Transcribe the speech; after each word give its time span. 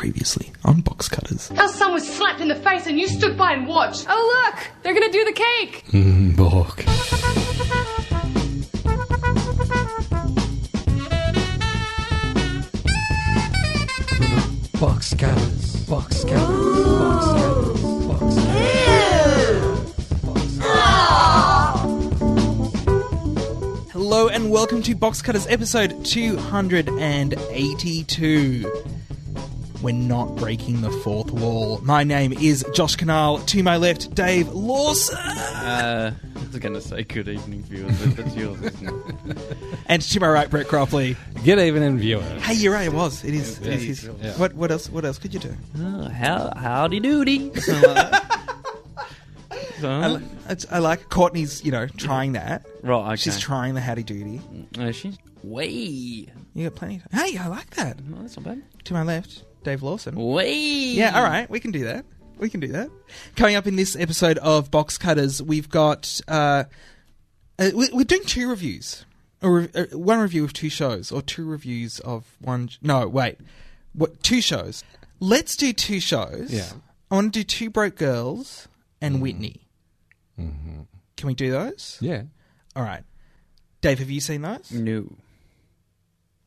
Previously 0.00 0.50
on 0.64 0.80
Box 0.80 1.10
Cutters. 1.10 1.50
Our 1.58 1.68
son 1.68 1.92
was 1.92 2.08
slapped 2.10 2.40
in 2.40 2.48
the 2.48 2.54
face 2.54 2.86
and 2.86 2.98
you 2.98 3.06
stood 3.06 3.36
by 3.36 3.52
and 3.52 3.66
watched. 3.66 4.06
Oh, 4.08 4.44
look! 4.46 4.70
They're 4.82 4.94
gonna 4.94 5.12
do 5.12 5.26
the 5.26 5.32
cake! 5.34 5.84
Hmm, 5.90 6.30
Bork. 6.30 6.86
Box 14.80 15.12
cutters. 15.12 15.76
Box 15.86 16.24
cutters. 16.24 16.40
Box 18.08 18.36
cutters. 18.40 19.92
Box 20.24 20.56
cutters. 20.56 20.64
Hello 23.92 24.28
and 24.28 24.50
welcome 24.50 24.80
to 24.80 24.94
Box 24.94 25.20
Cutters 25.20 25.46
episode 25.48 26.02
282. 26.06 28.99
We're 29.82 29.92
not 29.94 30.36
breaking 30.36 30.82
the 30.82 30.90
fourth 30.90 31.30
wall. 31.30 31.80
My 31.82 32.04
name 32.04 32.34
is 32.34 32.64
Josh 32.74 32.96
Kinal. 32.96 33.44
To 33.46 33.62
my 33.62 33.78
left, 33.78 34.14
Dave 34.14 34.48
Lawson. 34.48 35.16
Uh, 35.16 36.12
I 36.36 36.38
was 36.38 36.58
going 36.58 36.74
to 36.74 36.82
say 36.82 37.02
good 37.02 37.28
evening, 37.28 37.62
viewers, 37.62 37.98
but 38.04 38.16
that's 38.16 38.36
yours, 38.36 38.60
isn't 38.60 38.88
it? 38.88 39.46
And 39.86 40.02
to 40.02 40.20
my 40.20 40.28
right, 40.28 40.50
Brett 40.50 40.66
Cropley. 40.66 41.16
Good 41.44 41.58
evening, 41.58 41.96
viewers. 41.96 42.42
Hey, 42.42 42.54
you're 42.54 42.74
right. 42.74 42.86
It 42.88 42.92
was. 42.92 43.24
It 43.24 43.32
is. 43.32 43.58
It 43.60 43.66
Yeah, 43.66 43.72
is. 43.90 44.04
yeah. 44.20 44.32
What? 44.36 44.52
What 44.52 44.70
else? 44.70 44.90
What 44.90 45.06
else 45.06 45.18
could 45.18 45.32
you 45.32 45.40
do? 45.40 45.56
Oh, 45.78 46.08
how, 46.10 46.52
howdy 46.56 47.00
doody. 47.00 47.54
Something 47.60 47.94
like 47.94 48.10
that. 48.10 48.26
So, 49.80 49.88
I, 49.90 50.08
li- 50.08 50.22
I 50.70 50.78
like 50.78 51.08
Courtney's. 51.08 51.64
You 51.64 51.72
know, 51.72 51.86
trying 51.86 52.32
that. 52.32 52.66
right, 52.82 53.06
okay. 53.12 53.16
She's 53.16 53.38
trying 53.40 53.72
the 53.74 53.80
howdy 53.80 54.02
doody. 54.02 54.42
Oh, 54.78 54.92
she? 54.92 55.16
Way. 55.42 55.68
You 55.70 56.28
got 56.64 56.74
plenty. 56.74 56.96
Of 56.96 57.18
Hey, 57.18 57.38
I 57.38 57.46
like 57.46 57.70
that. 57.76 57.98
No, 58.04 58.20
that's 58.20 58.36
not 58.36 58.44
bad. 58.44 58.62
To 58.84 58.92
my 58.92 59.02
left, 59.04 59.42
Dave 59.62 59.82
Lawson. 59.82 60.14
Way. 60.16 60.54
Yeah, 60.54 61.16
all 61.16 61.24
right, 61.24 61.48
we 61.50 61.60
can 61.60 61.70
do 61.70 61.84
that. 61.84 62.04
We 62.38 62.48
can 62.48 62.60
do 62.60 62.68
that. 62.68 62.90
Coming 63.36 63.56
up 63.56 63.66
in 63.66 63.76
this 63.76 63.94
episode 63.96 64.38
of 64.38 64.70
Box 64.70 64.96
Cutters, 64.96 65.42
we've 65.42 65.68
got 65.68 66.20
uh, 66.28 66.64
uh, 67.58 67.70
we- 67.74 67.90
we're 67.92 68.04
doing 68.04 68.24
two 68.24 68.48
reviews, 68.48 69.04
or 69.42 69.68
uh, 69.74 69.84
one 69.92 70.18
review 70.20 70.42
of 70.44 70.52
two 70.54 70.70
shows, 70.70 71.12
or 71.12 71.20
two 71.22 71.44
reviews 71.44 72.00
of 72.00 72.24
one. 72.40 72.70
No, 72.80 73.06
wait, 73.08 73.38
what? 73.92 74.22
Two 74.22 74.40
shows. 74.40 74.84
Let's 75.20 75.54
do 75.56 75.72
two 75.74 76.00
shows. 76.00 76.50
Yeah. 76.50 76.70
I 77.10 77.16
want 77.16 77.34
to 77.34 77.40
do 77.40 77.44
Two 77.44 77.68
Broke 77.70 77.96
Girls 77.96 78.68
and 79.02 79.14
Mm-hmm. 79.16 79.22
Whitney. 79.22 79.60
Can 80.38 81.26
we 81.26 81.34
do 81.34 81.50
those? 81.50 81.98
Yeah. 82.00 82.22
All 82.74 82.82
right. 82.82 83.02
Dave, 83.82 83.98
have 83.98 84.08
you 84.10 84.20
seen 84.20 84.40
those? 84.42 84.70
No. 84.72 85.12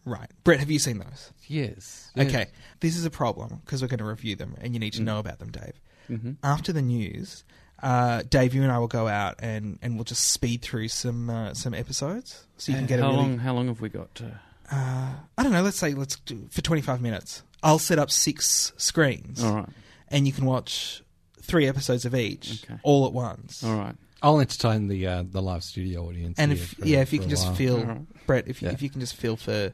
Right. 0.05 0.29
Brett, 0.43 0.59
have 0.59 0.69
you 0.71 0.79
seen 0.79 0.97
those? 0.97 1.31
Yes. 1.47 2.09
Okay, 2.17 2.47
this 2.81 2.97
is 2.97 3.05
a 3.05 3.09
problem 3.09 3.61
because 3.63 3.81
we're 3.81 3.87
going 3.87 3.99
to 3.99 4.03
review 4.05 4.35
them, 4.35 4.55
and 4.61 4.73
you 4.73 4.79
need 4.79 4.93
to 4.93 5.01
Mm. 5.01 5.05
know 5.05 5.19
about 5.19 5.39
them, 5.39 5.51
Dave. 5.51 5.73
Mm-hmm. 6.09 6.31
After 6.43 6.73
the 6.73 6.81
news, 6.81 7.43
uh, 7.81 8.23
Dave, 8.29 8.53
you 8.53 8.63
and 8.63 8.71
I 8.71 8.79
will 8.79 8.87
go 8.87 9.07
out 9.07 9.35
and, 9.39 9.79
and 9.81 9.95
we'll 9.95 10.03
just 10.03 10.29
speed 10.29 10.61
through 10.61 10.89
some 10.89 11.29
uh, 11.29 11.53
some 11.53 11.73
episodes, 11.73 12.45
so 12.57 12.71
you 12.71 12.77
can 12.77 12.87
get 12.87 12.99
how 12.99 13.07
a 13.07 13.09
really. 13.11 13.21
long? 13.21 13.37
How 13.39 13.53
long 13.53 13.67
have 13.67 13.79
we 13.81 13.89
got? 13.89 14.21
Uh, 14.21 14.75
Uh, 14.75 15.13
I 15.37 15.43
don't 15.43 15.51
know. 15.51 15.61
Let's 15.61 15.77
say 15.77 15.93
let's 15.93 16.15
do 16.17 16.47
for 16.51 16.61
twenty 16.61 16.81
five 16.81 17.01
minutes. 17.01 17.43
I'll 17.61 17.79
set 17.79 17.99
up 17.99 18.11
six 18.11 18.73
screens, 18.77 19.41
all 19.43 19.55
right. 19.55 19.69
and 20.09 20.25
you 20.27 20.33
can 20.33 20.45
watch 20.45 21.01
three 21.41 21.67
episodes 21.67 22.03
of 22.05 22.13
each 22.15 22.63
Okay. 22.65 22.79
all 22.83 23.05
at 23.05 23.13
once. 23.13 23.63
All 23.63 23.77
right. 23.77 23.95
I'll 24.21 24.39
entertain 24.39 24.87
the 24.87 25.05
uh, 25.07 25.23
the 25.29 25.41
live 25.41 25.63
studio 25.63 26.05
audience. 26.07 26.39
And 26.39 26.51
here 26.51 26.61
if 26.61 26.69
for- 26.71 26.85
yeah, 26.87 26.99
if 27.01 27.11
you 27.13 27.19
can 27.19 27.29
just 27.29 27.45
while. 27.45 27.55
feel 27.55 27.77
All 27.79 27.83
right. 27.85 28.25
Brett, 28.27 28.47
if 28.47 28.61
you, 28.61 28.67
Yeah. 28.69 28.73
if 28.73 28.81
you 28.81 28.89
can 28.89 29.01
just 29.01 29.15
feel 29.15 29.35
for 29.35 29.73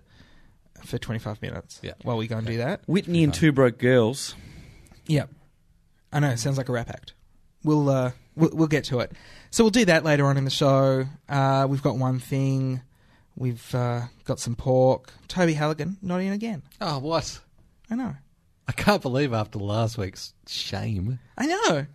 for 0.86 0.98
twenty 0.98 1.20
five 1.20 1.42
minutes, 1.42 1.80
Yeah. 1.84 1.94
while 2.04 2.18
we 2.18 2.28
go 2.28 2.38
and 2.38 2.48
do 2.48 2.58
that. 2.58 2.82
Whitney 2.88 3.24
and 3.24 3.34
Two 3.34 3.52
Broke 3.52 3.78
Girls. 3.78 4.36
Yeah, 5.08 5.26
I 6.14 6.20
know. 6.20 6.30
It 6.30 6.38
sounds 6.40 6.58
like 6.58 6.70
a 6.70 6.72
rap 6.72 6.90
act. 6.90 7.14
We'll 7.64 7.90
uh, 7.90 8.12
we'll, 8.36 8.52
we'll 8.54 8.68
get 8.68 8.84
to 8.86 9.00
it. 9.00 9.12
So 9.52 9.64
we'll 9.64 9.72
do 9.72 9.86
that 9.86 10.04
later 10.04 10.26
on 10.28 10.38
in 10.38 10.46
the 10.46 10.52
show. 10.52 11.06
Uh, 11.28 11.66
we've 11.70 11.82
got 11.84 11.98
one 11.98 12.20
thing. 12.20 12.82
We've 13.36 13.74
uh, 13.74 14.02
got 14.26 14.40
some 14.40 14.56
pork. 14.56 15.12
Toby 15.28 15.54
Halligan 15.54 15.98
not 16.02 16.22
in 16.22 16.34
again. 16.34 16.62
Oh, 16.82 17.00
what? 17.00 17.40
I 17.90 17.96
know. 17.96 18.16
I 18.68 18.72
can't 18.74 19.02
believe 19.02 19.34
after 19.34 19.58
last 19.60 19.98
week's 19.98 20.34
shame. 20.48 21.20
I 21.38 21.46
know. 21.48 21.86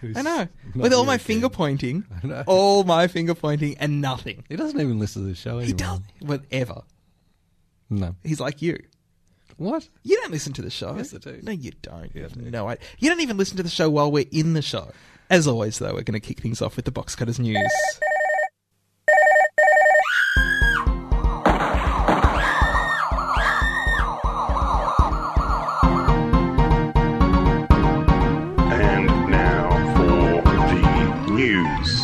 who's 0.00 0.16
I 0.16 0.22
know. 0.22 0.36
not 0.74 0.76
With 0.76 0.92
all 0.92 1.00
here 1.02 1.06
my 1.06 1.14
again. 1.14 1.24
finger 1.24 1.48
pointing, 1.48 2.04
I 2.22 2.26
know. 2.26 2.44
all 2.46 2.84
my 2.84 3.06
finger 3.06 3.34
pointing, 3.34 3.78
and 3.78 4.00
nothing. 4.02 4.44
He 4.48 4.56
doesn't 4.56 4.78
even 4.80 4.98
listen 4.98 5.22
to 5.22 5.28
the 5.28 5.34
show 5.34 5.58
anymore. 5.58 5.66
He 5.66 5.72
does 5.72 6.00
whatever. 6.20 6.82
No. 7.90 8.14
He's 8.22 8.40
like 8.40 8.60
you. 8.62 8.78
What? 9.56 9.88
You 10.04 10.16
don't 10.20 10.30
listen 10.30 10.52
to 10.54 10.62
the 10.62 10.70
show. 10.70 10.94
Yes, 10.96 11.14
I 11.14 11.18
do. 11.18 11.40
No, 11.42 11.52
you 11.52 11.72
don't. 11.82 12.14
You 12.14 12.22
Yes, 12.22 12.32
I 12.36 12.40
do. 12.40 12.50
no 12.50 12.68
idea. 12.68 12.86
You 12.98 13.08
don't 13.10 13.20
even 13.20 13.36
listen 13.36 13.56
to 13.56 13.62
the 13.62 13.68
show 13.68 13.90
while 13.90 14.10
we're 14.12 14.26
in 14.30 14.52
the 14.52 14.62
show. 14.62 14.90
As 15.30 15.46
always, 15.48 15.78
though, 15.78 15.94
we're 15.94 16.02
going 16.02 16.18
to 16.18 16.20
kick 16.20 16.40
things 16.40 16.62
off 16.62 16.76
with 16.76 16.84
the 16.84 16.90
Box 16.92 17.14
Cutters 17.16 17.38
news. 17.40 17.58
And 28.70 29.06
now 29.30 29.68
for 29.96 30.42
the 30.52 31.32
news. 31.32 32.02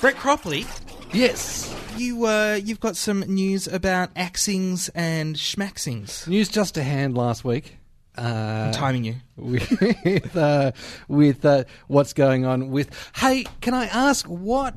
Brett 0.00 0.16
Cropley, 0.16 0.66
Yes. 1.12 1.74
you 1.96 2.24
uh, 2.26 2.58
you've 2.62 2.80
got 2.80 2.96
some 2.96 3.20
news 3.20 3.66
about 3.66 4.10
axings 4.16 4.88
and 4.90 5.36
schmaxings. 5.36 6.26
News 6.26 6.48
just 6.48 6.74
to 6.74 6.82
hand 6.82 7.16
last 7.16 7.44
week. 7.44 7.76
Uh, 8.16 8.64
I'm 8.66 8.72
timing 8.72 9.04
you. 9.04 9.14
with 9.36 10.36
uh, 10.36 10.72
with 11.08 11.44
uh, 11.44 11.64
what's 11.86 12.12
going 12.12 12.44
on 12.44 12.70
with. 12.70 12.90
Hey, 13.16 13.44
can 13.60 13.74
I 13.74 13.86
ask 13.86 14.26
what 14.26 14.76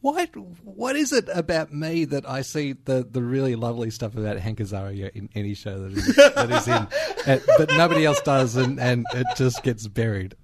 what 0.00 0.30
what 0.64 0.96
is 0.96 1.12
it 1.12 1.28
about 1.32 1.72
me 1.72 2.04
that 2.06 2.28
I 2.28 2.42
see 2.42 2.72
the, 2.72 3.06
the 3.08 3.22
really 3.22 3.56
lovely 3.56 3.90
stuff 3.90 4.16
about 4.16 4.38
Hank 4.38 4.58
Azaria 4.58 5.10
in 5.14 5.28
any 5.34 5.54
show 5.54 5.78
that 5.80 5.92
is, 5.92 6.16
that 6.16 6.50
is 6.50 6.68
in, 6.68 6.72
uh, 7.32 7.38
but 7.58 7.70
nobody 7.70 8.04
else 8.04 8.20
does, 8.20 8.54
and, 8.56 8.78
and 8.78 9.06
it 9.14 9.26
just 9.36 9.62
gets 9.64 9.86
buried 9.88 10.34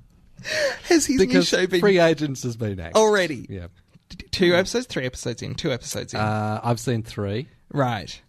Has 0.85 1.07
his 1.07 1.25
new 1.25 1.43
show 1.43 1.67
been 1.69 1.81
Free 1.81 1.99
Agents 2.01 2.43
has 2.43 2.57
been 2.57 2.81
axed. 2.81 2.97
already? 2.97 3.47
Yeah, 3.49 3.69
Two 4.31 4.55
episodes, 4.55 4.87
three 4.87 5.07
episodes 5.07 5.43
in, 5.43 5.55
two 5.55 5.73
episodes 5.73 6.15
in. 6.15 6.21
uh, 6.21 6.61
I've 6.63 6.81
seen 6.81 7.03
three. 7.03 7.49
right. 7.73 8.21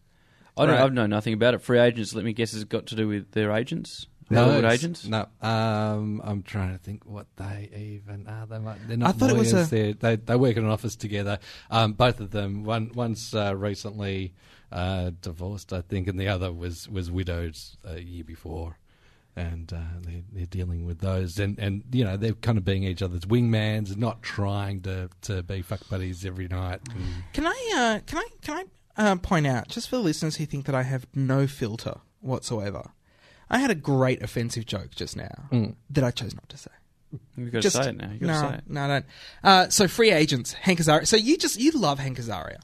I 0.58 0.66
don't. 0.66 0.76
Right. 0.76 0.84
I've 0.84 0.92
known 0.94 1.10
nothing 1.12 1.34
about 1.34 1.54
it. 1.54 1.62
Free 1.62 1.80
agents. 1.80 2.14
Let 2.14 2.26
me 2.26 2.34
guess. 2.34 2.52
Has 2.52 2.64
it 2.64 2.70
got 2.70 2.88
to 2.88 2.96
do 2.96 3.08
with 3.08 3.32
their 3.32 3.52
agents? 3.54 4.08
Hollywood 4.30 4.58
it's- 4.66 4.74
agents. 4.74 5.06
No, 5.08 5.26
um, 5.42 6.22
I'm 6.24 6.44
trying 6.44 6.74
to 6.74 6.78
think 6.78 7.06
what 7.06 7.28
they 7.38 7.70
even 7.74 8.28
are. 8.28 8.46
They 8.46 8.60
might, 8.60 8.86
they're 8.88 8.98
not 8.98 9.10
I 9.10 9.12
thought 9.14 9.30
it 9.30 9.38
was 9.38 9.54
lawyers. 9.54 9.68
a- 9.68 9.76
They're, 9.76 9.94
they 9.94 10.16
they 10.18 10.36
work 10.36 10.58
in 10.58 10.66
an 10.66 10.70
office 10.70 10.96
together. 10.98 11.40
Um, 11.72 11.94
both 11.94 12.20
of 12.20 12.32
them. 12.32 12.64
One 12.66 12.92
one's 12.94 13.34
uh, 13.34 13.56
recently 13.56 14.34
uh, 14.72 15.12
divorced, 15.22 15.72
I 15.72 15.80
think, 15.82 16.08
and 16.10 16.20
the 16.20 16.28
other 16.28 16.52
was 16.52 16.90
was 16.90 17.10
widowed 17.10 17.58
a 17.86 18.00
year 18.02 18.26
before. 18.26 18.78
And 19.40 19.72
uh, 19.74 19.78
they're, 20.02 20.22
they're 20.34 20.46
dealing 20.46 20.86
with 20.86 21.00
those, 21.00 21.40
and, 21.40 21.58
and 21.60 21.84
you 21.92 22.04
know 22.04 22.18
they're 22.18 22.34
kind 22.34 22.58
of 22.58 22.66
being 22.66 22.84
each 22.84 23.02
other's 23.02 23.22
wingmans, 23.26 23.96
not 23.96 24.22
trying 24.22 24.82
to, 24.82 25.10
to 25.24 25.44
be 25.44 25.62
fuck 25.62 25.88
buddies 25.90 26.26
every 26.26 26.48
night. 26.48 26.82
Can 27.34 27.48
I 27.48 27.72
uh, 27.76 28.00
can 28.06 28.18
I 28.20 28.28
can 28.42 28.68
I 28.98 29.12
uh, 29.12 29.16
point 29.18 29.48
out 29.48 29.68
just 29.70 29.90
for 29.90 29.96
the 29.98 30.02
listeners 30.04 30.36
who 30.38 30.46
think 30.46 30.66
that 30.66 30.76
I 30.76 30.84
have 30.84 31.06
no 31.16 31.48
filter 31.48 31.96
whatsoever? 32.22 32.92
I 33.50 33.58
had 33.60 33.72
a 33.72 33.76
great 33.76 34.22
offensive 34.22 34.66
joke 34.66 34.92
just 34.96 35.16
now 35.18 35.48
Mm. 35.52 35.76
that 35.90 36.04
I 36.04 36.12
chose 36.12 36.36
not 36.36 36.48
to 36.50 36.58
say. 36.58 36.72
You've 37.36 37.52
got 37.52 37.64
Just 37.64 37.76
to 37.78 37.84
say 37.84 37.90
it 37.90 37.98
now. 37.98 38.12
You've 38.12 38.20
got 38.22 38.28
no, 38.28 38.34
to 38.34 38.40
say 38.50 38.56
it. 38.60 38.64
no, 38.68 38.82
I 38.84 38.88
don't. 38.88 39.06
Uh, 39.44 39.70
so 39.70 39.88
free 39.88 40.12
agents, 40.12 40.54
Hank 40.54 40.78
Azaria. 40.80 41.08
So 41.08 41.18
you 41.18 41.38
just 41.38 41.60
you 41.60 41.72
love 41.72 41.98
Hank 41.98 42.20
Azaria, 42.20 42.58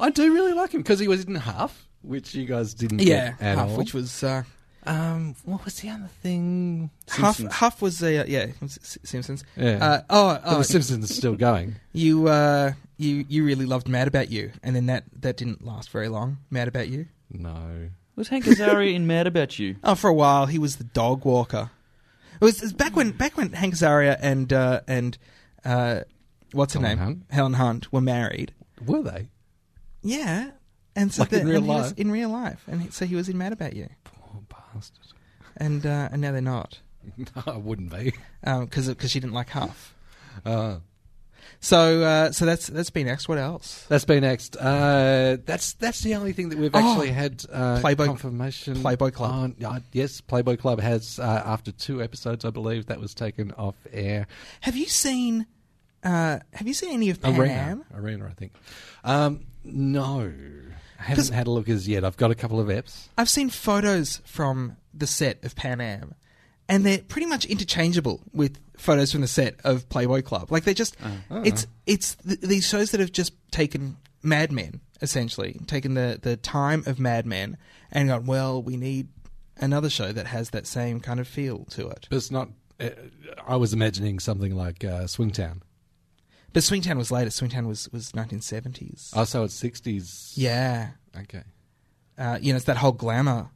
I 0.00 0.08
do 0.08 0.32
really 0.32 0.54
like 0.54 0.72
him 0.72 0.80
because 0.80 0.98
he 0.98 1.08
was 1.08 1.24
in 1.24 1.34
Huff, 1.34 1.86
which 2.00 2.34
you 2.34 2.46
guys 2.46 2.72
didn't 2.72 3.00
yeah, 3.02 3.32
get 3.32 3.42
at 3.42 3.58
Huff, 3.58 3.70
all. 3.72 3.76
which 3.76 3.92
was 3.92 4.24
uh, 4.24 4.44
Um, 4.84 5.36
what 5.44 5.64
was 5.64 5.80
the 5.80 5.90
other 5.90 6.08
thing? 6.22 6.90
Huff. 7.08 7.36
Simpsons. 7.36 7.52
Huff 7.54 7.80
was 7.82 7.98
the 8.00 8.22
uh, 8.22 8.24
yeah 8.26 8.46
was 8.60 8.78
S- 8.82 8.98
Simpsons. 9.04 9.44
Yeah. 9.56 9.78
Uh, 9.80 10.02
oh, 10.10 10.34
But 10.34 10.42
oh 10.44 10.58
the 10.58 10.64
Simpsons 10.64 11.08
is 11.10 11.16
still 11.16 11.34
going. 11.36 11.76
you 11.92 12.26
uh, 12.28 12.72
you 12.96 13.24
you 13.28 13.44
really 13.44 13.64
loved 13.66 13.88
Mad 13.88 14.08
About 14.08 14.30
You, 14.30 14.50
and 14.62 14.74
then 14.74 14.86
that 14.86 15.04
that 15.20 15.36
didn't 15.36 15.64
last 15.64 15.90
very 15.90 16.08
long. 16.08 16.38
Mad 16.50 16.66
About 16.68 16.88
You. 16.88 17.06
No. 17.30 17.90
Was 18.16 18.28
Hank 18.28 18.44
Azaria 18.44 18.92
in 18.94 19.06
Mad 19.06 19.26
About 19.26 19.58
You? 19.58 19.76
Oh, 19.84 19.94
for 19.94 20.10
a 20.10 20.14
while 20.14 20.46
he 20.46 20.58
was 20.58 20.76
the 20.76 20.84
dog 20.84 21.24
walker. 21.24 21.70
It 22.40 22.44
was, 22.44 22.56
it 22.56 22.62
was 22.62 22.72
back 22.72 22.96
when 22.96 23.12
back 23.12 23.36
when 23.36 23.52
Hank 23.52 23.74
Azaria 23.74 24.18
and 24.20 24.52
uh, 24.52 24.80
and 24.88 25.16
uh, 25.64 26.00
what's 26.50 26.74
her 26.74 26.80
Helen 26.80 26.96
name 26.98 27.04
Hunt? 27.04 27.22
Helen 27.30 27.52
Hunt 27.54 27.92
were 27.92 28.00
married. 28.00 28.52
Were 28.84 29.02
they? 29.02 29.28
Yeah, 30.02 30.50
and 30.96 31.12
so 31.12 31.22
Like 31.22 31.32
in 31.34 31.46
the- 31.46 31.52
real 31.52 31.56
and 31.58 31.64
he 31.66 31.70
was 31.72 31.90
life? 31.92 31.98
in 31.98 32.10
real 32.10 32.28
life, 32.30 32.64
and 32.66 32.82
he, 32.82 32.90
so 32.90 33.06
he 33.06 33.14
was 33.14 33.28
in 33.28 33.38
Mad 33.38 33.52
About 33.52 33.74
You, 33.76 33.88
Poor 34.04 34.11
bastard. 34.11 34.11
And 35.66 35.84
uh, 35.86 36.08
and 36.12 36.20
now 36.20 36.32
they're 36.32 36.40
not 36.40 36.80
No, 37.16 37.42
I 37.46 37.56
wouldn't 37.56 37.90
be. 37.90 38.12
because 38.42 38.88
because 38.88 39.10
she 39.10 39.20
didn't 39.20 39.34
like 39.34 39.50
Huff. 39.50 39.94
Uh, 40.44 40.76
So 41.60 42.02
uh, 42.02 42.32
so 42.32 42.44
that's 42.44 42.66
that's 42.66 42.90
been 42.90 43.06
next. 43.06 43.28
What 43.28 43.38
else? 43.38 43.84
That's 43.88 44.04
been 44.04 44.22
next. 44.22 44.56
Uh, 44.56 45.36
that's 45.44 45.74
that's 45.74 46.00
the 46.00 46.14
only 46.16 46.32
thing 46.32 46.48
that 46.50 46.58
we've 46.58 46.74
Oh, 46.74 46.78
actually 46.78 47.10
had 47.10 47.44
uh, 47.52 47.78
Playboy- 47.80 48.06
confirmation. 48.06 48.80
Playboy 48.82 49.10
Club. 49.12 49.30
on. 49.32 49.56
Uh, 49.64 49.80
yes, 49.92 50.20
Playboy 50.20 50.56
Club 50.56 50.80
has 50.80 51.18
uh, 51.20 51.42
after 51.44 51.70
two 51.70 52.02
episodes, 52.02 52.44
I 52.44 52.50
believe, 52.50 52.86
that 52.86 52.98
was 53.00 53.14
taken 53.14 53.52
off 53.52 53.76
air. 53.92 54.26
Have 54.62 54.76
you 54.76 54.86
seen? 54.86 55.46
Uh, 56.02 56.40
have 56.52 56.66
you 56.66 56.74
seen 56.74 56.92
any 56.94 57.10
of 57.10 57.20
Pan 57.20 57.38
Arena, 57.40 57.52
Am? 57.54 57.84
Arena, 57.94 58.26
I 58.26 58.32
think. 58.34 58.52
Um, 59.04 59.46
no, 59.64 60.32
I 61.02 61.06
haven't 61.06 61.32
had 61.32 61.46
a 61.46 61.50
look 61.50 61.68
as 61.68 61.88
yet. 61.88 62.04
I've 62.04 62.16
got 62.16 62.30
a 62.30 62.34
couple 62.34 62.60
of 62.60 62.68
eps. 62.68 63.08
I've 63.18 63.28
seen 63.28 63.50
photos 63.50 64.22
from 64.24 64.76
the 64.94 65.06
set 65.06 65.42
of 65.44 65.56
Pan 65.56 65.80
Am, 65.80 66.14
and 66.68 66.86
they're 66.86 66.98
pretty 66.98 67.26
much 67.26 67.44
interchangeable 67.44 68.20
with 68.32 68.58
photos 68.76 69.12
from 69.12 69.20
the 69.20 69.28
set 69.28 69.56
of 69.64 69.88
Playboy 69.88 70.22
Club. 70.22 70.52
Like 70.52 70.64
they're 70.64 70.74
just, 70.74 70.96
it's 71.30 71.66
it's 71.86 72.14
th- 72.16 72.40
these 72.40 72.66
shows 72.66 72.92
that 72.92 73.00
have 73.00 73.12
just 73.12 73.32
taken 73.50 73.96
Mad 74.22 74.52
Men 74.52 74.80
essentially, 75.00 75.60
taken 75.66 75.94
the 75.94 76.18
the 76.22 76.36
time 76.36 76.84
of 76.86 77.00
Mad 77.00 77.26
Men 77.26 77.56
and 77.90 78.08
gone, 78.08 78.26
well, 78.26 78.62
we 78.62 78.76
need 78.76 79.08
another 79.56 79.90
show 79.90 80.12
that 80.12 80.28
has 80.28 80.50
that 80.50 80.66
same 80.66 81.00
kind 81.00 81.20
of 81.20 81.28
feel 81.28 81.64
to 81.70 81.88
it. 81.88 82.06
But 82.08 82.16
it's 82.16 82.30
not. 82.30 82.48
Uh, 82.80 82.90
I 83.46 83.56
was 83.56 83.72
imagining 83.72 84.18
something 84.18 84.54
like 84.54 84.84
uh, 84.84 85.02
Swingtown. 85.06 85.62
But 86.52 86.62
Swingtown 86.62 86.96
was 86.98 87.10
later. 87.10 87.30
Swingtown 87.30 87.66
was 87.66 87.88
was 87.92 88.12
1970s. 88.12 89.10
Oh, 89.14 89.24
so 89.24 89.44
it's 89.44 89.54
sixties. 89.54 90.32
Yeah, 90.36 90.90
Okay. 91.16 91.42
uh, 92.18 92.38
you 92.40 92.52
know, 92.52 92.56
it's 92.56 92.66
that 92.66 92.76
whole 92.76 92.92
glamour, 92.92 93.48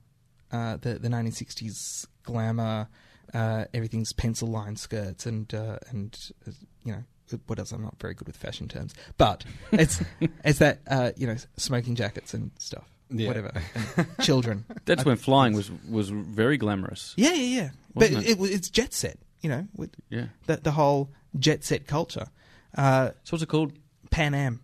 uh, 0.52 0.76
the 0.78 0.94
the 0.98 1.08
1960s 1.08 2.06
glamour. 2.22 2.88
Uh, 3.34 3.64
everything's 3.74 4.12
pencil 4.12 4.48
line 4.48 4.76
skirts 4.76 5.26
and 5.26 5.52
uh, 5.52 5.78
and 5.90 6.30
uh, 6.46 6.52
you 6.84 6.92
know 6.92 7.04
what 7.48 7.58
else? 7.58 7.72
I'm 7.72 7.82
not 7.82 7.98
very 8.00 8.14
good 8.14 8.26
with 8.28 8.36
fashion 8.36 8.68
terms, 8.68 8.94
but 9.18 9.44
it's 9.72 10.00
it's 10.44 10.60
that 10.60 10.78
uh, 10.88 11.10
you 11.16 11.26
know 11.26 11.36
smoking 11.56 11.96
jackets 11.96 12.32
and 12.34 12.52
stuff, 12.58 12.84
Yeah. 13.10 13.26
whatever. 13.28 13.52
And 13.96 14.06
children. 14.22 14.64
That's 14.84 15.02
I- 15.02 15.08
when 15.08 15.16
flying 15.16 15.54
was 15.54 15.70
was 15.90 16.08
very 16.10 16.56
glamorous. 16.56 17.14
Yeah, 17.16 17.32
yeah, 17.34 17.60
yeah. 17.62 17.70
But 17.94 18.12
it? 18.12 18.26
it? 18.26 18.38
was- 18.38 18.50
it's 18.50 18.70
jet 18.70 18.94
set. 18.94 19.18
You 19.42 19.50
know, 19.50 19.66
with 19.76 19.90
Yeah. 20.08 20.26
the 20.46 20.56
the 20.58 20.70
whole 20.70 21.10
jet 21.38 21.64
set 21.64 21.86
culture. 21.86 22.28
Uh, 22.76 23.10
So 23.24 23.32
what's 23.34 23.42
it 23.42 23.48
called? 23.48 23.72
Pan 24.10 24.34
Am. 24.34 24.60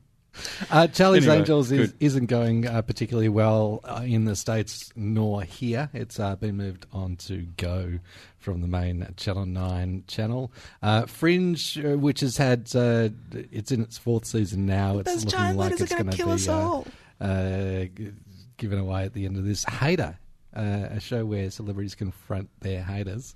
Uh, 0.70 0.86
Charlie's 0.86 1.24
Anyway, 1.24 1.40
Angels 1.40 1.70
is, 1.70 1.92
isn't 2.00 2.24
going 2.26 2.66
uh, 2.66 2.80
particularly 2.80 3.28
well 3.28 3.80
uh, 3.84 4.00
in 4.02 4.24
the 4.24 4.34
States 4.34 4.90
nor 4.96 5.42
here. 5.42 5.90
It's 5.92 6.18
uh, 6.18 6.36
been 6.36 6.56
moved 6.56 6.86
on 6.90 7.16
to 7.16 7.42
Go 7.58 7.98
from 8.38 8.62
the 8.62 8.66
main 8.66 9.06
Channel 9.18 9.44
9 9.44 10.04
channel. 10.06 10.50
Uh, 10.82 11.04
Fringe, 11.04 11.78
uh, 11.84 11.98
which 11.98 12.20
has 12.20 12.38
had, 12.38 12.70
uh, 12.74 13.10
it's 13.32 13.70
in 13.72 13.82
its 13.82 13.98
fourth 13.98 14.24
season 14.24 14.64
now. 14.64 14.98
It's 14.98 15.10
Those 15.12 15.24
looking 15.26 15.38
giant 15.38 15.58
like 15.58 15.72
are 15.72 15.82
it's 15.82 15.94
gonna 15.94 16.12
kill 16.12 16.28
be 16.28 16.32
us 16.32 16.48
uh, 16.48 16.58
all. 16.58 16.86
uh, 17.20 17.84
g- 17.94 18.12
given 18.56 18.78
away 18.78 19.04
at 19.04 19.12
the 19.12 19.26
end 19.26 19.36
of 19.36 19.44
this. 19.44 19.64
Hater, 19.64 20.16
uh, 20.56 20.60
a 20.92 20.98
show 21.00 21.26
where 21.26 21.50
celebrities 21.50 21.94
confront 21.94 22.48
their 22.60 22.82
haters. 22.82 23.34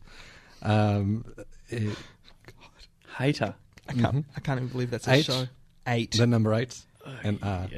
Um, 0.62 1.26
it- 1.68 1.96
Hater. 3.18 3.54
I 3.88 3.92
can't. 3.92 4.24
I 4.36 4.40
can't 4.40 4.58
even 4.58 4.68
believe 4.68 4.90
that's 4.90 5.06
a 5.06 5.14
H. 5.14 5.26
show. 5.26 5.46
Eight. 5.86 6.12
the 6.12 6.26
number 6.26 6.52
eight 6.54 6.76
and 7.22 7.38
R. 7.42 7.68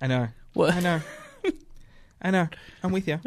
I 0.00 0.06
know. 0.06 0.28
What? 0.54 0.74
I 0.74 0.80
know. 0.80 1.00
I 2.22 2.30
know. 2.30 2.48
I'm 2.82 2.92
with 2.92 3.06
you. 3.08 3.20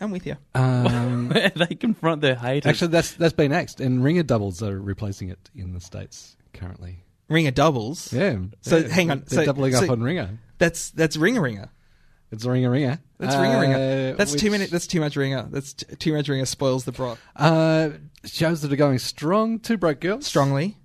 I'm 0.00 0.10
with 0.10 0.26
you. 0.26 0.36
Um, 0.54 1.28
they 1.56 1.74
confront 1.74 2.20
their 2.20 2.34
haters. 2.36 2.68
Actually, 2.68 2.88
that's 2.88 3.12
that's 3.12 3.32
been 3.32 3.52
axed, 3.52 3.80
and 3.80 4.02
ringer 4.02 4.22
doubles 4.22 4.62
are 4.62 4.78
replacing 4.80 5.28
it 5.30 5.50
in 5.54 5.72
the 5.72 5.80
states 5.80 6.36
currently. 6.52 7.04
Ringer 7.28 7.50
doubles. 7.50 8.12
Yeah. 8.12 8.38
So, 8.62 8.78
yeah, 8.78 8.88
hang 8.88 9.10
on, 9.10 9.24
they're 9.26 9.40
so- 9.40 9.44
doubling 9.46 9.74
so- 9.74 9.84
up 9.84 9.90
on 9.90 10.02
ringer. 10.02 10.38
That's 10.58 10.90
that's 10.90 11.16
ringer 11.16 11.40
ringer. 11.40 11.70
It's 12.30 12.44
a 12.44 12.50
ringer 12.50 12.70
ringer. 12.70 12.98
That's 13.18 13.36
ringer 13.36 13.60
ringer. 13.60 13.76
Uh, 14.12 14.16
That's 14.16 14.32
too 14.34 14.46
which- 14.46 14.52
many. 14.52 14.66
That's 14.66 14.86
too 14.86 15.00
much 15.00 15.16
ringer. 15.16 15.48
That's 15.50 15.72
t- 15.72 15.96
too 15.96 16.12
much 16.14 16.28
ringer. 16.28 16.44
Spoils 16.44 16.84
the 16.84 16.92
broth. 16.92 17.18
Uh, 17.34 17.90
shows 18.24 18.60
that 18.62 18.72
are 18.72 18.76
going 18.76 18.98
strong. 18.98 19.58
Two 19.58 19.76
broke 19.78 20.00
girls. 20.00 20.26
Strongly. 20.26 20.76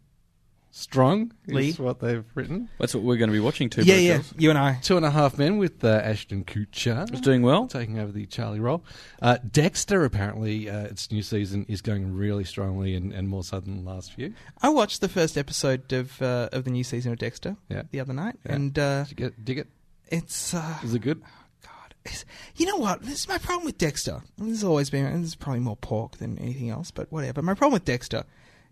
Strong 0.76 1.32
Lee. 1.46 1.70
is 1.70 1.78
what 1.78 2.00
they've 2.00 2.26
written. 2.34 2.68
That's 2.80 2.96
what 2.96 3.04
we're 3.04 3.18
going 3.18 3.30
to 3.30 3.34
be 3.34 3.40
watching. 3.40 3.70
Two 3.70 3.84
yeah, 3.84 3.94
Broke 3.94 4.04
yeah. 4.04 4.14
Girls. 4.16 4.34
You 4.40 4.50
and 4.50 4.58
I. 4.58 4.80
Two 4.82 4.98
and 4.98 5.06
a 5.06 5.12
half 5.12 5.38
men 5.38 5.58
with 5.60 5.84
uh, 5.84 6.02
Ashton 6.04 6.44
Kutcher. 6.46 7.08
It's 7.12 7.22
doing 7.22 7.44
well. 7.44 7.68
taking 7.68 8.00
over 8.00 8.12
the 8.12 8.26
Charlie 8.26 8.60
role. 8.60 8.84
Uh, 9.22 9.38
Dexter, 9.52 10.04
apparently, 10.04 10.68
uh, 10.72 10.86
its 10.86 11.12
new 11.12 11.22
season 11.22 11.68
is 11.70 11.82
going 11.84 12.12
really 12.16 12.44
strongly 12.44 12.96
and, 12.96 13.14
and 13.14 13.30
more 13.30 13.44
so 13.44 13.60
than 13.60 13.84
the 13.84 13.92
last 13.92 14.14
few. 14.14 14.34
I 14.64 14.70
watched 14.70 15.02
the 15.02 15.10
first 15.10 15.38
episode 15.38 15.94
of 15.94 16.20
uh, 16.24 16.50
of 16.52 16.64
the 16.64 16.72
new 16.72 16.84
season 16.84 17.12
of 17.12 17.20
Dexter 17.20 17.56
Yeah. 17.70 17.84
the 17.92 18.00
other 18.00 18.14
night, 18.14 18.40
Yeah. 18.44 18.56
and 18.56 18.80
uh, 18.80 19.04
Did 19.04 19.10
you 19.12 19.16
get, 19.28 19.46
dig 19.46 19.58
it? 19.60 19.68
It's 20.08 20.54
uh, 20.54 20.78
Is 20.84 20.94
it 20.94 21.00
good? 21.00 21.22
God. 21.64 21.94
It's, 22.06 22.26
you 22.56 22.66
know 22.66 22.78
what? 22.78 23.02
This 23.02 23.20
is 23.22 23.28
my 23.28 23.38
problem 23.38 23.66
with 23.66 23.78
Dexter. 23.78 24.22
This 24.38 24.50
has 24.50 24.64
always 24.64 24.90
been. 24.90 25.06
And 25.06 25.24
this 25.24 25.30
is 25.32 25.36
probably 25.36 25.62
more 25.62 25.78
pork 25.78 26.18
than 26.18 26.38
anything 26.40 26.70
else, 26.70 26.92
but 26.92 27.12
whatever. 27.12 27.42
My 27.42 27.54
problem 27.54 27.74
with 27.74 27.86
Dexter 27.86 28.24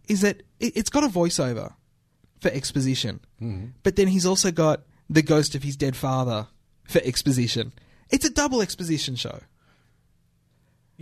is 0.08 0.22
that 0.22 0.44
it, 0.60 0.76
it's 0.76 0.90
got 0.90 1.04
a 1.04 1.08
voiceover 1.08 1.74
for 2.42 2.50
exposition, 2.50 3.20
Mhm. 3.42 3.74
but 3.84 3.96
then 3.96 4.08
he's 4.08 4.26
also 4.26 4.52
got 4.52 4.82
the 5.10 5.22
ghost 5.22 5.54
of 5.56 5.62
his 5.64 5.76
dead 5.78 5.96
father 5.96 6.48
for 6.86 7.00
exposition. 7.04 7.72
It's 8.10 8.26
a 8.26 8.30
double 8.32 8.62
exposition 8.62 9.16
show 9.16 9.42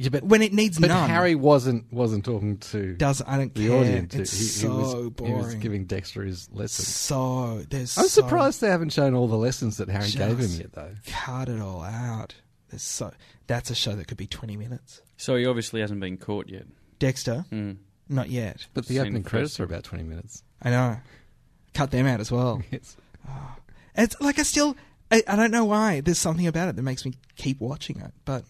Yeah, 0.01 0.09
but 0.09 0.23
when 0.23 0.41
it 0.41 0.53
needs 0.53 0.79
but 0.79 0.87
none. 0.87 1.09
Harry 1.09 1.35
wasn't 1.35 1.91
wasn't 1.91 2.23
talking 2.23 2.57
to 2.71 2.93
does 2.95 3.21
I 3.27 3.35
don't 3.37 3.53
the 3.53 3.67
care. 3.67 3.77
audience. 3.77 4.15
It's 4.15 4.31
he, 4.37 4.43
so 4.45 4.67
he 4.67 4.73
was, 4.73 5.27
He 5.27 5.33
was 5.33 5.55
giving 5.55 5.85
Dexter 5.85 6.23
his 6.23 6.49
lessons. 6.53 6.87
so 6.87 7.63
there's 7.69 7.97
I'm 7.97 8.05
so 8.05 8.21
surprised 8.21 8.61
they 8.61 8.69
haven't 8.69 8.93
shown 8.93 9.13
all 9.13 9.27
the 9.27 9.35
lessons 9.37 9.75
that 9.77 9.89
Harry 9.89 10.09
gave 10.09 10.39
him 10.39 10.51
yet, 10.51 10.71
though. 10.71 10.95
Cut 11.05 11.49
it 11.49 11.59
all 11.59 11.83
out. 11.83 12.35
There's 12.69 12.81
so 12.81 13.11
that's 13.47 13.69
a 13.71 13.75
show 13.75 13.93
that 13.95 14.07
could 14.07 14.17
be 14.17 14.27
20 14.27 14.55
minutes. 14.55 15.01
So 15.17 15.35
he 15.35 15.45
obviously 15.45 15.81
hasn't 15.81 15.99
been 15.99 16.15
caught 16.17 16.47
yet. 16.47 16.65
Dexter, 16.99 17.45
Hmm. 17.49 17.73
not 18.07 18.29
yet. 18.29 18.67
But 18.73 18.85
the 18.85 18.93
Seen 18.93 19.01
opening 19.01 19.23
credits 19.23 19.51
first 19.53 19.59
are 19.59 19.63
about 19.65 19.83
20 19.83 20.05
minutes. 20.05 20.43
I 20.61 20.69
know. 20.69 20.97
Cut 21.73 21.91
them 21.91 22.05
out 22.07 22.19
as 22.21 22.31
well. 22.31 22.61
Yes. 22.71 22.95
It's 23.95 24.15
like 24.21 24.39
I 24.39 24.43
still, 24.43 24.77
I, 25.11 25.23
I 25.27 25.35
don't 25.35 25.51
know 25.51 25.65
why. 25.65 25.99
There's 26.01 26.17
something 26.19 26.47
about 26.47 26.69
it 26.69 26.75
that 26.77 26.83
makes 26.83 27.05
me 27.05 27.15
keep 27.35 27.59
watching 27.59 27.99
it, 27.99 28.11
but 28.23 28.45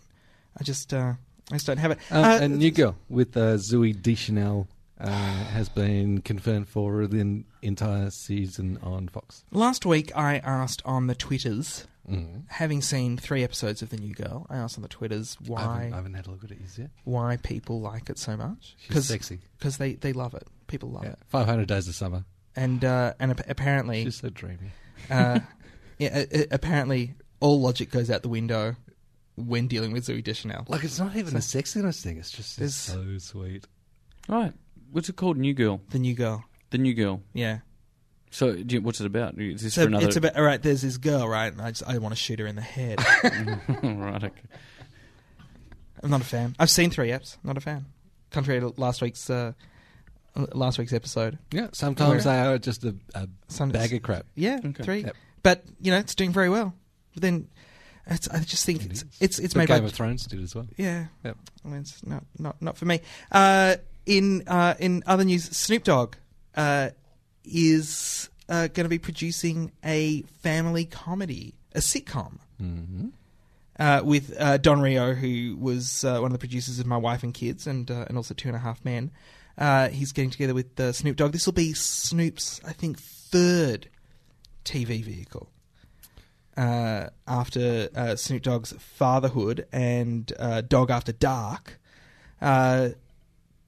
I 0.59 0.63
just, 0.63 0.93
uh, 0.93 1.13
I 1.51 1.55
just 1.55 1.65
don't 1.67 1.77
have 1.77 1.91
it. 1.91 1.99
Um, 2.11 2.23
Uh, 2.23 2.39
a 2.41 2.47
new 2.47 2.71
girl 2.71 2.95
with 3.09 3.35
uh, 3.35 3.55
Zooey 3.57 3.99
Deschanel 3.99 4.67
uh, 4.99 5.07
has 5.07 5.69
been 5.69 6.21
confirmed 6.21 6.67
for 6.69 7.07
the 7.07 7.43
entire 7.61 8.09
season 8.09 8.77
on 8.83 9.07
Fox. 9.07 9.43
last 9.51 9.85
week 9.85 10.11
I 10.15 10.37
asked 10.39 10.81
on 10.85 11.07
the 11.07 11.15
Twitters, 11.15 11.85
Mm. 12.09 12.45
having 12.47 12.81
seen 12.81 13.17
three 13.17 13.43
episodes 13.43 13.83
of 13.83 13.89
the 13.91 13.97
new 13.97 14.15
girl, 14.15 14.47
I 14.49 14.57
asked 14.57 14.79
on 14.79 14.81
the 14.81 14.87
Twitters 14.87 15.37
I, 15.41 15.47
why 15.47 15.61
haven't, 15.61 15.93
I 15.93 15.95
haven't 15.97 16.13
had 16.15 16.25
a 16.27 16.31
look 16.31 16.43
at 16.43 16.49
it 16.51 16.57
yet. 16.75 16.89
why 17.03 17.37
people 17.37 17.81
like 17.81 18.09
it 18.09 18.17
so 18.17 18.35
much 18.35 18.75
She's 18.79 19.05
sexy. 19.05 19.39
because 19.59 19.77
they 19.77 19.93
they 19.93 20.11
love 20.11 20.33
it. 20.33 20.47
People 20.65 20.89
love 20.89 21.03
Yeah. 21.03 21.11
it, 21.11 21.19
500 21.27 21.67
Days 21.67 21.87
of 21.87 21.93
Summer. 21.93 22.25
and 22.55 22.83
uh, 22.83 23.13
and 23.19 23.29
ap- 23.31 23.47
apparently 23.47 24.05
She's 24.05 24.15
so 24.21 24.29
dreamy. 24.29 24.71
uh, 25.11 25.41
yeah, 25.99 26.23
apparently 26.49 27.13
all 27.41 27.61
logic 27.61 27.91
goes 27.91 28.09
out 28.09 28.23
the 28.23 28.29
window 28.29 28.75
when 29.47 29.67
dealing 29.67 29.91
with 29.91 30.05
Zooey 30.07 30.23
Deschanel. 30.23 30.65
Like, 30.67 30.83
it's 30.83 30.99
not 30.99 31.15
even 31.15 31.35
a 31.35 31.39
sexiness 31.39 32.01
thing. 32.01 32.17
It's 32.17 32.31
just 32.31 32.59
it's 32.59 32.75
so 32.75 33.17
sweet. 33.17 33.65
Right. 34.27 34.53
What's 34.91 35.09
it 35.09 35.15
called? 35.15 35.37
New 35.37 35.53
Girl. 35.53 35.81
The 35.91 35.99
new 35.99 36.13
girl, 36.13 36.43
The 36.71 36.77
New 36.77 36.93
Girl. 36.93 37.21
yeah. 37.33 37.59
So, 38.31 38.53
do 38.55 38.75
you, 38.75 38.81
what's 38.81 38.99
it 39.01 39.07
about? 39.07 39.39
Is 39.39 39.63
this 39.63 39.73
So 39.73 39.81
for 39.83 39.87
another? 39.87 40.05
it's 40.05 40.15
about 40.15 40.35
all 40.35 40.43
right. 40.43 40.61
There's 40.61 40.83
this 40.83 40.97
girl, 40.97 41.27
right? 41.27 41.51
And 41.51 41.59
I 41.59 41.71
just 41.71 41.83
I 41.87 41.97
want 41.97 42.11
to 42.11 42.15
shoot 42.15 42.37
her 42.39 42.45
in 42.45 42.55
the 42.55 42.61
head. 42.61 42.99
right. 43.83 44.23
Okay. 44.23 44.41
I'm 46.03 46.09
not 46.11 46.21
a 46.21 46.25
fan. 46.25 46.55
I've 46.59 46.69
seen 46.69 46.91
three 46.91 47.09
eps. 47.09 47.37
Not 47.43 47.57
a 47.57 47.59
fan. 47.61 47.85
Contrary 48.31 48.59
to 48.59 48.73
last 48.77 49.01
week's 49.01 49.29
uh, 49.31 49.53
last 50.53 50.77
week's 50.77 50.93
episode. 50.93 51.39
Yeah, 51.51 51.69
sometimes 51.71 52.23
they 52.25 52.39
are 52.39 52.57
just 52.59 52.83
a, 52.85 52.95
a 53.15 53.27
Some 53.47 53.69
bag 53.69 53.93
of 53.93 54.03
crap. 54.03 54.25
Yeah, 54.35 54.59
Okay. 54.63 54.83
three. 54.83 54.99
Yep. 55.05 55.15
But 55.41 55.63
you 55.81 55.91
know, 55.91 55.97
it's 55.97 56.13
doing 56.15 56.31
very 56.31 56.49
well. 56.49 56.73
But 57.15 57.23
then, 57.23 57.47
it's, 58.15 58.27
I 58.29 58.39
just 58.39 58.65
think 58.65 58.83
It 58.85 58.91
it's 58.91 59.03
it's, 59.19 59.39
it's 59.39 59.53
But 59.53 59.59
made 59.61 59.67
Game 59.67 59.79
by 59.81 59.85
of 59.87 59.93
Thrones 59.93 60.25
did 60.25 60.41
as 60.41 60.55
well. 60.55 60.67
yeah. 60.77 61.05
Yep. 61.23 61.37
I 61.63 61.67
mean, 61.67 61.81
it's 61.81 62.05
not 62.05 62.23
not 62.37 62.61
not 62.61 62.77
for 62.77 62.85
me. 62.85 63.01
Uh, 63.31 63.75
in 64.05 64.43
uh, 64.47 64.75
in 64.79 65.03
other 65.05 65.23
news, 65.23 65.45
Snoop 65.45 65.83
Dogg 65.83 66.15
uh, 66.55 66.89
is 67.43 68.29
uh, 68.47 68.67
going 68.67 68.85
to 68.85 68.89
be 68.89 68.99
producing 68.99 69.71
a 69.83 70.21
family 70.41 70.85
comedy, 70.85 71.53
a 71.73 71.79
sitcom. 71.79 72.39
Mm-hmm. 72.61 73.07
uh, 73.79 74.01
with 74.03 74.35
uh, 74.37 74.57
Don 74.57 74.81
Reo, 74.81 75.13
who 75.13 75.55
was 75.57 76.03
uh, 76.03 76.19
one 76.19 76.25
of 76.25 76.33
the 76.33 76.39
producers 76.39 76.77
of 76.79 76.85
My 76.85 76.97
Wife 76.97 77.23
and 77.23 77.33
Kids, 77.33 77.67
and 77.67 77.89
uh, 77.89 78.05
and 78.07 78.17
also 78.17 78.33
Two 78.33 78.49
and 78.49 78.55
a 78.55 78.59
Half 78.59 78.83
Men. 78.83 79.11
Uh, 79.57 79.89
he's 79.89 80.11
getting 80.13 80.29
together 80.29 80.53
with 80.53 80.77
uh, 80.79 80.91
Snoop 80.91 81.15
Dogg. 81.17 81.31
This 81.33 81.45
will 81.45 81.53
be 81.53 81.73
Snoop's, 81.73 82.61
I 82.65 82.71
think, 82.73 82.97
third 82.99 83.89
TV 84.65 85.03
vehicle 85.03 85.49
uh, 86.59 87.09
after 87.25 87.87
uh, 87.95 88.15
Snoop 88.17 88.43
Dogg's 88.43 88.73
Fatherhood 88.73 89.65
and 89.71 90.31
uh, 90.37 90.61
Dogg 90.61 90.91
After 90.91 91.13
Dark. 91.13 91.79
Uh, 92.41 92.89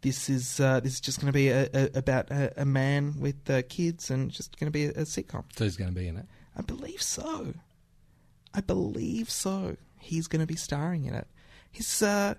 this 0.02 0.30
is 0.30 0.60
uh, 0.60 0.82
this 0.82 0.94
is 0.94 1.00
just 1.00 1.22
going 1.22 1.28
to 1.28 1.34
be 1.34 1.50
a, 1.50 1.70
a, 1.74 1.90
about 1.94 2.30
a, 2.32 2.62
a 2.62 2.66
man 2.66 3.16
with 3.20 3.50
uh, 3.50 3.62
kids 3.70 4.12
and 4.12 4.30
just 4.30 4.60
going 4.60 4.68
to 4.68 4.72
be 4.72 4.86
a, 4.86 4.90
a 4.90 5.06
sitcom. 5.06 5.46
So 5.56 5.64
he's 5.64 5.78
going 5.78 5.90
to 5.90 5.98
be 5.98 6.08
in 6.08 6.18
it. 6.18 6.26
I 6.58 6.64
believe 6.64 7.02
so. 7.02 7.54
I 8.54 8.60
believe 8.60 9.30
so. 9.30 9.78
He's 10.00 10.28
going 10.28 10.42
to 10.42 10.48
be 10.48 10.58
starring 10.58 11.06
in 11.06 11.14
it. 11.14 11.28
He's, 11.72 12.02
uh, 12.02 12.34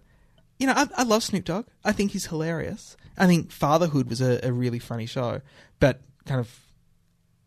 you 0.59 0.67
know, 0.67 0.75
I, 0.77 0.87
I 0.99 1.03
love 1.05 1.23
Snoop 1.23 1.45
Dogg. 1.45 1.67
I 1.83 1.93
think 1.93 2.11
he's 2.11 2.27
hilarious. 2.27 2.97
I 3.17 3.27
think 3.27 3.51
Fatherhood 3.51 4.11
was 4.11 4.21
a, 4.21 4.39
a 4.47 4.53
really 4.53 4.79
funny 4.79 5.07
show, 5.07 5.41
but 5.81 6.01
kind 6.27 6.41
of 6.41 6.55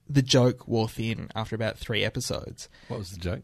the 0.10 0.22
joke 0.22 0.68
wore 0.68 0.88
thin 0.90 1.30
after 1.36 1.56
about 1.56 1.78
three 1.78 2.04
episodes. 2.04 2.70
What 2.88 3.00
was 3.00 3.12
the 3.12 3.18
joke? 3.18 3.44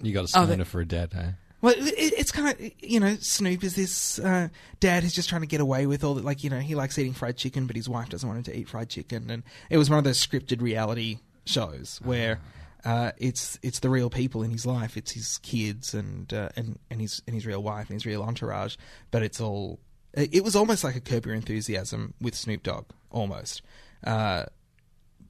You 0.00 0.12
got 0.12 0.20
a 0.20 0.22
Oh, 0.24 0.44
stoner 0.44 0.56
the- 0.56 0.64
for 0.64 0.80
a 0.80 0.86
dad, 0.86 1.12
eh? 1.14 1.30
Well, 1.60 1.74
it, 1.76 1.94
it's 1.96 2.32
kind 2.32 2.48
of 2.48 2.70
you 2.82 2.98
know 2.98 3.14
Snoop 3.20 3.62
is 3.62 3.76
this 3.76 4.18
uh, 4.18 4.48
dad 4.80 5.04
who's 5.04 5.12
just 5.12 5.28
trying 5.28 5.42
to 5.42 5.46
get 5.46 5.60
away 5.60 5.86
with 5.86 6.02
all 6.02 6.14
that. 6.14 6.24
Like 6.24 6.42
you 6.42 6.50
know 6.50 6.58
he 6.58 6.74
likes 6.74 6.98
eating 6.98 7.12
fried 7.12 7.36
chicken, 7.36 7.66
but 7.68 7.76
his 7.76 7.88
wife 7.88 8.08
doesn't 8.08 8.28
want 8.28 8.38
him 8.38 8.52
to 8.52 8.58
eat 8.58 8.68
fried 8.68 8.88
chicken, 8.88 9.30
and 9.30 9.44
it 9.70 9.78
was 9.78 9.88
one 9.88 9.98
of 9.98 10.02
those 10.04 10.18
scripted 10.24 10.60
reality 10.60 11.18
shows 11.46 12.00
where 12.02 12.40
uh, 12.84 13.12
it's 13.16 13.60
it's 13.62 13.78
the 13.78 13.88
real 13.90 14.10
people 14.10 14.42
in 14.42 14.50
his 14.50 14.66
life. 14.66 14.96
It's 14.96 15.12
his 15.12 15.38
kids 15.38 15.94
and 15.94 16.34
uh, 16.34 16.48
and 16.56 16.80
and 16.90 17.00
his 17.00 17.22
and 17.28 17.34
his 17.36 17.46
real 17.46 17.62
wife 17.62 17.88
and 17.90 17.94
his 17.94 18.06
real 18.06 18.24
entourage, 18.24 18.74
but 19.12 19.22
it's 19.22 19.40
all. 19.40 19.78
It 20.14 20.34
it 20.34 20.42
was 20.44 20.56
almost 20.56 20.82
like 20.82 20.96
a 20.96 21.00
Curb 21.00 21.26
Your 21.26 21.36
Enthusiasm 21.36 22.14
with 22.20 22.34
Snoop 22.34 22.64
Dogg, 22.64 22.86
almost. 23.12 23.62
Uh, 24.02 24.46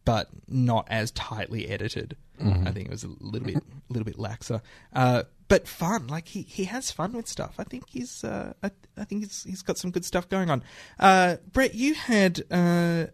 but 0.05 0.29
not 0.49 0.87
as 0.91 1.11
tightly 1.13 1.69
edited. 1.69 2.17
I 2.41 2.73
think 2.73 2.87
it 2.87 2.91
was 2.91 3.05
a 3.05 3.09
little 3.21 3.47
bit, 3.47 3.57
a 3.57 3.63
little 3.89 4.05
bit 4.05 4.17
laxer, 4.17 4.63
uh, 4.93 5.23
but 5.47 5.69
fun. 5.69 6.09
Like 6.09 6.27
he, 6.27 6.43
he 6.43 6.65
has 6.65 6.91
fun 6.91 7.13
with 7.13 7.29
stuff. 7.29 7.55
I 7.59 7.63
think 7.63 7.85
he's, 7.89 8.25
uh, 8.25 8.53
I, 8.65 8.73
I 8.97 9.05
think 9.05 9.23
he's, 9.23 9.45
he's 9.45 9.63
got 9.63 9.79
some 9.79 9.93
good 9.93 10.05
stuff 10.05 10.29
going 10.29 10.51
on. 10.51 10.65
Uh, 10.99 11.37
Brett, 11.53 11.75
you 11.75 11.95
had 11.95 12.43
uh, 12.51 13.07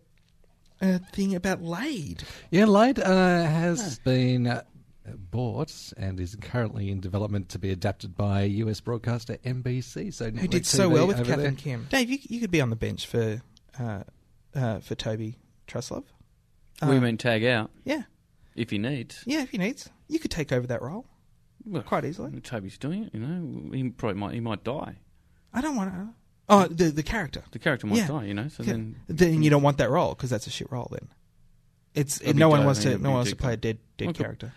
a 0.80 0.99
thing 1.12 1.35
about 1.35 1.61
Laid. 1.62 2.23
Yeah, 2.50 2.64
Laid 2.64 2.99
uh, 2.99 3.42
has 3.42 3.99
been 3.99 4.62
bought 5.30 5.92
and 5.97 6.18
is 6.21 6.37
currently 6.40 6.90
in 6.90 7.00
development 7.00 7.49
to 7.50 7.59
be 7.59 7.71
adapted 7.71 8.16
by 8.16 8.45
US 8.45 8.80
broadcaster 8.80 9.37
NBC. 9.45 10.12
So 10.14 10.30
who 10.30 10.49
did 10.49 10.64
so 10.64 10.88
well 10.88 11.07
with 11.07 11.18
Kath 11.18 11.37
there. 11.37 11.47
and 11.47 11.59
Kim. 11.59 11.87
Dave, 11.90 12.09
you, 12.09 12.18
you 12.23 12.40
could 12.40 12.50
be 12.50 12.61
on 12.61 12.71
the 12.71 12.76
bench 12.76 13.07
for, 13.07 13.42
uh, 13.78 14.04
uh, 14.54 14.78
for 14.80 14.95
Toby 14.95 15.37
Truslove. 15.66 16.04
We 16.82 16.97
Uh, 16.97 17.00
mean 17.00 17.16
tag 17.18 17.44
out 17.44 17.70
Yeah, 17.85 18.02
if 18.54 18.70
he 18.70 18.78
needs. 18.78 19.23
yeah. 19.26 19.42
If 19.42 19.50
he 19.50 19.58
needs, 19.58 19.88
you 20.08 20.18
could 20.18 20.30
take 20.30 20.52
over 20.52 20.66
that 20.68 20.80
role 20.82 21.06
Well, 21.64 21.82
quite 21.82 22.04
easily. 22.04 22.38
Toby's 22.40 22.78
doing 22.78 23.04
it. 23.04 23.14
You 23.14 23.20
know, 23.20 23.73
he 23.75 23.90
probably 23.90 24.18
might. 24.20 24.35
He 24.35 24.40
might 24.40 24.64
die. 24.64 24.97
I 25.52 25.61
don't 25.61 25.76
want 25.76 25.92
to. 25.92 26.08
Oh, 26.50 26.66
the 26.66 26.85
the 26.90 27.02
character. 27.02 27.42
The 27.52 27.58
character 27.58 27.87
might 27.87 27.99
Yeah. 27.99 28.06
die. 28.08 28.25
You 28.25 28.35
know. 28.35 28.49
So 28.49 28.62
then, 28.62 28.97
then 29.08 29.42
you 29.42 29.50
don't 29.50 29.62
want 29.62 29.78
that 29.78 29.90
role 29.90 30.14
because 30.14 30.30
that's 30.30 30.47
a 30.47 30.50
shit 30.50 30.70
role. 30.73 30.88
Then 30.90 31.08
it's 31.94 32.18
be 32.20 32.32
no 32.32 32.49
one 32.49 32.64
wants 32.64 32.82
to 32.85 32.90
no 32.99 33.11
one 33.11 33.18
wants 33.18 33.30
to 33.30 33.37
play 33.37 33.54
a 33.54 33.56
dead 33.56 33.78
dead 33.97 34.08
Okay. 34.11 34.23
character 34.25 34.52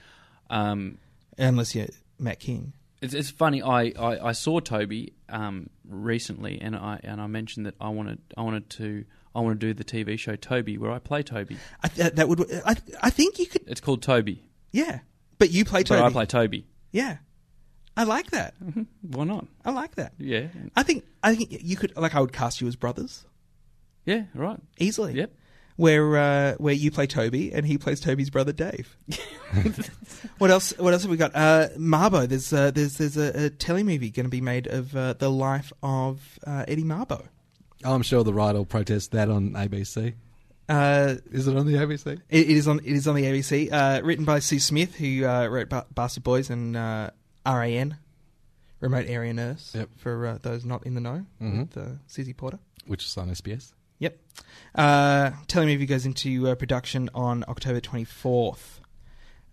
um, 0.49 0.97
unless 1.37 1.73
you're 1.75 1.87
Matt 2.19 2.39
King. 2.39 2.73
It's, 3.01 3.15
it's 3.15 3.31
funny. 3.31 3.63
I, 3.63 3.93
I, 3.97 4.27
I 4.27 4.31
saw 4.33 4.59
Toby 4.59 5.13
um, 5.27 5.69
recently, 5.87 6.61
and 6.61 6.75
I 6.75 6.99
and 7.03 7.19
I 7.19 7.25
mentioned 7.27 7.65
that 7.65 7.73
I 7.81 7.89
wanted 7.89 8.19
I 8.37 8.41
wanted 8.43 8.69
to 8.71 9.05
I 9.33 9.39
want 9.39 9.59
to 9.59 9.65
do 9.67 9.73
the 9.73 9.83
TV 9.83 10.17
show 10.19 10.35
Toby, 10.35 10.77
where 10.77 10.91
I 10.91 10.99
play 10.99 11.23
Toby. 11.23 11.57
I 11.83 11.87
th- 11.87 12.13
that 12.13 12.27
would 12.27 12.51
I 12.65 12.75
I 13.01 13.09
think 13.09 13.39
you 13.39 13.45
could 13.47 13.63
It's 13.67 13.81
called 13.81 14.01
Toby, 14.01 14.43
yeah, 14.71 14.99
but 15.37 15.51
you 15.51 15.65
play 15.65 15.83
Toby. 15.83 16.01
but 16.01 16.07
I 16.07 16.11
play 16.11 16.25
Toby. 16.25 16.65
yeah, 16.91 17.17
I 17.95 18.03
like 18.03 18.31
that. 18.31 18.53
Why 19.01 19.23
not? 19.23 19.47
I 19.65 19.71
like 19.71 19.95
that. 19.95 20.13
Yeah, 20.17 20.47
I 20.75 20.83
think 20.83 21.05
I 21.23 21.35
think 21.35 21.49
you 21.63 21.75
could 21.75 21.95
like 21.95 22.15
I 22.15 22.19
would 22.21 22.33
cast 22.33 22.61
you 22.61 22.67
as 22.67 22.75
brothers 22.75 23.25
yeah, 24.05 24.23
right. 24.33 24.59
easily. 24.79 25.13
Yep. 25.13 25.33
Where 25.77 26.17
uh, 26.17 26.55
where 26.55 26.73
you 26.73 26.91
play 26.91 27.07
Toby 27.07 27.53
and 27.53 27.65
he 27.65 27.77
plays 27.77 27.99
Toby's 27.99 28.29
brother 28.29 28.51
Dave. 28.51 28.97
what 30.37 30.51
else? 30.51 30.73
What 30.77 30.93
else 30.93 31.03
have 31.03 31.11
we 31.11 31.17
got? 31.17 31.31
Uh, 31.33 31.69
Mabo. 31.77 32.27
There's 32.27 32.51
uh, 32.53 32.71
there's 32.71 32.97
there's 32.97 33.17
a, 33.17 33.45
a 33.45 33.49
telemovie 33.49 34.13
going 34.13 34.25
to 34.25 34.29
be 34.29 34.41
made 34.41 34.67
of 34.67 34.95
uh, 34.95 35.13
the 35.13 35.29
life 35.31 35.71
of 35.81 36.39
uh, 36.45 36.65
Eddie 36.67 36.83
Mabo. 36.83 37.27
I'm 37.83 38.01
sure 38.03 38.23
the 38.23 38.33
right 38.33 38.53
will 38.53 38.65
protest 38.65 39.11
that 39.11 39.29
on 39.29 39.51
ABC. 39.51 40.13
Uh, 40.69 41.15
Is 41.31 41.47
it 41.47 41.57
on 41.57 41.65
the 41.65 41.73
ABC? 41.73 42.19
It, 42.29 42.49
is 42.49 42.67
on. 42.67 42.79
It 42.79 42.85
is 42.93 43.07
on 43.07 43.15
the 43.15 43.23
ABC. 43.23 43.71
Uh, 43.71 44.01
written 44.03 44.23
by 44.25 44.39
Sue 44.39 44.59
Smith, 44.59 44.95
who 44.95 45.25
uh, 45.25 45.47
wrote 45.47 45.69
ba- 45.69 45.85
Bastard 45.93 46.23
Boys 46.23 46.49
and 46.49 46.77
uh, 46.77 47.09
RAN, 47.45 47.97
Remote 48.79 49.05
Area 49.07 49.33
Nurse. 49.33 49.73
Yep. 49.75 49.89
For 49.97 50.25
uh, 50.27 50.37
those 50.41 50.63
not 50.63 50.85
in 50.85 50.93
the 50.95 51.01
know, 51.01 51.25
Mhm. 51.41 51.59
with 51.59 51.77
uh, 51.77 51.89
Susie 52.07 52.33
Porter. 52.33 52.59
Which 52.85 53.03
is 53.05 53.17
on 53.17 53.29
SBS. 53.29 53.73
Yep. 53.99 54.17
Uh, 54.73 55.31
telemovie 55.47 55.87
goes 55.87 56.05
into 56.05 56.47
uh, 56.47 56.55
production 56.55 57.09
on 57.13 57.43
October 57.49 57.81
twenty 57.81 58.05
fourth, 58.05 58.79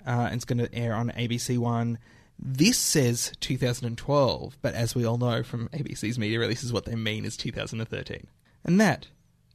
uh, 0.07 0.11
and 0.31 0.35
it's 0.37 0.45
going 0.45 0.59
to 0.59 0.73
air 0.75 0.95
on 0.95 1.11
ABC 1.11 1.59
One. 1.59 1.99
This 2.39 2.79
says 2.79 3.33
2012, 3.41 4.59
but 4.63 4.75
as 4.75 4.95
we 4.95 5.05
all 5.05 5.19
know 5.19 5.43
from 5.43 5.69
ABC's 5.71 6.19
media 6.21 6.39
releases, 6.39 6.73
what 6.73 6.85
they 6.85 6.95
mean 6.95 7.25
is 7.25 7.37
2013, 7.37 8.29
and 8.65 8.81
that 8.81 9.09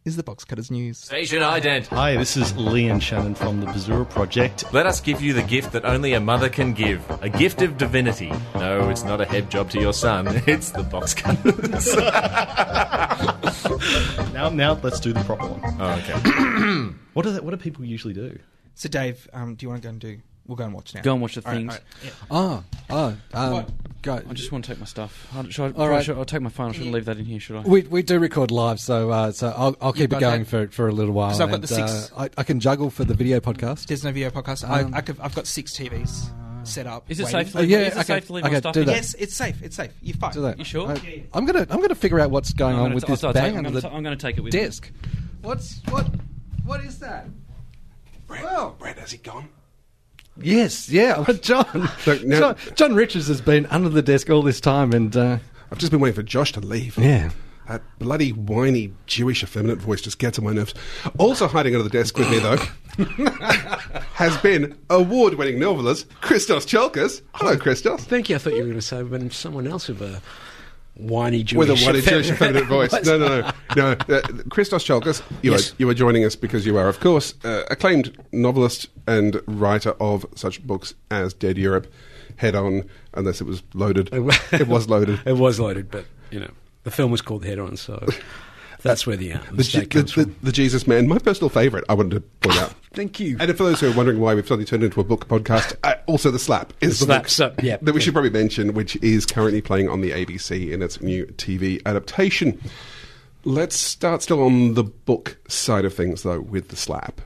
is 0.04 0.18
the 0.18 0.24
Box 0.24 0.44
Cutters 0.44 0.70
news. 0.70 0.98
Station 0.98 1.40
ident. 1.40 1.88
Hi, 1.88 2.18
this 2.18 2.36
is 2.36 2.54
Lee 2.58 2.90
and 2.90 3.02
Shannon 3.02 3.36
from 3.36 3.62
the 3.62 3.68
Bazura 3.68 4.10
Project. 4.10 4.66
Let 4.74 4.86
us 4.86 5.00
give 5.00 5.22
you 5.22 5.32
the 5.32 5.44
gift 5.44 5.72
that 5.72 5.86
only 5.86 6.14
a 6.14 6.20
mother 6.20 6.50
can 6.50 6.74
give 6.74 7.02
a 7.22 7.30
gift 7.30 7.62
of 7.62 7.78
divinity. 7.78 8.34
No, 8.56 8.90
it's 8.90 9.06
not 9.06 9.22
a 9.22 9.26
head 9.26 9.50
job 9.50 9.70
to 9.72 9.80
your 9.80 9.94
son, 9.94 10.28
it's 10.46 10.72
the 10.72 10.84
box 10.84 11.14
cutters. 11.14 11.96
Now, 14.34 14.50
now 14.50 14.74
let's 14.82 15.00
do 15.00 15.14
the 15.14 15.24
proper 15.24 15.48
one. 15.48 15.62
oh, 15.80 15.92
okay. 16.00 16.14
What 17.14 17.24
do 17.24 17.32
they, 17.32 17.40
what 17.40 17.52
do 17.52 17.58
people 17.58 17.86
usually 17.86 18.14
do? 18.16 18.40
So, 18.74 18.90
Dave, 18.90 19.30
um, 19.32 19.54
do 19.56 19.64
you 19.66 19.70
want 19.70 19.84
to 19.84 19.86
go 19.86 19.90
and 19.92 20.00
do? 20.02 20.18
We'll 20.46 20.58
go 20.58 20.66
and 20.66 20.74
watch 20.74 20.94
now. 20.94 21.02
Go 21.02 21.14
and 21.14 21.22
watch 21.22 21.36
the 21.36 21.42
All 21.46 21.54
right, 21.54 21.58
things. 21.58 21.80
all 22.30 22.48
right, 22.56 22.64
yeah. 22.90 22.92
Oh, 22.92 23.18
oh, 23.34 23.58
um, 23.60 23.66
go. 24.02 24.16
I 24.30 24.34
just 24.34 24.52
want 24.52 24.66
to 24.66 24.72
take 24.72 24.80
my 24.80 24.86
stuff. 24.86 25.28
I, 25.34 25.48
should 25.50 25.62
I, 25.64 25.66
All 25.68 25.72
probably 25.74 25.88
right. 25.88 26.04
should- 26.06 26.18
I'll 26.18 26.26
take 26.26 26.42
my 26.42 26.50
phone. 26.50 26.70
I 26.70 26.74
shouldn't 26.74 26.92
leave 26.92 27.06
that 27.06 27.18
in 27.18 27.24
here, 27.24 27.40
should 27.40 27.56
I? 27.56 27.62
We 27.62 27.84
we 27.84 28.04
do 28.04 28.20
record 28.20 28.52
live, 28.52 28.80
so 28.82 29.10
uh, 29.10 29.32
so 29.32 29.54
I'll 29.56 29.76
I'll 29.80 29.94
keep 29.94 30.10
got 30.10 30.18
it 30.18 30.20
going 30.20 30.40
that? 30.44 30.50
for 30.50 30.68
for 30.68 30.88
a 30.90 30.92
little 30.92 31.14
while. 31.14 31.30
'Cause 31.30 31.40
I've 31.40 31.48
got 31.50 31.56
and, 31.56 31.64
the 31.64 31.68
six- 31.70 32.12
Uh, 32.16 32.24
I, 32.24 32.42
I 32.42 32.44
can 32.44 32.60
juggle 32.60 32.90
for 32.90 33.06
the 33.06 33.14
video 33.14 33.40
podcast. 33.40 33.86
There's 33.88 34.04
no 34.04 34.12
video 34.12 34.30
podcast. 34.32 34.68
Um, 34.70 34.94
I, 34.94 34.98
I 34.98 35.02
could, 35.02 35.18
I've 35.22 35.34
got 35.34 35.48
six 35.48 35.72
TVs 35.78 36.30
set 36.68 36.88
up. 36.88 37.06
Is 37.10 37.22
it 37.22 37.24
waiting. 37.26 37.40
safe? 37.46 37.52
To 37.54 37.58
Oh, 37.58 37.62
leave, 37.62 37.70
yeah, 37.70 37.78
is 37.80 37.88
it 37.88 37.92
okay, 38.00 38.04
safe 38.04 38.28
to 38.28 38.34
leave 38.34 38.44
okay, 38.46 38.54
my 38.54 38.60
stuff 38.60 38.74
do 38.74 38.82
in? 38.82 38.86
that. 38.88 38.96
Yes, 38.98 39.14
it's 39.16 39.34
safe. 39.36 39.62
It's 39.64 39.76
safe. 39.78 39.92
You're 40.02 40.18
fine. 40.18 40.34
Do 40.34 40.42
that. 40.42 40.60
You 40.60 40.66
sure? 40.66 40.90
I, 40.90 41.24
I'm 41.34 41.46
gonna 41.46 41.66
I'm 41.70 41.80
gonna 41.80 41.96
figure 41.96 42.20
out 42.20 42.32
what's 42.32 42.52
going 42.52 42.74
I'm 42.76 42.80
on 42.82 42.86
gonna 42.88 42.96
with 42.96 43.06
t- 43.06 43.14
this 43.14 43.24
I'll 43.24 43.32
take- 43.34 43.44
bang 43.44 43.52
I'm 43.54 43.58
under 43.60 43.70
gonna 43.70 43.82
the 43.82 43.90
t- 43.90 43.96
I'm 43.96 44.04
going 44.04 44.18
to 44.18 44.22
take 44.22 44.38
it 44.38 44.42
with 44.42 44.54
me. 44.54 44.60
desk. 44.60 44.92
What's 45.42 45.80
what? 45.90 46.06
What 46.66 46.84
is 46.84 47.00
that? 47.00 47.28
Well, 48.30 48.76
Brett, 48.80 48.98
has 49.00 49.12
he 49.12 49.18
gone? 49.18 49.48
Yes, 50.42 50.90
yeah, 50.90 51.24
John. 51.42 51.90
Look, 52.06 52.24
now- 52.24 52.40
John. 52.54 52.56
John 52.76 52.96
Richards 52.96 53.28
has 53.28 53.42
been 53.42 53.66
under 53.68 53.90
the 53.90 54.02
desk 54.02 54.30
all 54.30 54.42
this 54.42 54.60
time, 54.60 54.92
and 54.94 55.16
uh, 55.16 55.38
I've 55.72 55.78
just 55.78 55.92
been 55.92 56.00
waiting 56.02 56.16
for 56.16 56.24
Josh 56.24 56.52
to 56.54 56.60
leave. 56.60 56.98
yeah. 56.98 57.30
That 57.70 57.82
bloody 57.98 58.32
whiny 58.34 58.92
Jewish 59.08 59.42
effeminate 59.42 59.78
voice 59.80 60.02
just 60.02 60.20
gets 60.20 60.38
on 60.38 60.44
my 60.44 60.52
nerves. 60.52 60.74
Also 61.18 61.48
hiding 61.48 61.74
under 61.76 61.84
the 61.88 61.90
desk 61.90 62.18
with 62.18 62.30
me, 62.30 62.40
though, 62.40 62.58
has 64.16 64.36
been 64.40 64.78
award-winning 64.90 65.60
novelist 65.60 66.08
Christos 66.20 66.66
Tsiolkas. 66.66 67.22
Hello, 67.36 67.56
Christos. 67.58 68.04
Thank 68.04 68.30
you. 68.30 68.36
I 68.36 68.40
thought 68.40 68.52
you 68.52 68.60
were 68.60 68.66
going 68.66 68.76
to 68.76 68.82
say 68.82 69.02
when 69.04 69.32
someone 69.32 69.66
else 69.66 69.88
with 69.88 70.02
a 70.02 70.22
whiny 70.96 71.44
Jewish 71.44 71.68
With 71.68 71.82
a 71.82 71.86
whiny 71.86 72.02
Jewish 72.10 72.30
effeminate 72.30 72.66
voice. 72.68 72.92
No, 73.06 73.18
no, 73.18 73.42
no. 73.42 73.52
no 73.76 73.92
uh, 74.16 74.22
Christos 74.50 74.86
Tsiolkas, 74.86 75.22
you, 75.42 75.52
Yes. 75.52 75.72
are, 75.72 75.76
you 75.80 75.90
are 75.90 75.94
joining 75.94 76.24
us 76.26 76.36
because 76.36 76.66
you 76.66 76.78
are, 76.78 76.88
of 76.88 77.00
course, 77.00 77.34
uh, 77.44 77.64
acclaimed 77.70 78.16
novelist 78.32 78.88
and 79.08 79.42
writer 79.48 79.92
of 80.00 80.26
such 80.36 80.66
books 80.66 80.94
as 81.10 81.34
Dead 81.34 81.58
Europe, 81.58 81.92
Head 82.38 82.56
On, 82.56 82.84
unless 83.14 83.42
it 83.42 83.46
was 83.46 83.64
loaded. 83.74 84.10
it 84.52 84.68
was 84.68 84.88
loaded. 84.90 85.20
It 85.26 85.38
was 85.38 85.60
loaded, 85.60 85.90
but 85.92 86.06
you 86.32 86.40
know 86.40 86.52
the 86.84 86.92
film 86.92 87.12
was 87.12 87.22
called 87.22 87.46
Head 87.46 87.60
On, 87.60 87.76
so 87.78 88.06
that's 88.84 89.08
where 89.08 89.16
the 89.18 89.34
uh, 89.34 89.40
The, 89.52 89.64
the, 89.90 90.04
the, 90.26 90.32
the 90.44 90.52
Jesus 90.52 90.86
Man, 90.86 91.08
my 91.08 91.18
personal 91.18 91.50
favourite, 91.50 91.84
I 91.90 91.94
wanted 91.94 92.12
to 92.12 92.20
point 92.48 92.62
out. 92.62 92.74
Thank 92.94 93.20
you. 93.20 93.38
And 93.40 93.50
for 93.58 93.64
those 93.64 93.80
who 93.80 93.92
are 93.92 93.96
wondering 93.96 94.20
why 94.20 94.36
we've 94.36 94.46
suddenly 94.48 94.66
turned 94.66 94.84
into 94.84 95.00
a 95.02 95.04
book 95.04 95.28
podcast, 95.28 95.76
uh, 95.84 95.96
also 96.06 96.30
The 96.30 96.38
Slap 96.40 96.74
is 96.82 97.00
The 97.00 97.06
the, 97.06 97.08
Slap, 97.08 97.22
book 97.24 97.30
so- 97.30 97.56
yeah. 97.64 97.78
that 97.82 97.94
we 97.94 98.00
should 98.02 98.14
probably 98.14 98.30
mention, 98.30 98.74
which 98.76 98.96
is 98.98 99.26
currently 99.26 99.62
playing 99.62 99.90
on 99.90 100.02
the 100.02 100.12
ABC 100.12 100.72
in 100.72 100.82
its 100.84 101.02
new 101.02 101.26
TV 101.26 101.82
adaptation. 101.88 102.60
Let's 103.46 103.76
start 103.76 104.22
still 104.22 104.44
on 104.44 104.76
the 104.76 104.84
book 104.84 105.38
side 105.48 105.86
of 105.86 105.94
things, 105.94 106.24
though, 106.24 106.42
with 106.42 106.68
The 106.70 106.76
Slap. 106.76 107.20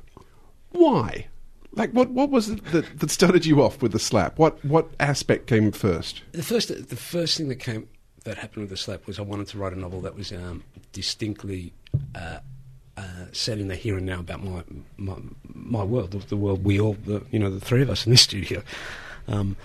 Why? 0.72 1.28
Like, 1.74 1.92
what, 1.92 2.10
what 2.10 2.30
was 2.32 2.50
it 2.50 2.64
that, 2.72 3.00
that 3.00 3.12
started 3.12 3.46
you 3.46 3.62
off 3.62 3.82
with 3.82 3.92
The 3.92 4.00
Slap? 4.00 4.40
What, 4.40 4.64
what 4.66 4.90
aspect 5.00 5.46
came 5.48 5.72
first? 5.72 6.24
The 6.32 6.42
first, 6.44 6.70
the 6.70 6.96
first 6.96 7.38
thing 7.38 7.50
that 7.50 7.58
came 7.58 7.88
that 8.28 8.38
happened 8.38 8.64
with 8.64 8.70
the 8.70 8.78
slap 8.78 9.08
was 9.08 9.20
I 9.20 9.22
wanted 9.22 9.48
to 9.48 9.58
write 9.58 9.74
a 9.74 9.80
novel 9.80 10.02
that 10.02 10.16
was 10.16 10.32
um, 10.34 10.64
distinctly 10.92 11.74
uh, 12.14 12.40
uh, 12.98 13.02
set 13.32 13.58
in 13.58 13.70
the 13.70 13.76
here 13.76 13.96
and 13.96 14.06
now 14.06 14.20
about 14.20 14.44
my 14.44 14.64
my, 14.98 15.16
my 15.54 15.84
world, 15.84 16.12
the, 16.12 16.20
the 16.20 16.38
world 16.38 16.64
we 16.64 16.80
all, 16.80 16.94
the, 17.06 17.24
you 17.32 17.40
know, 17.40 17.50
the 17.50 17.60
three 17.60 17.82
of 17.82 17.90
us 17.90 18.06
in 18.06 18.12
this 18.12 18.22
studio. 18.30 18.62
Um, 19.28 19.56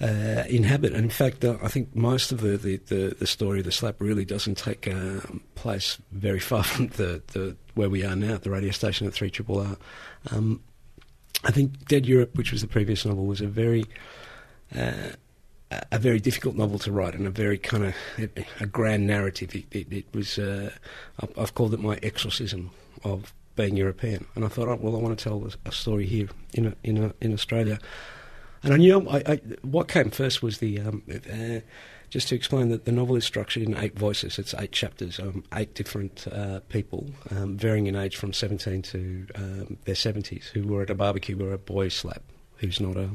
uh, 0.00 0.42
inhabit. 0.48 0.94
And 0.94 1.04
in 1.04 1.10
fact, 1.10 1.44
uh, 1.44 1.58
I 1.62 1.68
think 1.68 1.94
most 1.94 2.32
of 2.32 2.40
the, 2.40 2.56
the, 2.56 2.78
the, 2.78 3.14
the 3.20 3.26
story 3.26 3.60
of 3.60 3.66
the 3.66 3.70
slap 3.70 4.00
really 4.00 4.24
doesn't 4.24 4.56
take 4.56 4.88
um, 4.88 5.40
place 5.54 5.98
very 6.10 6.40
far 6.40 6.64
from 6.64 6.88
the, 6.88 7.22
the 7.28 7.56
where 7.74 7.88
we 7.88 8.04
are 8.04 8.16
now, 8.16 8.34
at 8.34 8.42
the 8.42 8.50
radio 8.50 8.72
station 8.72 9.06
at 9.06 9.12
3 9.12 9.30
Triple 9.30 9.60
R. 9.60 9.76
Um, 10.32 10.60
I 11.44 11.52
think 11.52 11.86
Dead 11.86 12.04
Europe, 12.04 12.36
which 12.36 12.50
was 12.50 12.62
the 12.62 12.66
previous 12.66 13.04
novel, 13.04 13.26
was 13.26 13.40
a 13.40 13.46
very 13.46 13.84
uh, 14.76 15.10
a 15.90 15.98
very 15.98 16.20
difficult 16.20 16.56
novel 16.56 16.78
to 16.80 16.92
write 16.92 17.14
and 17.14 17.26
a 17.26 17.30
very 17.30 17.58
kind 17.58 17.84
of 17.84 17.94
a 18.60 18.66
grand 18.66 19.06
narrative. 19.06 19.54
It, 19.54 19.66
it, 19.70 19.92
it 19.92 20.06
was 20.14 20.38
uh, 20.38 20.70
I've 21.36 21.54
called 21.54 21.74
it 21.74 21.80
my 21.80 21.98
exorcism 22.02 22.70
of 23.04 23.32
being 23.56 23.76
European, 23.76 24.26
and 24.34 24.44
I 24.44 24.48
thought, 24.48 24.68
oh, 24.68 24.78
well, 24.80 24.96
I 24.96 24.98
want 24.98 25.18
to 25.18 25.22
tell 25.22 25.48
a 25.64 25.72
story 25.72 26.06
here 26.06 26.28
in 26.54 26.74
in 26.82 27.12
in 27.20 27.32
Australia. 27.32 27.78
And 28.64 28.72
I 28.72 28.76
knew 28.76 29.08
I, 29.08 29.22
I, 29.26 29.36
what 29.62 29.88
came 29.88 30.10
first 30.10 30.42
was 30.42 30.58
the 30.58 30.80
um, 30.80 31.02
uh, 31.10 31.60
just 32.12 32.28
to 32.28 32.34
explain 32.34 32.68
that 32.68 32.84
the 32.84 32.92
novel 32.92 33.16
is 33.16 33.24
structured 33.24 33.62
in 33.62 33.74
eight 33.78 33.98
voices. 33.98 34.38
It's 34.38 34.54
eight 34.54 34.72
chapters, 34.72 35.18
um, 35.18 35.44
eight 35.54 35.74
different 35.74 36.26
uh, 36.30 36.60
people, 36.68 37.06
um, 37.30 37.56
varying 37.56 37.86
in 37.86 37.96
age 37.96 38.16
from 38.16 38.34
17 38.34 38.82
to 38.82 39.26
um, 39.34 39.78
their 39.86 39.94
70s, 39.94 40.48
who 40.48 40.64
were 40.64 40.82
at 40.82 40.90
a 40.90 40.94
barbecue 40.94 41.38
where 41.38 41.54
a 41.54 41.58
boy 41.58 41.88
slap, 41.88 42.22
who's 42.56 42.80
not 42.80 42.98
a 42.98 43.08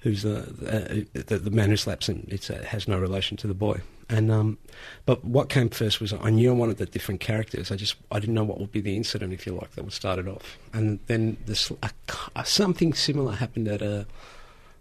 who's 0.00 0.22
the 0.22 0.38
uh, 0.38 1.20
the, 1.26 1.38
the, 1.38 1.50
man 1.50 1.70
who 1.70 1.76
slaps 1.76 2.08
him. 2.08 2.26
It 2.28 2.50
uh, 2.50 2.62
has 2.64 2.86
no 2.86 2.98
relation 2.98 3.36
to 3.38 3.46
the 3.46 3.54
boy. 3.54 3.80
And 4.08 4.30
um, 4.30 4.58
but 5.04 5.24
what 5.24 5.48
came 5.48 5.68
first 5.68 6.00
was 6.00 6.12
I 6.12 6.30
knew 6.30 6.50
I 6.50 6.54
wanted 6.54 6.78
the 6.78 6.86
different 6.86 7.20
characters. 7.20 7.72
I 7.72 7.76
just 7.76 7.96
I 8.10 8.20
didn't 8.20 8.34
know 8.34 8.44
what 8.44 8.60
would 8.60 8.72
be 8.72 8.80
the 8.80 8.96
incident, 8.96 9.32
if 9.32 9.46
you 9.46 9.52
like, 9.52 9.72
that 9.72 9.82
would 9.82 9.92
start 9.92 10.18
it 10.18 10.28
off. 10.28 10.58
And 10.72 11.00
then 11.06 11.36
this 11.46 11.72
uh, 11.82 12.42
something 12.44 12.94
similar 12.94 13.32
happened 13.32 13.68
at 13.68 13.82
a 13.82 14.06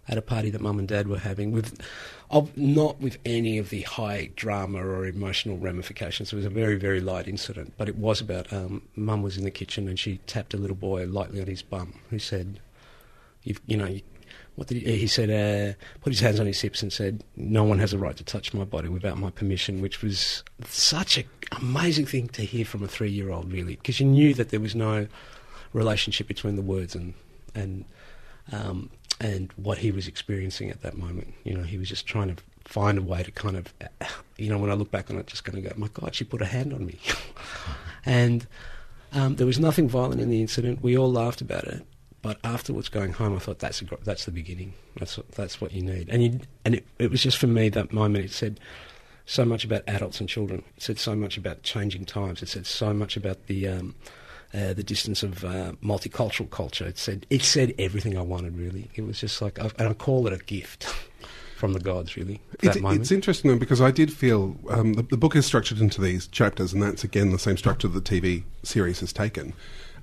at 0.08 0.18
a 0.18 0.22
party 0.22 0.50
that 0.52 0.62
mum 0.62 0.78
and 0.78 0.88
dad 0.88 1.08
were 1.08 1.18
having 1.18 1.52
with 1.52 1.82
of, 2.30 2.56
not 2.58 3.00
with 3.00 3.18
any 3.26 3.58
of 3.58 3.70
the 3.70 3.82
high 3.84 4.30
drama 4.36 4.80
or 4.80 5.06
emotional 5.06 5.58
ramifications. 5.58 6.34
It 6.34 6.36
was 6.36 6.46
a 6.46 6.50
very, 6.50 6.76
very 6.76 7.00
light 7.00 7.28
incident, 7.28 7.74
but 7.78 7.88
it 7.88 7.98
was 7.98 8.22
about 8.22 8.52
um, 8.52 8.82
mum 8.96 9.22
was 9.22 9.38
in 9.38 9.44
the 9.44 9.52
kitchen 9.52 9.88
and 9.88 10.00
she 10.00 10.18
tapped 10.28 10.54
a 10.54 10.58
little 10.58 10.76
boy 10.76 11.06
lightly 11.06 11.42
on 11.42 11.48
his 11.48 11.62
bum 11.62 12.00
who 12.10 12.20
said, 12.20 12.60
you 13.44 13.78
know, 13.78 13.86
you, 13.86 14.02
what 14.56 14.68
did 14.68 14.82
he, 14.82 14.98
he 14.98 15.08
said? 15.08 15.30
Uh, 15.30 15.76
put 16.02 16.14
his 16.14 16.22
hands 16.22 16.40
on 16.40 16.46
his 16.46 16.62
hips 16.62 16.82
and 16.82 16.92
said, 16.92 17.24
"No 17.36 17.64
one 17.64 17.80
has 17.80 17.94
a 17.94 17.98
right 17.98 18.16
to 18.16 18.24
touch 18.24 18.54
my 18.54 18.64
body 18.64 18.88
without 18.88 19.18
my 19.18 19.30
permission," 19.30 19.82
which 19.82 20.02
was 20.02 20.44
such 20.68 21.18
an 21.18 21.26
amazing 21.60 22.06
thing 22.06 22.30
to 22.30 22.44
hear 22.44 22.66
from 22.66 22.84
a 22.84 22.88
three-year-old, 22.88 23.52
really, 23.52 23.76
because 23.76 24.00
you 24.00 24.06
knew 24.06 24.34
that 24.34 24.50
there 24.50 24.60
was 24.60 24.74
no 24.74 25.08
relationship 25.74 26.28
between 26.28 26.56
the 26.56 26.62
words 26.62 26.96
and 26.96 27.14
and 27.54 27.86
um, 28.52 28.90
and 29.20 29.52
what 29.58 29.80
he 29.80 29.92
was 29.92 30.08
experiencing 30.08 30.70
at 30.70 30.82
that 30.82 30.98
moment. 30.98 31.34
You 31.44 31.58
know, 31.58 31.64
he 31.64 31.78
was 31.78 31.90
just 31.90 32.08
trying 32.08 32.34
to 32.34 32.42
find 32.64 32.98
a 32.98 33.02
way 33.02 33.24
to 33.24 33.32
kind 33.32 33.58
of, 33.58 33.74
you 34.38 34.50
know, 34.50 34.58
when 34.58 34.72
I 34.72 34.74
look 34.74 34.90
back 34.90 35.10
on 35.10 35.18
it, 35.18 35.28
just 35.28 35.44
going 35.44 35.62
to 35.62 35.70
go, 35.70 35.76
"My 35.78 35.90
God, 35.94 36.16
she 36.16 36.24
put 36.24 36.42
a 36.42 36.46
hand 36.46 36.74
on 36.74 36.86
me," 36.86 37.00
and. 38.06 38.48
Um, 39.14 39.38
there 39.38 39.48
was 39.48 39.60
nothing 39.60 39.88
violent 39.88 40.20
in 40.20 40.30
the 40.30 40.42
incident. 40.42 40.84
We 40.84 40.98
all 40.98 41.10
laughed 41.10 41.40
about 41.40 41.64
it, 41.64 41.86
but 42.26 42.40
afterwards, 42.44 42.90
going 42.90 43.14
home, 43.14 43.36
I 43.36 43.40
thought 43.40 43.60
that's 43.60 43.84
a, 43.84 43.86
that's 44.04 44.26
the 44.26 44.32
beginning. 44.32 44.74
That's 44.98 45.16
what, 45.16 45.32
that's 45.34 45.62
what 45.62 45.74
you 45.74 45.84
need. 45.84 46.10
And 46.10 46.24
you, 46.24 46.40
and 46.66 46.74
it, 46.74 46.88
it 46.98 47.12
was 47.12 47.22
just 47.22 47.38
for 47.38 47.46
me 47.46 47.70
that 47.70 47.94
moment. 47.94 48.26
It 48.26 48.32
said 48.32 48.60
so 49.28 49.46
much 49.46 49.64
about 49.64 49.84
adults 49.88 50.20
and 50.20 50.28
children. 50.28 50.64
It 50.76 50.82
said 50.82 50.98
so 50.98 51.16
much 51.16 51.38
about 51.38 51.62
changing 51.62 52.06
times. 52.06 52.42
It 52.42 52.50
said 52.50 52.66
so 52.66 52.96
much 52.96 53.16
about 53.16 53.46
the 53.46 53.68
um, 53.68 53.94
uh, 54.56 54.74
the 54.74 54.82
distance 54.82 55.22
of 55.22 55.46
uh, 55.46 55.74
multicultural 55.84 56.50
culture. 56.50 56.88
It 56.88 56.98
said 56.98 57.28
it 57.30 57.44
said 57.44 57.76
everything 57.78 58.18
I 58.18 58.24
wanted. 58.24 58.58
Really, 58.58 58.90
it 58.96 59.04
was 59.04 59.20
just 59.20 59.40
like, 59.40 59.60
and 59.60 59.88
I 59.88 59.94
call 59.94 60.26
it 60.26 60.34
a 60.34 60.44
gift. 60.44 60.86
From 61.56 61.72
the 61.72 61.80
gods, 61.80 62.18
really. 62.18 62.42
It's, 62.62 62.76
it's, 62.76 63.12
interesting 63.12 63.50
though 63.50 63.58
because 63.58 63.80
I 63.80 63.90
did 63.90 64.12
feel 64.12 64.58
um, 64.70 64.96
the, 64.96 65.04
the 65.04 65.16
book 65.16 65.38
is 65.38 65.46
structured 65.46 65.80
into 65.80 66.02
these 66.02 66.28
chapters, 66.28 66.74
and 66.74 66.84
that's 66.84 67.06
again 67.06 67.32
the 67.32 67.40
same 67.40 67.56
structure 67.56 67.88
the 67.88 68.02
TV 68.02 68.44
series 68.64 69.00
has 69.00 69.14
taken. 69.14 69.54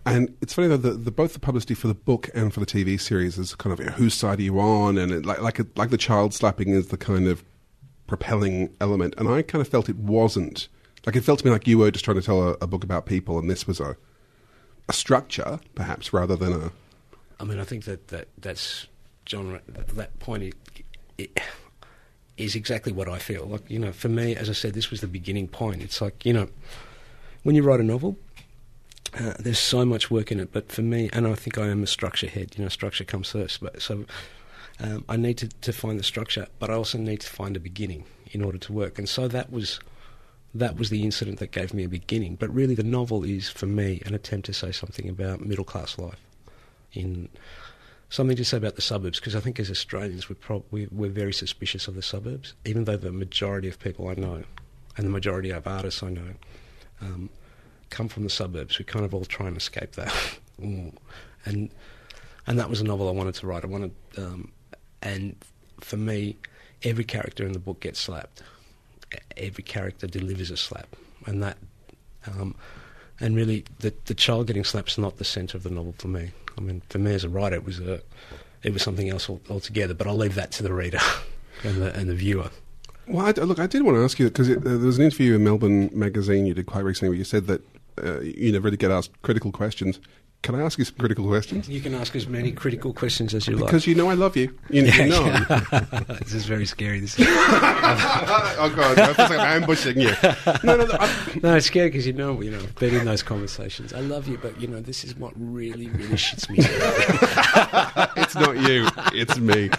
And 0.05 0.37
it's 0.41 0.55
funny 0.55 0.69
though 0.69 0.77
that 0.79 1.05
the, 1.05 1.11
both 1.11 1.33
the 1.33 1.39
publicity 1.39 1.75
for 1.75 1.87
the 1.87 1.95
book 1.95 2.29
and 2.35 2.53
for 2.53 2.61
the 2.61 2.67
TV 2.67 3.01
series 3.01 3.39
is 3.39 3.55
kind 3.55 3.73
of 3.73 3.79
you 3.79 3.87
know, 3.87 3.93
whose 3.93 4.15
side 4.15 4.41
are 4.41 4.43
you 4.43 4.59
on, 4.59 4.99
and 4.99 5.13
it, 5.13 5.25
like 5.25 5.41
like 5.41 5.59
a, 5.59 5.67
like 5.77 5.91
the 5.91 5.97
child 5.97 6.35
slapping 6.35 6.71
is 6.71 6.89
the 6.89 6.97
kind 6.97 7.29
of 7.29 7.45
propelling 8.07 8.75
element, 8.81 9.15
and 9.17 9.29
I 9.29 9.43
kind 9.43 9.61
of 9.63 9.69
felt 9.69 9.89
it 9.89 9.97
wasn't. 9.97 10.69
Like 11.07 11.17
it 11.17 11.23
felt 11.23 11.41
to 11.41 11.47
me 11.47 11.53
like 11.53 11.67
you 11.67 11.79
were 11.79 11.91
just 11.91 12.05
trying 12.05 12.17
to 12.17 12.23
tell 12.23 12.43
a, 12.43 12.53
a 12.61 12.67
book 12.67 12.83
about 12.83 13.07
people, 13.07 13.39
and 13.39 13.49
this 13.49 13.67
was 13.67 13.79
a 13.79 13.97
a 14.89 14.93
structure, 14.93 15.61
perhaps, 15.75 16.13
rather 16.13 16.37
than 16.37 16.53
a. 16.53 16.73
I 17.41 17.45
mean, 17.45 17.59
I 17.59 17.65
think 17.65 17.85
that, 17.85 18.09
that 18.09 18.29
that's 18.39 18.89
genre. 19.29 19.63
That 19.67 20.19
point 20.19 20.43
it, 20.43 20.55
it 21.19 21.41
is 22.37 22.55
exactly 22.55 22.93
what 22.93 23.09
I 23.09 23.19
feel. 23.19 23.47
Like 23.47 23.71
you 23.71 23.79
know, 23.79 23.93
for 23.93 24.09
me, 24.09 24.35
as 24.35 24.51
I 24.51 24.53
said, 24.53 24.75
this 24.75 24.91
was 24.91 25.01
the 25.01 25.07
beginning 25.07 25.49
point. 25.49 25.83
It's 25.83 26.01
like 26.01 26.25
you 26.27 26.33
know, 26.33 26.49
when 27.43 27.55
you 27.55 27.63
write 27.63 27.81
a 27.81 27.85
novel, 27.85 28.17
uh, 29.19 29.35
there's 29.39 29.59
so 29.59 29.85
much 29.85 30.11
work 30.11 30.33
in 30.33 30.41
it, 30.41 30.53
but 30.53 30.73
for 30.73 30.83
me, 30.83 31.11
and 31.13 31.27
I 31.27 31.35
think 31.35 31.59
I 31.59 31.69
am 31.69 31.83
a 31.83 31.87
structure 31.87 32.29
head. 32.29 32.55
You 32.57 32.65
know, 32.65 32.69
structure 32.69 33.05
comes 33.05 33.31
first. 33.31 33.61
But 33.61 33.83
so 33.83 34.07
um, 34.81 35.05
I 35.09 35.17
need 35.17 35.39
to, 35.39 35.49
to 35.49 35.73
find 35.73 35.99
the 35.99 36.05
structure, 36.05 36.47
but 36.59 36.71
I 36.71 36.75
also 36.75 36.99
need 36.99 37.21
to 37.21 37.29
find 37.29 37.57
a 37.57 37.61
beginning 37.61 38.05
in 38.31 38.43
order 38.43 38.59
to 38.59 38.73
work. 38.73 38.99
And 38.99 39.09
so 39.09 39.29
that 39.29 39.53
was 39.53 39.81
that 40.55 40.77
was 40.77 40.91
the 40.91 41.03
incident 41.03 41.39
that 41.39 41.51
gave 41.51 41.73
me 41.73 41.85
a 41.85 41.89
beginning. 41.89 42.37
But 42.37 42.55
really, 42.55 42.75
the 42.75 42.83
novel 42.83 43.25
is 43.25 43.51
for 43.51 43.67
me 43.67 44.03
an 44.07 44.15
attempt 44.15 44.47
to 44.47 44.55
say 44.55 44.73
something 44.73 45.09
about 45.09 45.45
middle 45.45 45.65
class 45.65 45.99
life, 45.99 46.21
in 46.93 47.29
something 48.09 48.37
to 48.37 48.45
say 48.45 48.57
about 48.57 48.77
the 48.77 48.83
suburbs. 48.83 49.19
Because 49.19 49.37
I 49.37 49.41
think 49.41 49.61
as 49.61 49.71
Australians, 49.71 50.29
we're, 50.29 50.37
prob- 50.37 50.65
we're, 50.71 50.89
we're 50.91 51.11
very 51.11 51.33
suspicious 51.35 51.87
of 51.87 51.95
the 51.95 52.03
suburbs, 52.03 52.55
even 52.65 52.85
though 52.85 52.97
the 52.97 53.13
majority 53.13 53.69
of 53.69 53.79
people 53.79 54.09
I 54.09 54.15
know, 54.15 54.45
and 54.97 55.07
the 55.07 55.11
majority 55.11 55.51
of 55.51 55.67
artists 55.67 56.03
I 56.03 56.11
know. 56.11 56.35
Um, 57.03 57.31
come 57.93 58.09
from 58.09 58.25
the 58.25 58.31
suburbs. 58.31 58.79
We 58.79 58.85
kind 58.85 59.05
of 59.05 59.15
all 59.15 59.25
try 59.25 59.47
and 59.47 59.57
escape 59.57 59.93
that, 59.93 60.13
and 60.59 61.71
and 62.47 62.59
that 62.59 62.69
was 62.69 62.81
a 62.81 62.85
novel 62.85 63.09
I 63.09 63.13
wanted 63.13 63.35
to 63.37 63.47
write. 63.47 63.63
I 63.63 63.69
wanted, 63.69 63.93
um, 64.17 64.51
and 65.03 65.37
for 65.81 65.97
me, 65.97 66.37
every 66.83 67.05
character 67.05 67.47
in 67.47 67.53
the 67.53 67.61
book 67.61 67.81
gets 67.81 68.01
slapped. 68.01 68.43
Every 69.37 69.63
character 69.63 70.07
delivers 70.07 70.51
a 70.51 70.57
slap, 70.57 70.97
and 71.27 71.43
that, 71.43 71.59
um, 72.27 72.55
and 73.21 73.37
really, 73.37 73.65
the 73.79 73.95
the 74.07 74.15
child 74.15 74.47
getting 74.49 74.65
slapped 74.65 74.93
is 74.93 74.99
not 74.99 75.19
the 75.19 75.25
centre 75.25 75.57
of 75.57 75.63
the 75.63 75.71
novel 75.71 75.95
for 75.99 76.09
me. 76.09 76.33
I 76.57 76.61
mean, 76.61 76.83
for 76.89 76.99
me 76.99 77.15
as 77.15 77.25
a 77.25 77.29
writer, 77.29 77.57
it 77.57 77.65
was 77.65 77.79
a, 77.79 78.01
it 78.63 78.73
was 78.73 78.83
something 78.83 79.09
else 79.11 79.29
altogether. 79.29 79.95
But 79.95 80.07
I'll 80.07 80.17
leave 80.17 80.35
that 80.35 80.51
to 80.53 80.63
the 80.63 80.73
reader 80.73 81.01
and 81.63 81.77
the 81.83 81.95
and 81.95 82.09
the 82.09 82.15
viewer. 82.15 82.51
Well, 83.07 83.27
I, 83.27 83.31
look, 83.33 83.59
I 83.59 83.67
did 83.67 83.83
want 83.83 83.97
to 83.97 84.05
ask 84.05 84.19
you 84.19 84.29
because 84.29 84.49
uh, 84.49 84.57
there 84.61 84.79
was 84.79 84.99
an 84.99 85.05
interview 85.05 85.35
in 85.35 85.45
Melbourne 85.45 85.91
Magazine 85.93 86.47
you 86.47 86.55
did 86.55 86.67
quite 86.67 86.85
recently 86.85 87.09
where 87.09 87.19
you 87.19 87.25
said 87.25 87.49
that 87.49 87.61
uh, 88.03 88.21
you 88.21 88.53
never 88.53 88.65
really 88.65 88.77
get 88.77 88.91
asked 88.91 89.21
critical 89.23 89.53
questions. 89.53 90.01
Can 90.43 90.57
I 90.57 90.63
ask 90.63 90.77
you 90.77 90.85
some 90.85 90.97
critical 90.97 91.25
questions? 91.29 91.69
You 91.69 91.81
can 91.81 91.95
ask 91.95 92.17
as 92.17 92.27
many 92.27 92.51
critical 92.51 92.93
questions 92.93 93.33
as 93.33 93.47
you 93.47 93.55
like. 93.55 93.67
Because 93.67 93.87
you 93.87 93.95
know 93.95 94.11
I 94.11 94.15
love 94.15 94.37
you. 94.37 94.53
You, 94.71 94.83
yeah, 94.83 95.05
you 95.05 95.11
know. 95.11 95.25
Yeah. 95.25 95.87
this 96.21 96.35
is 96.35 96.47
very 96.47 96.67
scary. 96.67 96.99
This 96.99 97.17
is 97.17 97.27
oh 97.31 98.73
god, 98.75 98.99
I 98.99 99.13
feel 99.13 99.29
like 99.29 99.39
I'm 99.39 99.63
ambushing 99.63 100.01
you. 100.01 100.13
No, 100.65 100.77
no, 100.77 100.85
no, 100.85 101.09
no 101.43 101.55
it's 101.55 101.67
scary 101.67 101.91
because 101.91 102.09
you 102.09 102.13
know, 102.13 102.41
you 102.41 102.51
know, 102.51 102.61
been 102.81 102.97
in 102.97 103.05
those 103.05 103.23
conversations. 103.23 103.93
I 103.93 104.01
love 104.01 104.27
you, 104.27 104.37
but 104.37 104.61
you 104.61 104.67
know, 104.67 104.81
this 104.81 105.05
is 105.05 105.15
what 105.15 105.33
really, 105.37 105.87
really 105.91 106.17
shits 106.17 106.51
me. 106.51 106.57
it's 108.17 108.35
not 108.35 108.59
you, 108.69 108.89
it's 109.13 109.39
me. 109.39 109.71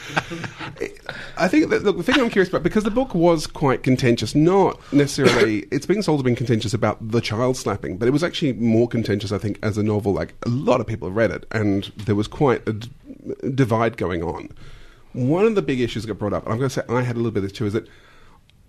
I 1.38 1.48
think 1.48 1.70
that 1.70 1.84
look, 1.84 1.98
the 1.98 2.04
thing 2.04 2.20
I'm 2.20 2.30
curious 2.30 2.50
about 2.50 2.64
because 2.64 2.84
the 2.84 2.92
book 2.92 3.14
was 3.14 3.48
quite 3.48 3.84
contentious, 3.84 4.36
not 4.36 4.80
necessarily. 4.94 5.66
It's 5.72 5.86
been 5.86 6.04
sold 6.04 6.20
as 6.20 6.24
being 6.24 6.36
contentious 6.36 6.74
about 6.74 7.12
the 7.12 7.20
child 7.22 7.58
slapping, 7.58 7.98
but 7.98 8.08
it 8.08 8.12
was 8.12 8.24
actually 8.24 8.54
more 8.54 8.88
contentious, 8.88 9.32
I 9.32 9.38
think, 9.38 9.60
as 9.64 9.78
a 9.78 9.84
novel. 9.84 10.14
Like 10.14 10.34
a 10.46 10.50
lot 10.50 10.80
of 10.82 10.88
people 10.88 11.08
have 11.08 11.18
read 11.18 11.32
it, 11.32 11.46
and 11.52 11.86
there 11.98 12.16
was 12.16 12.28
quite 12.28 12.68
a 12.68 12.74
d- 12.74 12.90
divide 13.54 13.98
going 13.98 14.24
on. 14.24 14.50
One 15.14 15.46
of 15.46 15.56
the 15.56 15.62
big 15.62 15.80
issues 15.80 16.04
that 16.04 16.08
got 16.08 16.20
brought 16.20 16.34
up, 16.34 16.44
and 16.44 16.54
I'm 16.54 16.60
going 16.60 16.70
to 16.70 16.74
say 16.74 16.84
I 16.90 17.02
had 17.02 17.16
a 17.16 17.20
little 17.20 17.32
bit 17.32 17.44
of 17.44 17.50
this 17.50 17.58
too, 17.58 17.66
is 17.66 17.74
that 17.74 17.88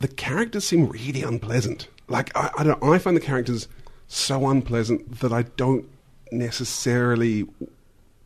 the 0.01 0.09
characters 0.09 0.64
seem 0.64 0.88
really 0.88 1.23
unpleasant. 1.23 1.88
Like 2.09 2.37
I, 2.37 2.51
I 2.59 2.64
don't, 2.64 2.83
I 2.83 2.99
find 2.99 3.16
the 3.16 3.20
characters 3.20 3.68
so 4.09 4.49
unpleasant 4.49 5.20
that 5.20 5.33
I 5.33 5.42
don't 5.42 5.87
necessarily. 6.31 7.42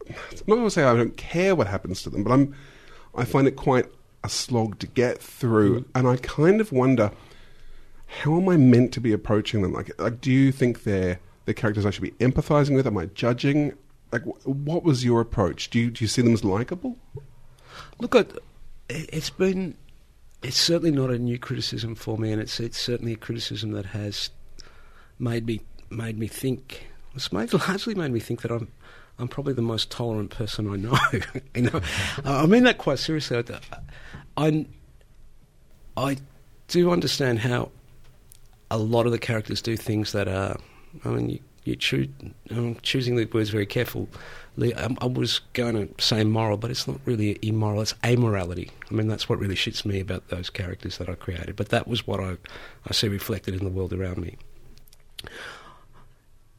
I'm 0.08 0.44
not 0.46 0.56
going 0.56 0.64
to 0.64 0.70
say 0.70 0.84
I 0.84 0.94
don't 0.94 1.16
care 1.16 1.54
what 1.54 1.66
happens 1.66 2.02
to 2.02 2.10
them, 2.10 2.24
but 2.24 2.32
I'm. 2.32 2.54
I 3.14 3.24
find 3.24 3.48
it 3.48 3.56
quite 3.56 3.86
a 4.24 4.28
slog 4.28 4.78
to 4.80 4.86
get 4.86 5.20
through, 5.20 5.80
mm-hmm. 5.80 5.98
and 5.98 6.08
I 6.08 6.16
kind 6.16 6.60
of 6.60 6.72
wonder 6.72 7.12
how 8.06 8.36
am 8.36 8.48
I 8.48 8.56
meant 8.56 8.92
to 8.94 9.00
be 9.00 9.12
approaching 9.12 9.62
them? 9.62 9.72
Like, 9.72 9.90
like, 10.00 10.20
do 10.20 10.32
you 10.32 10.50
think 10.50 10.84
they're 10.84 11.20
the 11.44 11.54
characters 11.54 11.84
I 11.84 11.90
should 11.90 12.02
be 12.02 12.12
empathizing 12.12 12.74
with? 12.74 12.86
Am 12.86 12.96
I 12.96 13.06
judging? 13.06 13.74
Like, 14.10 14.22
what 14.44 14.82
was 14.82 15.04
your 15.04 15.20
approach? 15.20 15.70
Do 15.70 15.78
you 15.78 15.90
do 15.90 16.04
you 16.04 16.08
see 16.08 16.22
them 16.22 16.32
as 16.32 16.44
likable? 16.44 16.96
Look, 18.00 18.16
it's 18.88 19.30
been 19.30 19.76
it's 20.42 20.56
certainly 20.56 20.90
not 20.90 21.10
a 21.10 21.18
new 21.18 21.38
criticism 21.38 21.94
for 21.94 22.16
me, 22.16 22.32
and 22.32 22.40
it's 22.40 22.58
it's 22.60 22.78
certainly 22.78 23.12
a 23.12 23.16
criticism 23.16 23.72
that 23.72 23.86
has 23.86 24.30
made 25.18 25.46
me 25.46 25.60
made 25.90 26.18
me 26.18 26.26
think. 26.26 26.86
It's 27.14 27.32
made, 27.32 27.52
largely 27.68 27.94
made 27.94 28.12
me 28.12 28.20
think 28.20 28.42
that 28.42 28.50
I'm 28.50 28.68
I'm 29.18 29.28
probably 29.28 29.52
the 29.52 29.62
most 29.62 29.90
tolerant 29.90 30.30
person 30.30 30.72
I 30.72 30.76
know. 30.76 30.96
you 31.54 31.62
know, 31.62 31.80
I 32.24 32.46
mean 32.46 32.64
that 32.64 32.78
quite 32.78 32.98
seriously. 32.98 33.36
I, 33.36 33.60
I, 34.36 34.66
I 35.96 36.16
do 36.68 36.90
understand 36.90 37.40
how 37.40 37.70
a 38.70 38.78
lot 38.78 39.06
of 39.06 39.12
the 39.12 39.18
characters 39.18 39.60
do 39.62 39.76
things 39.76 40.12
that 40.12 40.28
are. 40.28 40.56
I 41.04 41.08
mean, 41.08 41.30
you, 41.30 41.40
you 41.64 41.76
choose. 41.76 42.08
I'm 42.50 42.76
choosing 42.82 43.16
the 43.16 43.24
words 43.26 43.50
very 43.50 43.66
carefully. 43.66 44.08
I, 44.60 44.70
um, 44.72 44.96
I 45.00 45.06
was 45.06 45.40
going 45.52 45.74
to 45.74 46.02
say 46.02 46.22
moral, 46.24 46.56
but 46.56 46.70
it's 46.70 46.86
not 46.86 47.00
really 47.04 47.38
immoral. 47.42 47.80
It's 47.80 47.94
amorality. 48.04 48.70
I 48.90 48.94
mean, 48.94 49.08
that's 49.08 49.28
what 49.28 49.38
really 49.38 49.54
shits 49.54 49.84
me 49.84 50.00
about 50.00 50.28
those 50.28 50.50
characters 50.50 50.98
that 50.98 51.08
I 51.08 51.14
created. 51.14 51.56
But 51.56 51.70
that 51.70 51.88
was 51.88 52.06
what 52.06 52.20
I, 52.20 52.36
I 52.86 52.92
see 52.92 53.08
reflected 53.08 53.54
in 53.54 53.64
the 53.64 53.70
world 53.70 53.92
around 53.92 54.18
me. 54.18 54.36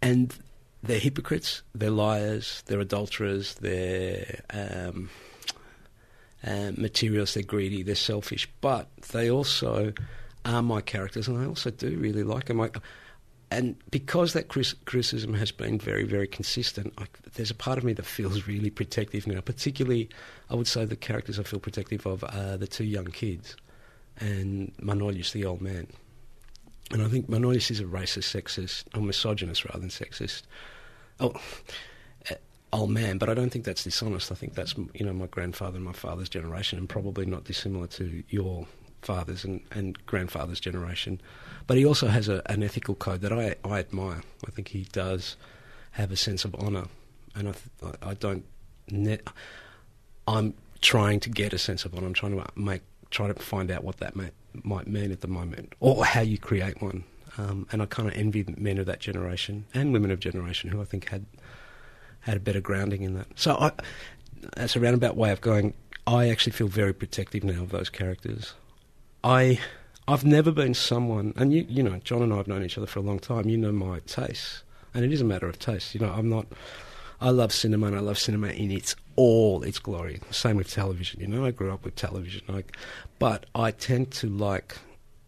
And 0.01 0.35
they're 0.83 0.99
hypocrites, 0.99 1.61
they're 1.73 1.89
liars, 1.89 2.63
they're 2.65 2.79
adulterers, 2.79 3.55
they're 3.55 4.41
um, 4.51 5.09
uh, 6.45 6.71
materials, 6.77 7.33
they're 7.33 7.43
greedy, 7.43 7.83
they're 7.83 7.95
selfish, 7.95 8.49
but 8.61 8.89
they 9.11 9.29
also 9.29 9.93
are 10.45 10.61
my 10.61 10.81
characters, 10.81 11.27
and 11.27 11.37
I 11.37 11.45
also 11.45 11.69
do 11.69 11.97
really 11.97 12.23
like 12.23 12.45
them. 12.45 12.61
I, 12.61 12.69
and 13.51 13.75
because 13.89 14.33
that 14.33 14.47
criticism 14.47 15.33
has 15.33 15.51
been 15.51 15.79
very, 15.79 16.03
very 16.03 16.27
consistent, 16.27 16.93
I, 16.97 17.05
there's 17.33 17.51
a 17.51 17.55
part 17.55 17.77
of 17.77 17.83
me 17.83 17.93
that 17.93 18.05
feels 18.05 18.47
really 18.47 18.69
protective 18.69 19.25
now. 19.25 19.41
Particularly, 19.41 20.07
I 20.49 20.55
would 20.55 20.67
say 20.67 20.85
the 20.85 20.95
characters 20.95 21.39
I 21.39 21.43
feel 21.43 21.59
protective 21.59 22.05
of 22.05 22.23
are 22.23 22.57
the 22.57 22.67
two 22.67 22.83
young 22.83 23.07
kids 23.07 23.55
and 24.19 24.71
Manolis, 24.77 25.31
the 25.31 25.45
old 25.45 25.61
man. 25.61 25.87
And 26.91 27.03
I 27.03 27.07
think 27.07 27.29
Manolis 27.29 27.69
is 27.69 27.79
a 27.79 27.83
racist, 27.83 28.35
sexist, 28.35 28.85
or 28.95 29.01
misogynist 29.01 29.65
rather 29.65 29.79
than 29.79 29.89
sexist. 29.89 30.43
Oh, 31.19 31.33
uh, 32.31 32.35
old 32.73 32.89
man, 32.89 33.17
but 33.17 33.29
I 33.29 33.33
don't 33.33 33.51
think 33.51 33.65
that's 33.65 33.83
dishonest. 33.83 34.31
I 34.31 34.35
think 34.35 34.55
that's 34.55 34.75
you 34.93 35.05
know 35.05 35.13
my 35.13 35.27
grandfather 35.27 35.75
and 35.75 35.85
my 35.85 35.93
father's 35.93 36.29
generation, 36.29 36.79
and 36.79 36.89
probably 36.89 37.25
not 37.25 37.43
dissimilar 37.43 37.87
to 37.87 38.23
your 38.29 38.65
father's 39.01 39.43
and, 39.43 39.61
and 39.71 40.03
grandfather's 40.05 40.59
generation. 40.59 41.21
But 41.67 41.77
he 41.77 41.85
also 41.85 42.07
has 42.07 42.27
a, 42.27 42.41
an 42.51 42.63
ethical 42.63 42.95
code 42.95 43.21
that 43.21 43.31
I, 43.31 43.55
I 43.63 43.79
admire. 43.79 44.21
I 44.47 44.51
think 44.51 44.69
he 44.69 44.87
does 44.91 45.35
have 45.91 46.11
a 46.11 46.15
sense 46.15 46.45
of 46.45 46.55
honour, 46.55 46.87
and 47.35 47.49
I, 47.49 47.53
I 48.01 48.13
don't. 48.15 48.45
Ne- 48.89 49.19
I'm 50.27 50.55
trying 50.81 51.19
to 51.21 51.29
get 51.29 51.53
a 51.53 51.57
sense 51.57 51.85
of 51.85 51.93
honour. 51.93 52.07
I'm 52.07 52.13
trying 52.13 52.39
to 52.39 52.45
make 52.55 52.81
try 53.11 53.27
to 53.27 53.33
find 53.33 53.71
out 53.71 53.83
what 53.83 53.97
that 53.97 54.15
may, 54.15 54.31
might 54.63 54.87
mean 54.87 55.11
at 55.11 55.21
the 55.21 55.27
moment, 55.27 55.73
or 55.79 56.05
how 56.05 56.21
you 56.21 56.37
create 56.37 56.81
one. 56.81 57.03
Um, 57.37 57.67
and 57.71 57.81
I 57.81 57.85
kind 57.85 58.07
of 58.07 58.15
envy 58.15 58.43
men 58.57 58.77
of 58.77 58.85
that 58.87 58.99
generation 58.99 59.65
and 59.73 59.93
women 59.93 60.11
of 60.11 60.19
generation 60.19 60.69
who 60.69 60.81
I 60.81 60.85
think 60.85 61.09
had 61.09 61.25
had 62.21 62.37
a 62.37 62.39
better 62.39 62.59
grounding 62.59 63.03
in 63.03 63.13
that. 63.15 63.27
So 63.35 63.55
I, 63.55 63.71
that's 64.55 64.75
a 64.75 64.79
roundabout 64.79 65.15
way 65.15 65.31
of 65.31 65.41
going. 65.41 65.73
I 66.05 66.29
actually 66.29 66.53
feel 66.53 66.67
very 66.67 66.93
protective 66.93 67.43
now 67.43 67.63
of 67.63 67.69
those 67.69 67.89
characters. 67.89 68.53
I 69.23 69.59
I've 70.07 70.25
never 70.25 70.51
been 70.51 70.73
someone, 70.73 71.33
and 71.37 71.53
you 71.53 71.65
you 71.69 71.83
know, 71.83 71.99
John 72.03 72.21
and 72.23 72.33
I 72.33 72.37
have 72.37 72.47
known 72.47 72.63
each 72.63 72.77
other 72.77 72.87
for 72.87 72.99
a 72.99 73.03
long 73.03 73.19
time. 73.19 73.47
You 73.47 73.57
know 73.57 73.71
my 73.71 73.99
tastes, 73.99 74.63
and 74.93 75.05
it 75.05 75.13
is 75.13 75.21
a 75.21 75.25
matter 75.25 75.47
of 75.47 75.59
taste. 75.59 75.93
You 75.93 76.01
know, 76.01 76.11
I'm 76.11 76.29
not. 76.29 76.47
I 77.21 77.31
love 77.31 77.51
cinema, 77.51 77.87
and 77.87 77.95
I 77.95 77.99
love 77.99 78.17
cinema 78.17 78.47
in 78.47 78.71
its 78.71 78.95
all 79.15 79.63
its 79.63 79.79
glory. 79.79 80.21
Same 80.31 80.55
with 80.55 80.71
television. 80.71 81.19
You 81.19 81.27
know, 81.27 81.45
I 81.45 81.51
grew 81.51 81.73
up 81.73 81.83
with 81.83 81.95
television, 81.95 82.41
like, 82.47 82.77
but 83.17 83.45
I 83.53 83.71
tend 83.71 84.11
to 84.11 84.29
like, 84.29 84.77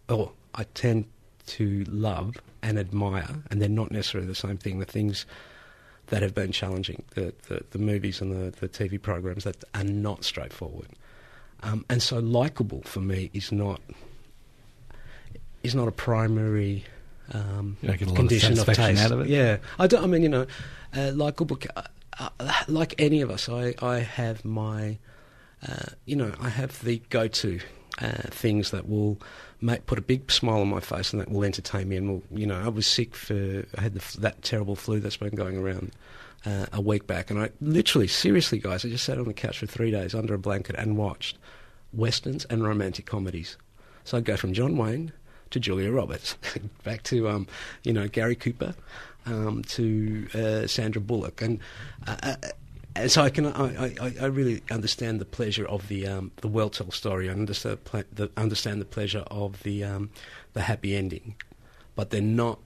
oh, 0.08 0.32
I 0.56 0.64
tend 0.64 1.06
to 1.48 1.84
love 1.90 2.38
and 2.64 2.80
admire, 2.80 3.44
and 3.50 3.62
they're 3.62 3.70
not 3.70 3.92
necessarily 3.92 4.28
the 4.28 4.36
same 4.36 4.58
thing. 4.58 4.80
The 4.80 4.86
things 4.86 5.26
that 6.08 6.22
have 6.22 6.34
been 6.34 6.52
challenging, 6.52 7.04
the 7.16 7.34
the, 7.50 7.64
the 7.72 7.80
movies 7.80 8.22
and 8.22 8.32
the, 8.32 8.58
the 8.58 8.70
TV 8.70 9.02
programs 9.02 9.44
that 9.44 9.64
are 9.76 9.84
not 9.84 10.24
straightforward, 10.24 10.90
um, 11.64 11.86
and 11.90 12.02
so 12.02 12.20
likable 12.20 12.82
for 12.84 13.02
me 13.02 13.30
is 13.34 13.52
not 13.52 13.82
is 15.64 15.76
not 15.76 15.88
a 15.88 15.92
primary 15.92 16.86
um, 17.34 17.78
condition 18.16 18.54
of, 18.60 18.68
of 18.68 18.76
taste. 18.76 19.04
Out 19.04 19.12
of 19.12 19.22
it? 19.22 19.28
Yeah, 19.28 19.58
I 19.80 19.88
don't. 19.88 20.04
I 20.04 20.08
mean, 20.08 20.24
you 20.24 20.30
know, 20.30 20.46
uh, 20.96 21.12
likable. 21.14 21.58
Uh, 21.76 21.84
uh, 22.20 22.54
like 22.68 22.96
any 23.00 23.22
of 23.22 23.32
us, 23.32 23.50
I 23.50 23.74
I 23.82 24.00
have 24.00 24.44
my, 24.46 24.98
uh, 25.68 25.86
you 26.06 26.16
know, 26.16 26.34
I 26.40 26.50
have 26.50 26.84
the 26.84 27.02
go 27.10 27.28
to 27.28 27.60
uh, 28.00 28.12
things 28.30 28.72
that 28.72 28.88
will 28.88 29.18
make, 29.62 29.86
put 29.86 29.98
a 29.98 30.02
big 30.02 30.32
smile 30.32 30.62
on 30.62 30.70
my 30.70 30.80
face 30.80 31.14
and 31.14 31.22
that 31.22 31.30
will 31.30 31.44
entertain 31.44 31.88
me. 31.90 31.98
And 31.98 32.10
will, 32.10 32.24
you 32.32 32.46
know, 32.46 32.60
I 32.60 32.68
was 32.68 32.86
sick 32.88 33.16
for 33.16 33.66
I 33.78 33.82
had 33.82 33.94
the, 33.94 34.18
that 34.20 34.42
terrible 34.42 34.76
flu 34.76 35.00
that's 35.00 35.18
been 35.18 35.36
going 35.36 35.58
around 35.58 35.92
uh, 36.46 36.66
a 36.74 36.82
week 36.82 37.08
back, 37.08 37.30
and 37.30 37.40
I 37.40 37.50
literally, 37.62 38.08
seriously, 38.08 38.60
guys, 38.60 38.84
I 38.84 38.90
just 38.90 39.06
sat 39.06 39.18
on 39.18 39.26
the 39.26 39.34
couch 39.34 39.60
for 39.60 39.68
three 39.68 39.92
days 39.92 40.14
under 40.14 40.34
a 40.34 40.40
blanket 40.40 40.76
and 40.78 40.98
watched 40.98 41.38
westerns 41.94 42.46
and 42.46 42.64
romantic 42.64 43.06
comedies. 43.06 43.58
So 44.04 44.18
I'd 44.18 44.26
go 44.26 44.36
from 44.36 44.54
John 44.54 44.78
Wayne 44.78 45.12
to 45.52 45.60
Julia 45.60 45.92
Roberts, 45.92 46.38
back 46.84 47.04
to 47.04 47.30
um, 47.30 47.48
you 47.84 47.94
know 47.94 48.08
Gary 48.08 48.36
Cooper, 48.36 48.74
um, 49.26 49.64
to 49.64 50.28
uh, 50.34 50.68
Sandra 50.68 51.02
Bullock, 51.02 51.42
and 51.42 51.60
uh, 52.08 52.18
uh 52.22 52.36
and 52.96 53.12
so 53.12 53.22
I 53.22 53.30
can 53.30 53.46
I, 53.46 53.96
I, 54.02 54.14
I, 54.22 54.26
really 54.26 54.62
understand 54.70 55.22
the 55.22 55.26
pleasure 55.26 55.66
of 55.66 55.88
the 55.88 56.08
um, 56.08 56.32
the 56.38 56.48
well 56.48 56.70
told 56.70 56.94
story. 56.94 57.30
I 57.30 57.32
understand 57.32 57.78
the, 58.14 58.30
understand 58.36 58.82
the 58.82 58.86
pleasure 58.86 59.24
of 59.32 59.64
the 59.64 59.84
um, 59.84 60.10
the 60.54 60.62
happy 60.62 60.96
ending, 60.96 61.36
but 61.96 62.10
they're 62.10 62.22
not 62.22 62.60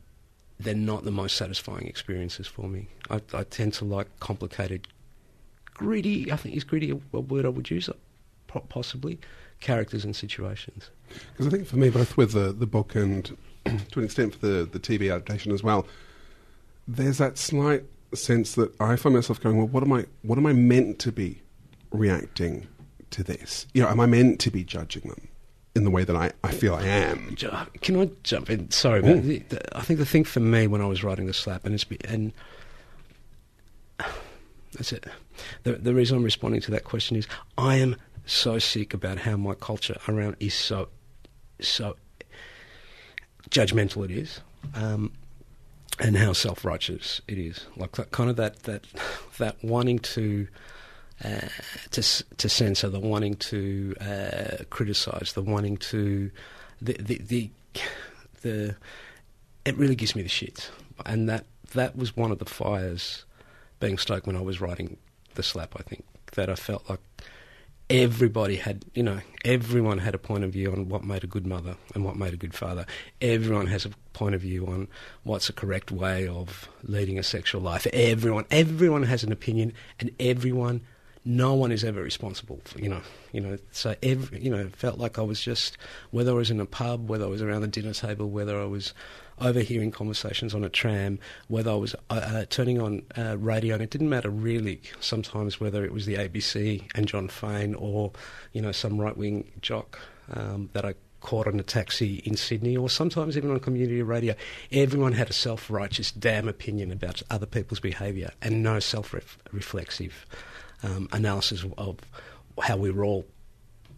they're 0.60 0.74
not 0.74 1.04
the 1.04 1.12
most 1.12 1.36
satisfying 1.36 1.88
experiences 1.88 2.48
for 2.48 2.68
me. 2.68 2.88
I, 3.10 3.22
I 3.34 3.44
tend 3.44 3.74
to 3.74 3.86
like 3.86 4.08
complicated, 4.20 4.88
gritty. 5.74 6.32
I 6.32 6.38
think 6.38 6.56
is 6.56 6.64
gritty 6.64 6.92
a, 6.92 7.00
a 7.14 7.20
word 7.20 7.46
I 7.46 7.50
would 7.50 7.70
use, 7.70 7.90
possibly 8.70 9.20
characters 9.66 10.06
and 10.06 10.16
situations. 10.16 10.92
Because 11.32 11.48
I 11.48 11.50
think 11.50 11.68
for 11.68 11.78
me, 11.78 11.90
both 11.90 12.18
with 12.18 12.34
the 12.34 12.54
the 12.54 12.68
book 12.68 12.94
and 12.96 13.36
to 13.66 14.00
an 14.00 14.06
extent 14.06 14.36
for 14.36 14.46
the 14.46 14.66
the 14.66 14.80
TV 14.80 15.12
adaptation 15.12 15.52
as 15.52 15.64
well, 15.64 15.88
there's 16.88 17.18
that 17.18 17.38
slight 17.38 17.84
sense 18.14 18.54
that 18.56 18.80
I 18.80 18.96
find 18.96 19.16
myself 19.16 19.42
going, 19.42 19.58
well, 19.58 19.68
what 19.68 19.84
am 19.84 19.92
I, 19.92 20.06
what 20.22 20.38
am 20.38 20.46
I 20.46 20.54
meant 20.54 21.00
to 21.00 21.12
be 21.12 21.42
reacting 21.92 22.68
to 23.10 23.24
this? 23.24 23.66
You 23.74 23.82
know, 23.82 23.90
am 23.90 24.00
I 24.00 24.06
meant 24.06 24.40
to 24.42 24.52
be 24.52 24.64
judging 24.64 25.10
them 25.10 25.28
in 25.76 25.84
the 25.84 25.90
way 25.90 26.04
that 26.04 26.16
I, 26.16 26.32
I 26.44 26.52
feel 26.52 26.76
I 26.76 26.84
am? 26.84 27.36
Can 27.82 28.00
I 28.00 28.10
jump 28.24 28.52
in? 28.52 28.70
Sorry, 28.70 29.02
but 29.02 29.24
the, 29.24 29.40
the, 29.50 29.78
I 29.78 29.82
think 29.82 29.98
the 29.98 30.06
thing 30.06 30.26
for 30.26 30.42
me 30.42 30.68
when 30.68 30.82
I 30.82 30.86
was 30.86 31.04
writing 31.04 31.26
the 31.26 31.34
slap, 31.34 31.66
and 31.66 31.74
it's 31.74 31.86
and 32.08 32.32
that's 34.74 34.94
it. 34.94 35.08
The, 35.64 35.74
the 35.74 35.96
reason 35.96 36.18
I'm 36.18 36.24
responding 36.24 36.62
to 36.62 36.72
that 36.72 36.84
question 36.84 37.18
is 37.18 37.28
I 37.58 37.78
am 37.78 37.96
so 38.26 38.60
sick 38.60 38.94
about 38.94 39.20
how 39.20 39.38
my 39.38 39.54
culture 39.54 39.98
around 40.08 40.36
is 40.40 40.54
so 40.54 40.90
so 41.60 41.96
judgmental. 43.50 44.06
It 44.06 44.12
is. 44.12 44.42
Um, 44.74 45.12
and 46.00 46.18
how 46.18 46.34
self 46.34 46.66
righteous 46.66 47.22
it 47.28 47.38
is. 47.38 47.66
Like 47.78 47.94
that, 47.94 48.12
kind 48.12 48.30
of 48.30 48.36
that 48.36 48.64
that 48.64 48.86
that 49.38 49.64
wanting 49.64 50.00
to 50.00 50.48
uh, 51.24 51.48
to 51.92 52.02
to 52.38 52.50
censor, 52.50 52.90
the 52.90 53.00
wanting 53.00 53.36
to 53.36 53.96
uh, 54.02 54.64
criticize, 54.70 55.34
the 55.34 55.42
wanting 55.42 55.78
to 55.78 56.32
the, 56.82 56.94
the 56.94 57.18
the 57.20 57.50
the 58.42 58.76
it 59.64 59.78
really 59.78 59.96
gives 59.96 60.16
me 60.16 60.22
the 60.22 60.30
shits, 60.30 60.70
and 61.06 61.30
that 61.30 61.46
that 61.74 61.96
was 61.96 62.16
one 62.16 62.32
of 62.32 62.40
the 62.40 62.46
fires 62.46 63.26
being 63.80 63.98
stoked 63.98 64.28
when 64.28 64.36
I 64.36 64.42
was 64.42 64.62
writing 64.62 64.98
the 65.36 65.44
slap. 65.44 65.76
I 65.78 65.84
think 65.84 66.04
that 66.34 66.50
I 66.50 66.56
felt 66.56 66.90
like 66.90 67.00
everybody 67.90 68.56
had, 68.56 68.86
you 68.94 69.04
know, 69.04 69.20
everyone 69.44 70.00
had 70.00 70.16
a 70.16 70.18
point 70.18 70.44
of 70.44 70.52
view 70.52 70.72
on 70.72 70.90
what 70.90 71.04
made 71.04 71.24
a 71.24 71.28
good 71.28 71.46
mother 71.46 71.78
and 71.94 72.04
what 72.04 72.16
made 72.16 72.34
a 72.34 72.38
good 72.38 72.54
father. 72.54 72.86
Everyone 73.22 73.68
has 73.68 73.86
a 73.86 73.90
point 74.14 74.36
of 74.36 74.42
view 74.42 74.66
on 74.68 74.88
what's 75.24 75.50
a 75.50 75.54
correct 75.54 75.92
way 75.92 76.28
of 76.28 76.68
leading 76.84 77.20
a 77.20 77.24
sexual 77.24 77.62
life. 77.62 77.86
Everyone, 77.94 78.46
everyone 78.50 79.04
has 79.04 79.24
an 79.24 79.32
opinion, 79.32 79.74
and 80.00 80.12
everyone, 80.20 80.82
no 81.24 81.54
one 81.54 81.72
is 81.72 81.84
ever 81.84 82.02
responsible. 82.02 82.60
For, 82.66 82.80
you 82.80 82.90
know, 82.90 83.02
you 83.32 83.42
know. 83.42 83.58
So 83.72 83.96
every, 84.02 84.42
you 84.42 84.50
know, 84.50 84.58
it 84.58 84.76
felt 84.76 84.98
like 84.98 85.20
I 85.20 85.22
was 85.22 85.42
just 85.42 85.78
whether 86.12 86.32
I 86.32 86.36
was 86.36 86.50
in 86.52 86.60
a 86.60 86.66
pub, 86.66 87.10
whether 87.10 87.26
I 87.26 87.30
was 87.30 87.42
around 87.42 87.62
the 87.62 87.68
dinner 87.68 87.94
table, 87.94 88.30
whether 88.30 88.60
I 88.60 88.66
was 88.66 88.94
overhearing 89.40 89.92
conversations 89.92 90.54
on 90.54 90.64
a 90.64 90.70
tram, 90.70 91.20
whether 91.48 91.72
I 91.72 91.76
was 91.76 91.96
uh, 92.10 92.14
uh, 92.14 92.46
turning 92.50 92.82
on 92.82 93.04
uh, 93.18 93.38
radio, 93.38 93.76
and 93.76 93.84
it 93.84 93.90
didn't 93.90 94.10
matter 94.10 94.30
really 94.30 94.82
sometimes 95.00 95.60
whether 95.60 95.84
it 95.84 95.92
was 95.92 96.06
the 96.06 96.16
ABC 96.16 96.90
and 96.96 97.08
Jon 97.08 97.28
Faine 97.28 97.76
or, 97.76 98.12
you 98.54 98.62
know, 98.62 98.72
some 98.72 99.00
right 99.00 99.16
wing 99.16 99.52
jock 99.62 100.00
um, 100.32 100.70
that 100.74 100.86
I 100.86 100.96
caught 101.26 101.48
on 101.48 101.60
a 101.60 101.64
taxi 101.64 102.18
in 102.24 102.38
Sydney 102.38 102.78
or 102.78 102.88
sometimes 102.88 103.36
even 103.36 103.50
on 103.50 103.60
community 103.60 104.02
radio. 104.04 104.36
Everyone 104.72 105.14
had 105.14 105.30
a 105.30 105.34
self 105.34 105.70
righteous 105.70 106.12
damn 106.12 106.48
opinion 106.48 106.92
about 106.92 107.22
other 107.30 107.48
people's 107.48 107.80
behaviour 107.80 108.32
and 108.42 108.62
no 108.62 108.80
self 108.80 109.14
reflexive 109.52 110.26
um, 110.84 111.10
analysis 111.12 111.64
of, 111.64 111.74
of 111.78 111.98
how 112.62 112.78
we 112.78 112.92
were 112.92 113.04
all 113.04 113.26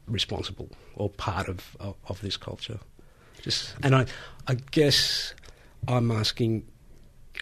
responsible 0.07 0.69
or 0.95 1.09
part 1.09 1.49
of, 1.49 1.75
of, 1.79 1.95
of 2.07 2.21
this 2.21 2.37
culture. 2.37 2.79
Just 3.41 3.75
and 3.83 3.93
I, 3.93 4.05
I 4.47 4.55
guess 4.71 5.33
I'm 5.87 6.11
asking. 6.11 6.65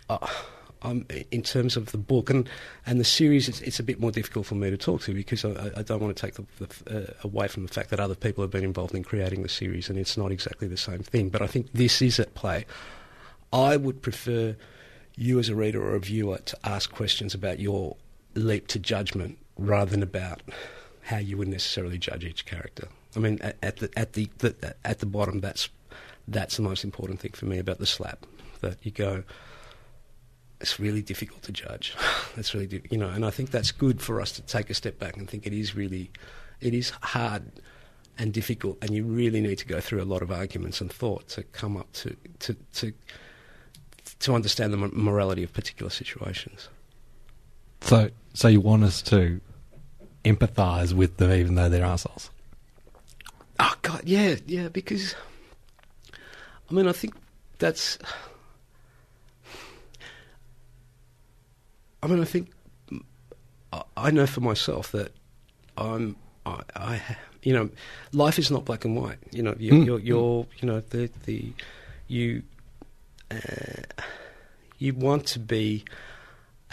Uh, 0.09 0.27
in 1.31 1.41
terms 1.41 1.77
of 1.77 1.91
the 1.91 1.97
book 1.97 2.29
and 2.29 2.47
and 2.85 2.99
the 2.99 3.03
series. 3.05 3.49
It's, 3.49 3.61
it's 3.61 3.79
a 3.79 3.83
bit 3.83 3.99
more 3.99 4.11
difficult 4.11 4.45
for 4.45 4.55
me 4.55 4.69
to 4.69 4.77
talk 4.77 5.01
to 5.01 5.13
because 5.13 5.43
I, 5.45 5.71
I 5.77 5.81
don't 5.81 5.99
want 5.99 6.15
to 6.15 6.21
take 6.21 6.35
the, 6.35 6.45
the, 6.59 6.97
uh, 6.97 7.13
away 7.23 7.47
from 7.47 7.63
the 7.65 7.73
fact 7.73 7.89
that 7.89 7.99
other 7.99 8.15
people 8.15 8.43
have 8.43 8.51
been 8.51 8.63
involved 8.63 8.93
in 8.93 9.03
creating 9.03 9.43
the 9.43 9.49
series, 9.49 9.89
and 9.89 9.97
it's 9.97 10.17
not 10.17 10.31
exactly 10.31 10.67
the 10.67 10.77
same 10.77 10.99
thing. 10.99 11.29
But 11.29 11.41
I 11.41 11.47
think 11.47 11.71
this 11.73 12.01
is 12.01 12.19
at 12.19 12.35
play. 12.35 12.65
I 13.51 13.77
would 13.77 14.01
prefer 14.01 14.55
you 15.15 15.39
as 15.39 15.49
a 15.49 15.55
reader 15.55 15.81
or 15.81 15.95
a 15.95 15.99
viewer 15.99 16.39
to 16.39 16.57
ask 16.63 16.91
questions 16.91 17.33
about 17.33 17.59
your 17.59 17.95
leap 18.33 18.67
to 18.67 18.79
judgment 18.79 19.37
rather 19.57 19.91
than 19.91 20.03
about 20.03 20.41
how 21.01 21.17
you 21.17 21.37
would 21.37 21.47
necessarily 21.47 21.97
judge 21.97 22.25
each 22.25 22.45
character. 22.45 22.87
I 23.15 23.19
mean, 23.19 23.39
at, 23.41 23.55
at 23.63 23.77
the 23.77 23.89
at 23.97 24.13
the, 24.13 24.29
the 24.39 24.75
at 24.83 24.99
the 24.99 25.05
bottom, 25.05 25.39
that's 25.39 25.69
that's 26.27 26.57
the 26.57 26.63
most 26.63 26.83
important 26.83 27.19
thing 27.19 27.31
for 27.31 27.45
me 27.45 27.57
about 27.59 27.79
the 27.79 27.85
slap. 27.85 28.25
That 28.61 28.77
you 28.83 28.91
go, 28.91 29.23
it's 30.59 30.79
really 30.79 31.01
difficult 31.01 31.43
to 31.43 31.51
judge. 31.51 31.95
It's 32.37 32.53
really, 32.53 32.67
di- 32.67 32.81
you 32.89 32.97
know, 32.97 33.07
and 33.07 33.25
I 33.25 33.29
think 33.29 33.51
that's 33.51 33.71
good 33.71 34.01
for 34.01 34.19
us 34.19 34.33
to 34.33 34.41
take 34.41 34.69
a 34.69 34.73
step 34.73 34.99
back 34.99 35.15
and 35.15 35.29
think 35.29 35.47
it 35.47 35.53
is 35.53 35.73
really, 35.73 36.11
it 36.59 36.73
is 36.73 36.89
hard 37.01 37.43
and 38.17 38.33
difficult, 38.33 38.77
and 38.81 38.91
you 38.91 39.05
really 39.05 39.39
need 39.39 39.57
to 39.59 39.65
go 39.65 39.79
through 39.79 40.01
a 40.01 40.03
lot 40.03 40.21
of 40.21 40.31
arguments 40.31 40.81
and 40.81 40.91
thought 40.91 41.29
to 41.29 41.43
come 41.43 41.77
up 41.77 41.91
to 41.93 42.15
to 42.39 42.53
to 42.73 42.93
to 44.19 44.35
understand 44.35 44.73
the 44.73 44.77
morality 44.77 45.43
of 45.43 45.53
particular 45.53 45.89
situations. 45.89 46.67
So, 47.81 48.09
so 48.33 48.47
you 48.47 48.59
want 48.59 48.83
us 48.83 49.01
to 49.03 49.39
empathise 50.23 50.93
with 50.93 51.17
them, 51.17 51.31
even 51.31 51.55
though 51.55 51.69
they're 51.69 51.85
assholes? 51.85 52.31
Oh 53.59 53.75
God, 53.81 54.01
yeah, 54.05 54.35
yeah. 54.45 54.69
Because 54.69 55.15
I 56.69 56.73
mean, 56.73 56.87
I 56.87 56.91
think 56.91 57.13
that's. 57.59 57.97
I 62.03 62.07
mean, 62.07 62.21
I 62.21 62.25
think 62.25 62.51
I- 63.73 64.11
know 64.11 64.25
for 64.27 64.41
myself 64.41 64.91
that 64.91 65.11
I'm. 65.77 66.15
I, 66.45 66.61
I 66.75 67.01
you 67.43 67.53
know, 67.53 67.69
life 68.11 68.37
is 68.39 68.49
not 68.51 68.65
black 68.65 68.85
and 68.85 68.95
white. 68.95 69.17
You 69.31 69.43
know, 69.43 69.55
you, 69.59 69.71
Mm. 69.73 69.85
you're, 69.85 69.99
you're, 69.99 70.47
you 70.59 70.67
know, 70.67 70.79
the 70.81 71.09
the 71.25 71.51
you. 72.07 72.43
Uh, 73.31 73.81
you 74.77 74.93
want 74.93 75.25
to 75.27 75.39
be. 75.39 75.83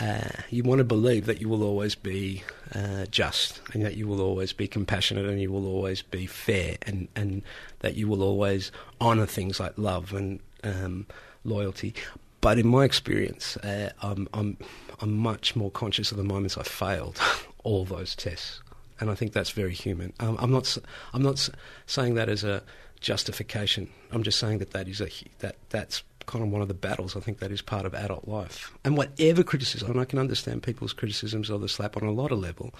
Uh, 0.00 0.30
you 0.50 0.62
want 0.62 0.78
to 0.78 0.84
believe 0.84 1.26
that 1.26 1.40
you 1.40 1.48
will 1.48 1.62
always 1.62 1.94
be 1.94 2.42
uh, 2.74 3.04
just 3.10 3.60
and 3.72 3.84
that 3.84 3.94
you 3.94 4.08
will 4.08 4.20
always 4.20 4.52
be 4.52 4.66
compassionate 4.66 5.26
and 5.26 5.40
you 5.40 5.52
will 5.52 5.66
always 5.66 6.02
be 6.02 6.26
fair 6.26 6.76
and, 6.86 7.08
and 7.14 7.42
that 7.80 7.94
you 7.94 8.08
will 8.08 8.22
always 8.22 8.72
honour 9.00 9.26
things 9.26 9.60
like 9.60 9.76
love 9.76 10.12
and 10.12 10.40
um, 10.64 11.06
loyalty. 11.44 11.94
But 12.40 12.58
in 12.58 12.66
my 12.66 12.84
experience, 12.84 13.56
uh, 13.58 13.90
I'm, 14.02 14.28
I'm, 14.34 14.56
I'm 15.00 15.16
much 15.16 15.54
more 15.54 15.70
conscious 15.70 16.10
of 16.10 16.16
the 16.16 16.24
moments 16.24 16.56
I 16.56 16.62
failed 16.62 17.20
all 17.62 17.84
those 17.84 18.16
tests. 18.16 18.60
And 18.98 19.10
I 19.10 19.14
think 19.14 19.32
that's 19.32 19.50
very 19.50 19.74
human. 19.74 20.12
Um, 20.20 20.36
I'm 20.40 20.50
not, 20.50 20.76
I'm 21.12 21.22
not 21.22 21.48
saying 21.86 22.14
that 22.14 22.28
as 22.28 22.44
a 22.44 22.62
justification. 23.00 23.90
I'm 24.10 24.22
just 24.22 24.38
saying 24.38 24.58
that 24.58 24.70
that 24.72 24.88
is 24.88 25.00
a, 25.00 25.08
that, 25.40 25.56
that's 25.70 26.02
kind 26.26 26.44
of 26.44 26.50
one 26.50 26.62
of 26.62 26.68
the 26.68 26.74
battles 26.74 27.16
I 27.16 27.20
think 27.20 27.38
that 27.38 27.50
is 27.50 27.62
part 27.62 27.86
of 27.86 27.94
adult 27.94 28.28
life. 28.28 28.72
And 28.84 28.96
whatever 28.96 29.42
criticism, 29.42 29.98
I 29.98 30.04
can 30.04 30.18
understand 30.18 30.62
people's 30.62 30.92
criticisms 30.92 31.50
of 31.50 31.60
the 31.60 31.68
slap 31.68 31.96
on 31.96 32.04
a 32.04 32.12
lot 32.12 32.32
of 32.32 32.38
level, 32.38 32.74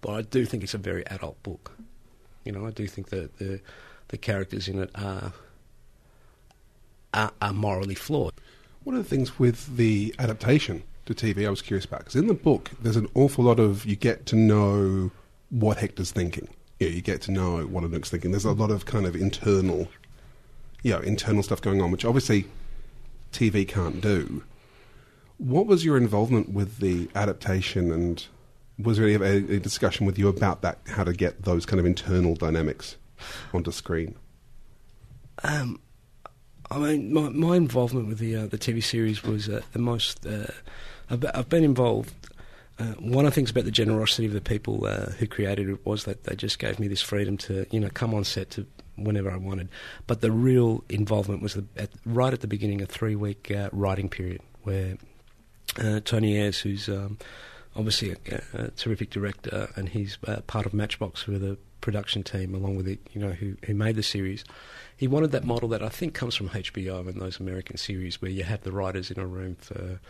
but 0.00 0.12
I 0.12 0.22
do 0.22 0.44
think 0.44 0.62
it's 0.62 0.74
a 0.74 0.78
very 0.78 1.06
adult 1.06 1.42
book. 1.42 1.72
You 2.44 2.52
know, 2.52 2.66
I 2.66 2.70
do 2.70 2.86
think 2.86 3.10
that 3.10 3.38
the 3.38 3.60
the 4.08 4.18
characters 4.18 4.68
in 4.68 4.80
it 4.80 4.90
are 4.94 5.32
are, 7.14 7.32
are 7.40 7.52
morally 7.52 7.94
flawed. 7.94 8.34
One 8.84 8.96
of 8.96 9.02
the 9.02 9.08
things 9.08 9.38
with 9.38 9.76
the 9.76 10.14
adaptation 10.18 10.82
to 11.06 11.14
TV 11.14 11.46
I 11.46 11.50
was 11.50 11.62
curious 11.62 11.84
about, 11.84 12.00
because 12.00 12.16
in 12.16 12.26
the 12.26 12.34
book 12.34 12.70
there's 12.80 12.96
an 12.96 13.08
awful 13.14 13.44
lot 13.44 13.60
of, 13.60 13.84
you 13.84 13.96
get 13.96 14.26
to 14.26 14.36
know 14.36 15.10
what 15.50 15.78
Hector's 15.78 16.12
thinking. 16.12 16.48
Yeah, 16.78 16.88
you 16.88 17.02
get 17.02 17.20
to 17.22 17.30
know 17.30 17.60
what 17.62 17.84
Anouk's 17.84 18.10
thinking. 18.10 18.30
There's 18.30 18.44
a 18.44 18.52
lot 18.52 18.70
of 18.70 18.86
kind 18.86 19.06
of 19.06 19.14
internal, 19.14 19.88
you 20.82 20.92
know, 20.92 21.00
internal 21.00 21.42
stuff 21.42 21.60
going 21.60 21.82
on, 21.82 21.90
which 21.90 22.04
obviously 22.04 22.46
TV 23.32 23.66
can't 23.66 24.00
do. 24.00 24.44
What 25.38 25.66
was 25.66 25.84
your 25.84 25.96
involvement 25.96 26.50
with 26.50 26.78
the 26.78 27.08
adaptation, 27.14 27.90
and 27.90 28.24
was 28.78 28.98
there 28.98 29.08
any 29.08 29.58
discussion 29.58 30.06
with 30.06 30.18
you 30.18 30.28
about 30.28 30.62
that, 30.62 30.78
how 30.88 31.04
to 31.04 31.12
get 31.12 31.42
those 31.42 31.64
kind 31.64 31.80
of 31.80 31.86
internal 31.86 32.34
dynamics 32.34 32.96
onto 33.52 33.70
screen? 33.70 34.14
Um, 35.42 35.80
I 36.70 36.78
mean, 36.78 37.12
my, 37.12 37.28
my 37.30 37.56
involvement 37.56 38.06
with 38.06 38.18
the 38.18 38.36
uh, 38.36 38.46
the 38.46 38.58
TV 38.58 38.82
series 38.82 39.22
was 39.22 39.48
uh, 39.48 39.62
the 39.72 39.78
most. 39.78 40.24
Uh, 40.26 40.46
I've, 41.08 41.24
I've 41.34 41.48
been 41.48 41.64
involved. 41.64 42.14
Uh, 42.78 42.92
one 42.98 43.26
of 43.26 43.32
the 43.32 43.34
things 43.34 43.50
about 43.50 43.64
the 43.64 43.70
generosity 43.70 44.26
of 44.26 44.32
the 44.32 44.40
people 44.40 44.86
uh, 44.86 45.10
who 45.12 45.26
created 45.26 45.68
it 45.68 45.84
was 45.84 46.04
that 46.04 46.24
they 46.24 46.34
just 46.34 46.58
gave 46.58 46.78
me 46.78 46.88
this 46.88 47.02
freedom 47.02 47.36
to, 47.36 47.66
you 47.70 47.78
know, 47.78 47.90
come 47.92 48.14
on 48.14 48.24
set 48.24 48.48
to 48.50 48.66
whenever 49.04 49.30
I 49.30 49.36
wanted. 49.36 49.68
But 50.06 50.20
the 50.20 50.30
real 50.30 50.84
involvement 50.88 51.42
was 51.42 51.56
at, 51.56 51.90
right 52.04 52.32
at 52.32 52.40
the 52.40 52.46
beginning, 52.46 52.82
a 52.82 52.86
three-week 52.86 53.50
uh, 53.50 53.70
writing 53.72 54.08
period 54.08 54.40
where 54.62 54.96
uh, 55.78 56.00
Tony 56.04 56.36
Ayres, 56.36 56.60
who's 56.60 56.88
um, 56.88 57.18
obviously 57.76 58.16
a, 58.30 58.42
a 58.54 58.70
terrific 58.72 59.10
director, 59.10 59.70
and 59.76 59.88
he's 59.88 60.18
uh, 60.26 60.40
part 60.42 60.66
of 60.66 60.74
Matchbox, 60.74 61.28
are 61.28 61.38
the 61.38 61.56
production 61.80 62.22
team, 62.22 62.54
along 62.54 62.76
with 62.76 62.86
it, 62.86 62.98
you 63.12 63.20
know, 63.20 63.30
who 63.30 63.56
who 63.64 63.74
made 63.74 63.96
the 63.96 64.02
series. 64.02 64.44
He 64.96 65.08
wanted 65.08 65.32
that 65.32 65.44
model 65.44 65.68
that 65.70 65.82
I 65.82 65.88
think 65.88 66.14
comes 66.14 66.34
from 66.34 66.50
HBO 66.50 67.08
and 67.08 67.20
those 67.20 67.40
American 67.40 67.76
series, 67.76 68.20
where 68.20 68.30
you 68.30 68.44
have 68.44 68.62
the 68.62 68.72
writers 68.72 69.10
in 69.10 69.18
a 69.18 69.26
room 69.26 69.56
for 69.56 70.00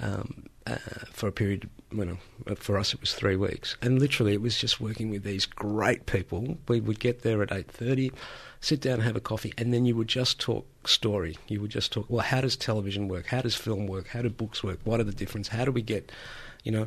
um, 0.00 0.46
uh, 0.66 0.76
for 1.12 1.28
a 1.28 1.32
period. 1.32 1.68
You 1.92 2.04
know, 2.04 2.54
for 2.54 2.78
us 2.78 2.94
it 2.94 3.00
was 3.00 3.14
three 3.14 3.34
weeks, 3.34 3.76
and 3.82 3.98
literally 3.98 4.32
it 4.32 4.40
was 4.40 4.56
just 4.56 4.80
working 4.80 5.10
with 5.10 5.24
these 5.24 5.44
great 5.44 6.06
people. 6.06 6.56
We 6.68 6.80
would 6.80 7.00
get 7.00 7.22
there 7.22 7.42
at 7.42 7.50
eight 7.50 7.70
thirty, 7.70 8.12
sit 8.60 8.80
down, 8.80 8.94
and 8.94 9.02
have 9.02 9.16
a 9.16 9.20
coffee, 9.20 9.52
and 9.58 9.74
then 9.74 9.86
you 9.86 9.96
would 9.96 10.06
just 10.06 10.38
talk 10.38 10.66
story. 10.88 11.36
You 11.48 11.60
would 11.60 11.70
just 11.70 11.92
talk. 11.92 12.06
Well, 12.08 12.22
how 12.22 12.42
does 12.42 12.56
television 12.56 13.08
work? 13.08 13.26
How 13.26 13.42
does 13.42 13.56
film 13.56 13.86
work? 13.86 14.08
How 14.08 14.22
do 14.22 14.30
books 14.30 14.62
work? 14.62 14.78
What 14.84 15.00
are 15.00 15.04
the 15.04 15.12
difference? 15.12 15.48
How 15.48 15.64
do 15.64 15.72
we 15.72 15.82
get, 15.82 16.12
you 16.62 16.70
know, 16.70 16.86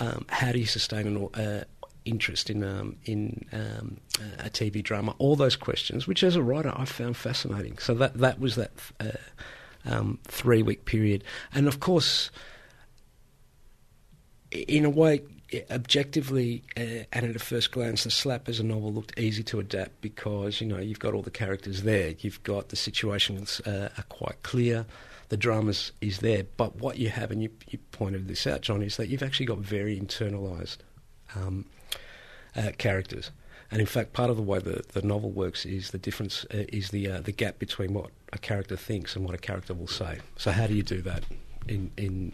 um, 0.00 0.26
how 0.28 0.50
do 0.50 0.58
you 0.58 0.66
sustain 0.66 1.06
an 1.06 1.40
uh, 1.40 1.64
interest 2.04 2.50
in 2.50 2.64
um, 2.64 2.96
in 3.04 3.44
um, 3.52 3.98
a 4.40 4.50
TV 4.50 4.82
drama? 4.82 5.14
All 5.18 5.36
those 5.36 5.54
questions, 5.54 6.08
which 6.08 6.24
as 6.24 6.34
a 6.34 6.42
writer 6.42 6.72
I 6.74 6.84
found 6.84 7.16
fascinating. 7.16 7.78
So 7.78 7.94
that 7.94 8.14
that 8.14 8.40
was 8.40 8.56
that 8.56 8.72
uh, 8.98 9.10
um, 9.84 10.18
three 10.24 10.62
week 10.62 10.84
period, 10.84 11.24
and 11.54 11.68
of 11.68 11.80
course, 11.80 12.30
in 14.50 14.84
a 14.84 14.90
way. 14.90 15.22
Objectively 15.70 16.62
uh, 16.78 17.04
and 17.12 17.26
at 17.26 17.36
a 17.36 17.38
first 17.38 17.72
glance, 17.72 18.04
the 18.04 18.10
slap 18.10 18.48
as 18.48 18.58
a 18.58 18.62
novel 18.64 18.90
looked 18.90 19.18
easy 19.18 19.42
to 19.42 19.60
adapt 19.60 20.00
because 20.00 20.62
you 20.62 20.66
know 20.66 20.78
you've 20.78 20.98
got 20.98 21.12
all 21.12 21.20
the 21.20 21.30
characters 21.30 21.82
there, 21.82 22.14
you've 22.20 22.42
got 22.42 22.70
the 22.70 22.76
situations 22.76 23.60
uh, 23.66 23.90
are 23.98 24.04
quite 24.04 24.42
clear, 24.44 24.86
the 25.28 25.36
drama 25.36 25.74
is 26.00 26.18
there. 26.20 26.44
But 26.56 26.76
what 26.76 26.98
you 26.98 27.08
have, 27.10 27.30
and 27.30 27.42
you, 27.42 27.50
you 27.68 27.78
pointed 27.90 28.28
this 28.28 28.46
out, 28.46 28.60
John, 28.60 28.82
is 28.82 28.98
that 28.98 29.08
you've 29.08 29.22
actually 29.22 29.46
got 29.46 29.58
very 29.58 29.98
internalised 29.98 30.78
um, 31.34 31.64
uh, 32.56 32.72
characters. 32.78 33.30
And 33.72 33.80
in 33.80 33.86
fact, 33.86 34.12
part 34.12 34.28
of 34.28 34.36
the 34.36 34.42
way 34.42 34.58
the, 34.58 34.84
the 34.92 35.02
novel 35.02 35.30
works 35.30 35.64
is 35.64 35.90
the 35.90 35.98
difference 35.98 36.44
uh, 36.54 36.64
is 36.68 36.90
the 36.90 37.10
uh, 37.10 37.20
the 37.22 37.32
gap 37.32 37.58
between 37.58 37.94
what 37.94 38.10
a 38.32 38.38
character 38.38 38.76
thinks 38.76 39.16
and 39.16 39.24
what 39.24 39.34
a 39.34 39.38
character 39.38 39.72
will 39.74 39.88
say. 39.88 40.18
So 40.36 40.52
how 40.52 40.66
do 40.66 40.74
you 40.74 40.82
do 40.82 41.00
that 41.02 41.24
in 41.66 41.90
in 41.96 42.32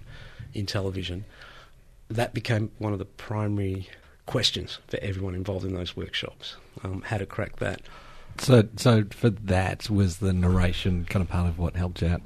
in 0.52 0.66
television? 0.66 1.24
That 2.08 2.34
became 2.34 2.70
one 2.78 2.92
of 2.92 2.98
the 2.98 3.04
primary 3.04 3.88
questions 4.26 4.78
for 4.88 4.98
everyone 5.00 5.34
involved 5.34 5.64
in 5.64 5.74
those 5.74 5.96
workshops. 5.96 6.56
Um, 6.82 7.02
how 7.02 7.18
to 7.18 7.26
crack 7.26 7.56
that. 7.56 7.82
So, 8.38 8.68
so 8.76 9.04
for 9.10 9.30
that 9.30 9.90
was 9.90 10.18
the 10.18 10.32
narration 10.32 11.04
kind 11.06 11.22
of 11.22 11.28
part 11.28 11.48
of 11.48 11.58
what 11.58 11.76
helped 11.76 12.02
you 12.02 12.08
out. 12.08 12.22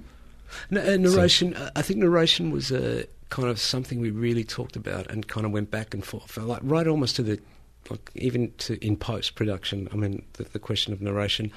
N- 0.70 0.78
uh, 0.78 0.96
narration. 0.96 1.54
uh, 1.54 1.70
I 1.74 1.82
think 1.82 2.00
narration 2.00 2.50
was 2.50 2.70
uh, 2.72 3.04
kind 3.30 3.48
of 3.48 3.58
something 3.58 4.00
we 4.00 4.10
really 4.10 4.44
talked 4.44 4.76
about 4.76 5.10
and 5.10 5.26
kind 5.26 5.46
of 5.46 5.52
went 5.52 5.70
back 5.70 5.94
and 5.94 6.04
forth, 6.04 6.36
like 6.36 6.60
right 6.62 6.86
almost 6.86 7.16
to 7.16 7.22
the, 7.22 7.40
like 7.90 8.10
even 8.14 8.52
to 8.58 8.84
in 8.84 8.96
post 8.96 9.34
production. 9.34 9.88
I 9.92 9.96
mean, 9.96 10.24
the, 10.34 10.44
the 10.44 10.58
question 10.58 10.92
of 10.92 11.00
narration. 11.00 11.52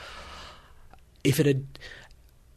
If 1.24 1.40
it 1.40 1.46
had, 1.46 1.66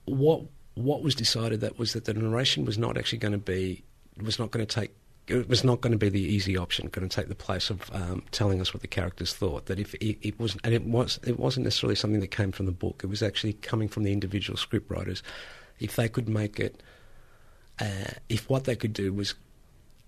what 0.05 0.43
what 0.75 1.03
was 1.03 1.15
decided 1.15 1.61
that 1.61 1.79
was 1.79 1.93
that 1.93 2.05
the 2.05 2.15
narration 2.15 2.65
was 2.65 2.79
not 2.79 2.97
actually 2.97 3.19
going 3.19 3.33
to 3.33 3.39
be 3.39 3.83
was 4.23 4.39
not 4.39 4.51
going 4.51 4.67
to 4.67 4.81
take. 4.81 4.93
It 5.27 5.47
was 5.47 5.63
not 5.63 5.83
going 5.83 5.93
to 5.93 5.99
be 5.99 6.09
the 6.09 6.23
easy 6.23 6.57
option. 6.57 6.89
Going 6.89 7.07
to 7.07 7.15
take 7.15 7.29
the 7.29 7.35
place 7.35 7.69
of 7.69 7.91
um, 7.93 8.23
telling 8.31 8.63
us 8.63 8.73
what 8.73 8.81
the 8.81 8.89
characters 8.89 9.35
thought. 9.35 9.67
That 9.67 9.79
if 9.79 9.95
it, 9.97 10.17
it 10.27 10.41
was, 10.41 10.57
and 10.65 10.73
it 10.73 10.85
was, 10.85 11.21
it 11.27 11.39
wasn't 11.39 11.65
necessarily 11.65 11.97
something 11.97 12.21
that 12.21 12.29
came 12.29 12.51
from 12.51 12.65
the 12.65 12.73
book. 12.73 13.03
It 13.05 13.09
was 13.09 13.23
actually 13.23 13.53
coming 13.53 13.89
from 13.89 14.05
the 14.05 14.13
individual 14.13 14.57
script 14.57 14.91
writers 14.91 15.23
if 15.81 15.97
they 15.97 16.09
could 16.09 16.29
make 16.29 16.59
it, 16.59 16.83
uh, 17.81 18.13
if 18.29 18.49
what 18.49 18.65
they 18.65 18.77
could 18.77 18.93
do 18.93 19.13
was 19.13 19.35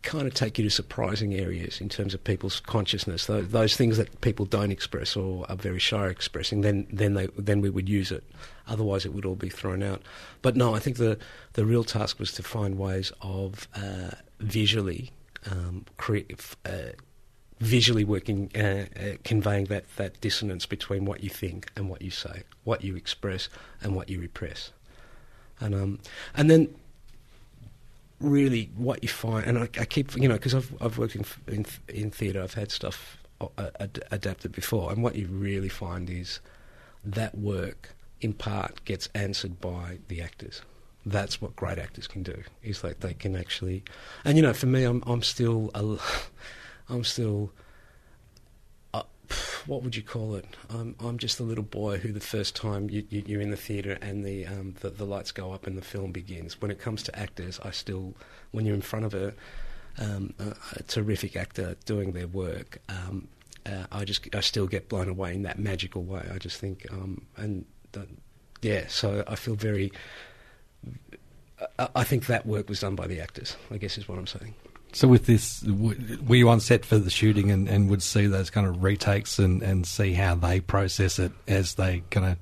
kind 0.02 0.26
of 0.26 0.32
take 0.34 0.58
you 0.58 0.64
to 0.64 0.70
surprising 0.70 1.34
areas 1.34 1.80
in 1.80 1.88
terms 1.88 2.14
of 2.14 2.24
people's 2.24 2.60
consciousness. 2.60 3.26
Those, 3.26 3.48
those 3.48 3.76
things 3.76 3.96
that 3.98 4.20
people 4.20 4.46
don't 4.46 4.70
express 4.70 5.16
or 5.16 5.44
are 5.50 5.56
very 5.56 5.78
shy 5.78 6.06
of 6.06 6.10
expressing, 6.10 6.62
then 6.62 6.86
then 6.90 7.14
they 7.14 7.28
then 7.36 7.60
we 7.60 7.70
would 7.70 7.88
use 7.88 8.10
it. 8.10 8.24
Otherwise, 8.66 9.04
it 9.04 9.12
would 9.12 9.24
all 9.24 9.34
be 9.36 9.50
thrown 9.50 9.82
out. 9.82 10.02
But 10.42 10.56
no, 10.56 10.74
I 10.74 10.78
think 10.78 10.96
the 10.96 11.18
the 11.52 11.66
real 11.66 11.84
task 11.84 12.18
was 12.18 12.32
to 12.32 12.42
find 12.42 12.78
ways 12.78 13.12
of 13.20 13.68
uh, 13.74 14.12
visually 14.38 15.12
um. 15.50 15.84
Uh, 16.64 16.92
visually 17.60 18.04
working, 18.04 18.50
uh, 18.56 18.86
uh, 18.98 19.16
conveying 19.22 19.66
that, 19.66 19.84
that 19.96 20.18
dissonance 20.22 20.64
between 20.64 21.04
what 21.04 21.22
you 21.22 21.28
think 21.28 21.70
and 21.76 21.90
what 21.90 22.00
you 22.00 22.10
say, 22.10 22.42
what 22.64 22.82
you 22.82 22.96
express 22.96 23.50
and 23.82 23.94
what 23.94 24.08
you 24.08 24.18
repress, 24.18 24.72
and 25.60 25.74
um, 25.74 25.98
and 26.34 26.50
then 26.50 26.74
really 28.20 28.70
what 28.76 29.02
you 29.02 29.09
find, 29.09 29.46
and 29.46 29.59
I, 29.59 29.68
I 29.78 29.85
keep 29.85 30.14
you 30.16 30.28
know 30.28 30.35
because 30.35 30.54
I've 30.54 30.72
I've 30.80 30.98
worked 30.98 31.16
in 31.16 31.24
in, 31.48 31.66
in 31.88 32.11
theatre, 32.11 32.42
I've 32.42 32.54
had 32.54 32.70
stuff 32.70 33.18
uh, 33.40 33.70
ad- 33.80 34.04
adapted 34.11 34.52
before, 34.52 34.92
and 34.92 35.02
what 35.02 35.16
you 35.16 35.26
really 35.26 35.68
find 35.68 36.09
is 36.09 36.40
that 37.04 37.37
work 37.37 37.94
in 38.20 38.33
part 38.33 38.85
gets 38.85 39.09
answered 39.14 39.61
by 39.61 39.98
the 40.09 40.20
actors. 40.20 40.62
That's 41.06 41.40
what 41.40 41.56
great 41.56 41.78
actors 41.78 42.06
can 42.06 42.22
do. 42.22 42.42
Is 42.62 42.85
like 42.85 43.00
they 43.00 43.14
can 43.14 43.35
actually, 43.35 43.83
and 44.24 44.37
you 44.37 44.42
know, 44.42 44.52
for 44.52 44.66
me, 44.66 44.85
I'm 44.85 45.02
I'm 45.06 45.22
still 45.22 45.70
a, 45.74 45.96
I'm 46.88 47.04
still. 47.04 47.50
What 49.66 49.82
would 49.82 49.96
you 49.96 50.02
call 50.02 50.34
it? 50.34 50.44
I'm 50.68 50.94
I'm 51.00 51.18
just 51.18 51.40
a 51.40 51.42
little 51.42 51.64
boy 51.64 51.98
who 51.98 52.12
the 52.12 52.20
first 52.20 52.56
time 52.56 52.90
you, 52.90 53.04
you, 53.08 53.22
you're 53.26 53.40
in 53.40 53.50
the 53.50 53.56
theatre 53.56 53.98
and 54.00 54.24
the, 54.24 54.46
um, 54.46 54.74
the 54.80 54.90
the 54.90 55.04
lights 55.04 55.32
go 55.32 55.52
up 55.52 55.66
and 55.66 55.76
the 55.76 55.82
film 55.82 56.12
begins. 56.12 56.60
When 56.60 56.70
it 56.70 56.78
comes 56.78 57.02
to 57.04 57.18
actors, 57.18 57.60
I 57.62 57.70
still, 57.70 58.14
when 58.50 58.66
you're 58.66 58.74
in 58.74 58.82
front 58.82 59.04
of 59.04 59.14
a, 59.14 59.34
um, 59.98 60.34
a, 60.38 60.54
a 60.76 60.82
terrific 60.84 61.36
actor 61.36 61.76
doing 61.84 62.12
their 62.12 62.26
work, 62.26 62.78
um, 62.88 63.28
uh, 63.66 63.84
I 63.92 64.04
just 64.04 64.34
I 64.34 64.40
still 64.40 64.66
get 64.66 64.88
blown 64.88 65.08
away 65.08 65.34
in 65.34 65.42
that 65.42 65.58
magical 65.58 66.02
way. 66.02 66.26
I 66.32 66.38
just 66.38 66.58
think, 66.58 66.86
um, 66.92 67.26
and 67.36 67.66
yeah, 68.62 68.86
so 68.88 69.24
I 69.26 69.36
feel 69.36 69.54
very. 69.54 69.92
I, 71.78 71.88
I 71.96 72.04
think 72.04 72.26
that 72.26 72.46
work 72.46 72.68
was 72.68 72.80
done 72.80 72.94
by 72.94 73.06
the 73.06 73.20
actors. 73.20 73.56
I 73.70 73.78
guess 73.78 73.98
is 73.98 74.08
what 74.08 74.18
I'm 74.18 74.26
saying. 74.26 74.54
So 74.92 75.07
with 75.07 75.26
this, 75.26 75.62
were 75.62 76.35
you 76.37 76.48
on 76.48 76.59
set 76.61 76.85
for 76.85 76.98
the 76.98 77.11
shooting 77.11 77.50
and, 77.50 77.68
and 77.68 77.88
would 77.90 78.03
see 78.03 78.26
those 78.26 78.50
kind 78.50 78.66
of 78.66 78.83
retakes 78.83 79.38
and, 79.38 79.62
and 79.62 79.87
see 79.87 80.12
how 80.14 80.35
they 80.35 80.61
process 80.61 81.18
it 81.18 81.31
as 81.46 81.74
they 81.76 82.03
kind 82.11 82.26
of 82.26 82.37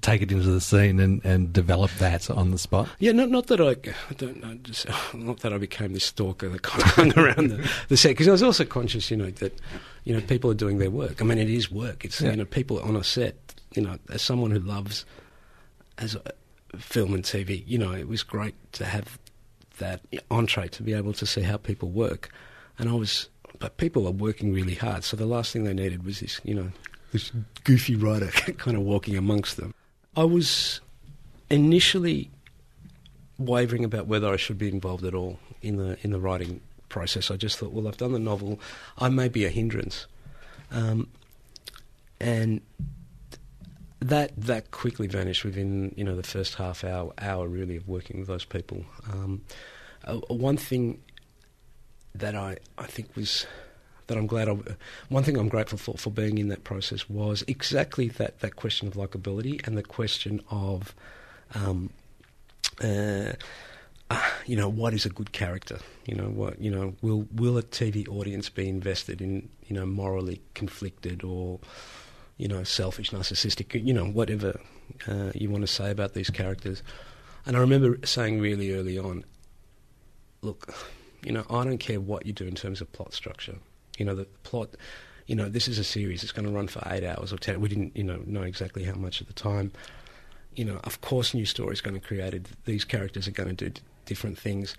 take 0.00 0.20
it 0.22 0.32
into 0.32 0.48
the 0.48 0.60
scene 0.60 0.98
and, 0.98 1.24
and 1.24 1.52
develop 1.52 1.90
that 1.98 2.28
on 2.28 2.50
the 2.50 2.58
spot? 2.58 2.88
Yeah, 2.98 3.12
not 3.12 3.30
not 3.30 3.46
that 3.46 3.60
I, 3.60 3.70
I 4.10 4.14
don't 4.14 4.42
know, 4.42 4.54
just, 4.62 4.86
not 5.14 5.40
that 5.40 5.52
I 5.52 5.58
became 5.58 5.92
this 5.92 6.04
stalker 6.04 6.48
that 6.48 6.62
kind 6.62 6.82
of 6.82 6.88
hung 6.90 7.18
around 7.18 7.50
the, 7.50 7.70
the 7.88 7.96
set 7.96 8.10
because 8.10 8.28
I 8.28 8.32
was 8.32 8.42
also 8.42 8.64
conscious, 8.64 9.10
you 9.10 9.16
know, 9.16 9.30
that 9.30 9.58
you 10.04 10.12
know 10.14 10.20
people 10.20 10.50
are 10.50 10.54
doing 10.54 10.78
their 10.78 10.90
work. 10.90 11.22
I 11.22 11.24
mean, 11.24 11.38
it 11.38 11.48
is 11.50 11.70
work. 11.70 12.04
It's 12.04 12.20
Yeah. 12.20 12.32
you 12.32 12.36
know 12.38 12.44
people 12.44 12.80
on 12.80 12.96
a 12.96 13.04
set. 13.04 13.36
You 13.74 13.82
know, 13.82 13.98
as 14.10 14.22
someone 14.22 14.50
who 14.52 14.58
loves 14.60 15.04
as 15.98 16.14
a 16.16 16.78
film 16.78 17.12
and 17.14 17.22
TV, 17.22 17.62
you 17.66 17.78
know, 17.78 17.92
it 17.92 18.08
was 18.08 18.22
great 18.22 18.54
to 18.72 18.84
have 18.86 19.18
that 19.78 20.00
entree 20.30 20.68
to 20.68 20.82
be 20.82 20.92
able 20.92 21.12
to 21.14 21.26
see 21.26 21.42
how 21.42 21.56
people 21.56 21.90
work. 21.90 22.30
And 22.78 22.88
I 22.88 22.92
was, 22.92 23.28
but 23.58 23.76
people 23.76 24.06
are 24.06 24.12
working 24.12 24.52
really 24.52 24.74
hard. 24.74 25.04
So 25.04 25.16
the 25.16 25.26
last 25.26 25.52
thing 25.52 25.64
they 25.64 25.74
needed 25.74 26.04
was 26.04 26.20
this, 26.20 26.40
you 26.44 26.54
know, 26.54 26.70
this 27.12 27.32
goofy 27.64 27.96
writer 27.96 28.26
kind 28.58 28.76
of 28.76 28.82
walking 28.82 29.16
amongst 29.16 29.56
them. 29.56 29.74
I 30.16 30.24
was 30.24 30.80
initially 31.50 32.30
wavering 33.38 33.84
about 33.84 34.06
whether 34.06 34.32
I 34.32 34.36
should 34.36 34.58
be 34.58 34.68
involved 34.68 35.04
at 35.04 35.14
all 35.14 35.38
in 35.62 35.76
the 35.76 35.98
in 36.02 36.10
the 36.10 36.20
writing 36.20 36.60
process. 36.88 37.30
I 37.30 37.36
just 37.36 37.58
thought, 37.58 37.72
well, 37.72 37.88
I've 37.88 37.96
done 37.96 38.12
the 38.12 38.18
novel. 38.18 38.60
I 38.98 39.08
may 39.08 39.28
be 39.28 39.44
a 39.44 39.50
hindrance, 39.50 40.06
um, 40.70 41.08
and 42.20 42.60
that 44.00 44.32
that 44.36 44.70
quickly 44.70 45.06
vanished 45.06 45.44
within 45.44 45.94
you 45.96 46.04
know 46.04 46.16
the 46.16 46.22
first 46.22 46.56
half 46.56 46.84
hour 46.84 47.12
hour 47.18 47.48
really 47.48 47.76
of 47.76 47.88
working 47.88 48.18
with 48.18 48.28
those 48.28 48.44
people. 48.44 48.84
Um, 49.10 49.42
uh, 50.04 50.16
one 50.28 50.56
thing 50.56 51.02
that 52.14 52.34
I 52.34 52.58
I 52.78 52.86
think 52.86 53.16
was 53.16 53.46
that 54.06 54.16
I'm 54.16 54.26
glad 54.26 54.48
I, 54.48 54.56
one 55.08 55.24
thing 55.24 55.36
I'm 55.36 55.48
grateful 55.48 55.78
for 55.78 55.94
for 55.94 56.10
being 56.10 56.38
in 56.38 56.48
that 56.48 56.64
process 56.64 57.08
was 57.08 57.42
exactly 57.46 58.08
that 58.08 58.40
that 58.40 58.56
question 58.56 58.88
of 58.88 58.94
likability 58.94 59.66
and 59.66 59.76
the 59.76 59.82
question 59.82 60.42
of 60.50 60.94
um, 61.54 61.90
uh, 62.82 63.32
uh, 64.10 64.30
you 64.46 64.56
know 64.56 64.68
what 64.68 64.94
is 64.94 65.06
a 65.06 65.10
good 65.10 65.32
character 65.32 65.78
you 66.04 66.14
know 66.14 66.28
what 66.28 66.60
you 66.60 66.70
know 66.70 66.94
will 67.02 67.26
will 67.34 67.58
a 67.58 67.62
TV 67.62 68.06
audience 68.08 68.48
be 68.48 68.68
invested 68.68 69.20
in 69.20 69.48
you 69.66 69.74
know 69.74 69.86
morally 69.86 70.40
conflicted 70.54 71.24
or 71.24 71.58
you 72.36 72.48
know 72.48 72.62
selfish 72.64 73.10
narcissistic 73.10 73.84
you 73.84 73.94
know 73.94 74.04
whatever 74.04 74.60
uh, 75.08 75.32
you 75.34 75.50
want 75.50 75.62
to 75.62 75.66
say 75.66 75.90
about 75.90 76.14
these 76.14 76.30
characters 76.30 76.82
and 77.44 77.56
I 77.56 77.60
remember 77.60 77.98
saying 78.04 78.40
really 78.40 78.72
early 78.72 78.98
on 78.98 79.24
look 80.42 80.74
you 81.22 81.32
know 81.32 81.44
I 81.50 81.64
don't 81.64 81.78
care 81.78 82.00
what 82.00 82.26
you 82.26 82.32
do 82.32 82.46
in 82.46 82.54
terms 82.54 82.80
of 82.80 82.92
plot 82.92 83.14
structure 83.14 83.56
you 83.98 84.04
know 84.04 84.14
the 84.14 84.26
plot 84.42 84.70
you 85.26 85.34
know 85.34 85.48
this 85.48 85.66
is 85.68 85.78
a 85.78 85.84
series 85.84 86.22
it's 86.22 86.32
going 86.32 86.46
to 86.46 86.52
run 86.52 86.68
for 86.68 86.82
8 86.86 87.02
hours 87.04 87.32
or 87.32 87.38
10 87.38 87.60
we 87.60 87.68
didn't 87.68 87.96
you 87.96 88.04
know 88.04 88.22
know 88.26 88.42
exactly 88.42 88.84
how 88.84 88.94
much 88.94 89.20
at 89.20 89.26
the 89.26 89.32
time 89.32 89.72
you 90.56 90.64
know, 90.64 90.80
of 90.84 91.02
course, 91.02 91.34
new 91.34 91.44
stories 91.44 91.80
going 91.80 91.94
to 91.94 92.00
be 92.00 92.06
created. 92.06 92.48
These 92.64 92.84
characters 92.84 93.28
are 93.28 93.32
going 93.32 93.54
to 93.54 93.64
do 93.66 93.70
d- 93.70 93.80
different 94.06 94.38
things, 94.38 94.74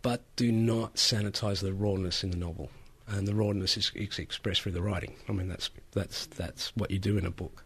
but 0.00 0.22
do 0.34 0.50
not 0.50 0.94
sanitize 0.94 1.60
the 1.60 1.74
rawness 1.74 2.24
in 2.24 2.30
the 2.30 2.38
novel. 2.38 2.70
And 3.08 3.26
the 3.26 3.34
rawness 3.34 3.76
is, 3.76 3.90
is 3.94 4.18
expressed 4.18 4.62
through 4.62 4.72
the 4.72 4.82
writing. 4.82 5.16
I 5.28 5.32
mean, 5.32 5.48
that's 5.48 5.70
that's 5.92 6.26
that's 6.26 6.76
what 6.76 6.90
you 6.90 6.98
do 6.98 7.16
in 7.16 7.24
a 7.24 7.30
book, 7.30 7.64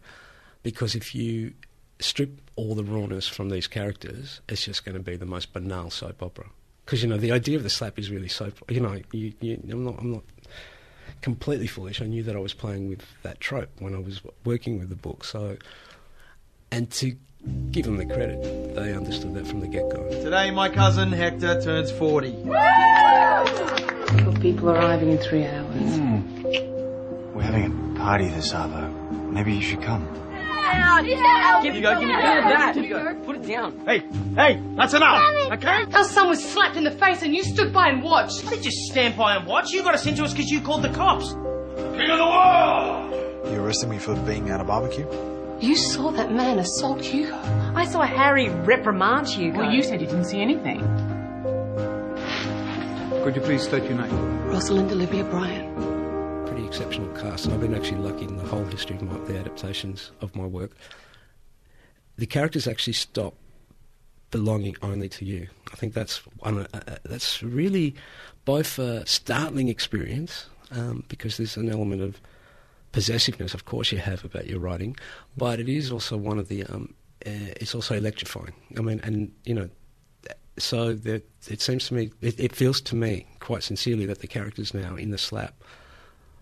because 0.63 0.95
if 0.95 1.13
you 1.13 1.53
strip 1.99 2.39
all 2.55 2.75
the 2.75 2.83
rawness 2.83 3.27
from 3.27 3.49
these 3.49 3.67
characters, 3.67 4.41
it's 4.47 4.65
just 4.65 4.85
going 4.85 4.95
to 4.95 5.03
be 5.03 5.15
the 5.15 5.25
most 5.25 5.53
banal 5.53 5.89
soap 5.89 6.23
opera. 6.23 6.49
Because 6.85 7.03
you 7.03 7.09
know, 7.09 7.17
the 7.17 7.31
idea 7.31 7.57
of 7.57 7.63
the 7.63 7.69
slap 7.69 7.99
is 7.99 8.09
really 8.09 8.27
soap. 8.27 8.59
You 8.69 8.81
know, 8.81 9.01
you, 9.11 9.33
you, 9.41 9.59
I'm 9.69 9.83
not 9.83 9.99
I'm 9.99 10.11
not 10.11 10.23
completely 11.21 11.67
foolish. 11.67 12.01
I 12.01 12.05
knew 12.05 12.23
that 12.23 12.35
I 12.35 12.39
was 12.39 12.53
playing 12.53 12.89
with 12.89 13.03
that 13.23 13.39
trope 13.39 13.69
when 13.79 13.95
I 13.95 13.99
was 13.99 14.21
working 14.45 14.79
with 14.79 14.89
the 14.89 14.95
book. 14.95 15.23
So 15.23 15.57
and 16.71 16.89
to 16.91 17.15
give 17.71 17.85
them 17.85 17.97
the 17.97 18.05
credit, 18.05 18.75
they 18.75 18.93
understood 18.93 19.33
that 19.35 19.47
from 19.47 19.59
the 19.59 19.67
get 19.67 19.89
go. 19.89 20.09
Today, 20.09 20.51
my 20.51 20.69
cousin 20.69 21.11
Hector 21.11 21.61
turns 21.61 21.91
40. 21.91 22.31
Got 24.43 24.49
people 24.49 24.69
arriving 24.71 25.09
in 25.09 25.17
three 25.19 25.45
hours. 25.45 25.95
Hmm. 25.95 26.43
We're 27.33 27.43
having 27.43 27.95
a 27.95 27.97
party 27.97 28.27
this 28.27 28.51
Arvo. 28.51 29.31
Maybe 29.31 29.53
you 29.53 29.61
should 29.61 29.81
come. 29.81 30.05
Give, 31.63 31.75
you 31.75 31.81
go, 31.81 31.97
give 31.97 32.09
me 32.09 32.13
that. 32.13 32.75
that. 32.75 33.25
Put 33.25 33.37
it 33.37 33.47
down. 33.47 33.85
Hey, 33.85 34.03
hey, 34.35 34.61
that's 34.75 34.93
enough, 34.93 35.21
okay? 35.53 35.85
Our 35.93 36.03
son 36.03 36.27
was 36.27 36.43
slapped 36.43 36.75
in 36.75 36.83
the 36.83 36.91
face 36.91 37.21
and 37.21 37.33
you 37.33 37.41
stood 37.41 37.71
by 37.71 37.87
and 37.87 38.03
watched. 38.03 38.45
I 38.45 38.49
didn't 38.49 38.63
just 38.63 38.77
stand 38.91 39.15
by 39.15 39.37
and 39.37 39.47
watch. 39.47 39.71
You 39.71 39.81
got 39.81 39.93
us 39.93 40.05
into 40.05 40.23
us 40.25 40.33
because 40.33 40.49
you 40.49 40.59
called 40.59 40.81
the 40.81 40.89
cops. 40.89 41.29
King 41.29 42.09
of 42.11 42.17
the 42.17 42.25
world! 42.25 43.53
You 43.53 43.63
arrested 43.63 43.89
me 43.89 43.97
for 43.97 44.13
being 44.25 44.49
at 44.49 44.59
a 44.59 44.65
barbecue? 44.65 45.07
You 45.61 45.77
saw 45.77 46.11
that 46.11 46.33
man 46.33 46.59
assault 46.59 47.01
Hugo. 47.01 47.39
I 47.75 47.85
saw 47.85 48.01
Harry 48.01 48.49
reprimand 48.49 49.29
Hugo. 49.29 49.59
Well, 49.59 49.71
you 49.71 49.83
said 49.83 50.01
you 50.01 50.07
didn't 50.07 50.25
see 50.25 50.41
anything. 50.41 50.81
Could 53.23 53.37
you 53.37 53.41
please 53.41 53.63
state 53.63 53.85
your 53.85 53.93
name? 53.93 54.47
Rosalind 54.47 54.91
Olivia 54.91 55.23
Bryan. 55.23 56.45
Pretty 56.45 56.65
exceptional 56.65 57.07
cast, 57.15 57.45
and 57.45 57.53
I've 57.53 57.61
been 57.61 57.73
actually 57.73 57.99
lucky 57.99 58.25
in 58.25 58.35
the 58.35 58.43
whole 58.43 58.65
history 58.65 58.97
of 58.97 59.01
my, 59.01 59.17
the 59.19 59.39
adaptations 59.39 60.11
of 60.19 60.35
my 60.35 60.45
work. 60.45 60.71
The 62.17 62.25
characters 62.25 62.67
actually 62.67 62.93
stop 62.93 63.35
belonging 64.29 64.75
only 64.81 65.07
to 65.07 65.23
you. 65.23 65.47
I 65.71 65.77
think 65.77 65.93
that's 65.93 66.17
one. 66.39 66.59
Uh, 66.59 66.67
uh, 66.73 66.95
that's 67.05 67.41
really 67.41 67.95
both 68.43 68.77
a 68.77 69.05
startling 69.07 69.69
experience 69.69 70.47
um, 70.71 71.05
because 71.07 71.37
there's 71.37 71.55
an 71.55 71.71
element 71.71 72.01
of 72.01 72.19
possessiveness, 72.91 73.53
of 73.53 73.63
course, 73.63 73.93
you 73.93 73.99
have 73.99 74.25
about 74.25 74.47
your 74.47 74.59
writing, 74.59 74.97
but 75.37 75.61
it 75.61 75.69
is 75.69 75.93
also 75.93 76.17
one 76.17 76.39
of 76.39 76.49
the. 76.49 76.65
Um, 76.65 76.93
uh, 77.25 77.55
it's 77.55 77.73
also 77.73 77.95
electrifying. 77.95 78.53
I 78.77 78.81
mean, 78.81 78.99
and 79.01 79.31
you 79.45 79.53
know, 79.53 79.69
so 80.57 80.93
that 80.93 81.23
it 81.49 81.61
seems 81.61 81.87
to 81.87 81.93
me, 81.93 82.11
it, 82.21 82.39
it 82.39 82.55
feels 82.55 82.79
to 82.81 82.95
me 82.95 83.25
quite 83.39 83.63
sincerely 83.63 84.05
that 84.05 84.19
the 84.19 84.27
characters 84.27 84.73
now 84.73 84.95
in 84.95 85.11
the 85.11 85.17
slap 85.17 85.53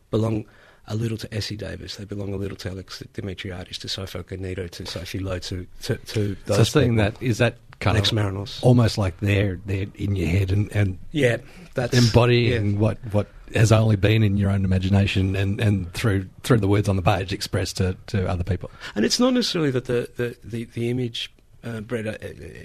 belong 0.09 0.45
a 0.87 0.95
little 0.95 1.17
to 1.17 1.33
Essie 1.33 1.55
Davis. 1.55 1.95
They 1.95 2.05
belong 2.05 2.33
a 2.33 2.37
little 2.37 2.57
to 2.57 2.69
Alex 2.69 3.03
Dimitriades, 3.13 3.77
to 3.79 3.87
Sophie 3.87 4.19
Okonedo, 4.19 4.69
to 4.71 4.85
Sophie 4.85 5.19
Lowe, 5.19 5.39
to 5.39 5.65
to, 5.83 5.95
to 5.97 6.35
So 6.47 6.63
seeing 6.63 6.95
people. 6.97 7.03
that 7.11 7.21
is 7.21 7.37
that 7.37 7.57
kind 7.79 7.95
Lex 7.95 8.11
of 8.11 8.17
Marinos. 8.17 8.61
almost 8.63 8.97
like 8.97 9.19
they're 9.21 9.59
they're 9.65 9.87
in 9.95 10.15
your 10.15 10.27
head 10.27 10.51
and, 10.51 10.71
and 10.75 10.99
Yeah, 11.11 11.37
that's 11.73 11.97
embodying 11.97 12.73
yeah. 12.73 12.79
what 12.79 12.97
what 13.11 13.27
has 13.55 13.71
only 13.71 13.95
been 13.95 14.23
in 14.23 14.37
your 14.37 14.49
own 14.49 14.63
imagination 14.65 15.35
and, 15.35 15.59
and 15.59 15.91
through 15.93 16.27
through 16.43 16.59
the 16.59 16.67
words 16.67 16.87
on 16.89 16.95
the 16.95 17.01
page 17.01 17.33
expressed 17.33 17.77
to, 17.77 17.95
to 18.07 18.27
other 18.27 18.43
people. 18.43 18.69
And 18.95 19.03
it's 19.05 19.19
not 19.19 19.33
necessarily 19.33 19.71
that 19.71 19.85
the, 19.85 20.09
the, 20.15 20.37
the, 20.43 20.65
the 20.65 20.89
image 20.89 21.33
uh, 21.63 21.81
Brett, 21.81 22.07
uh, 22.07 22.17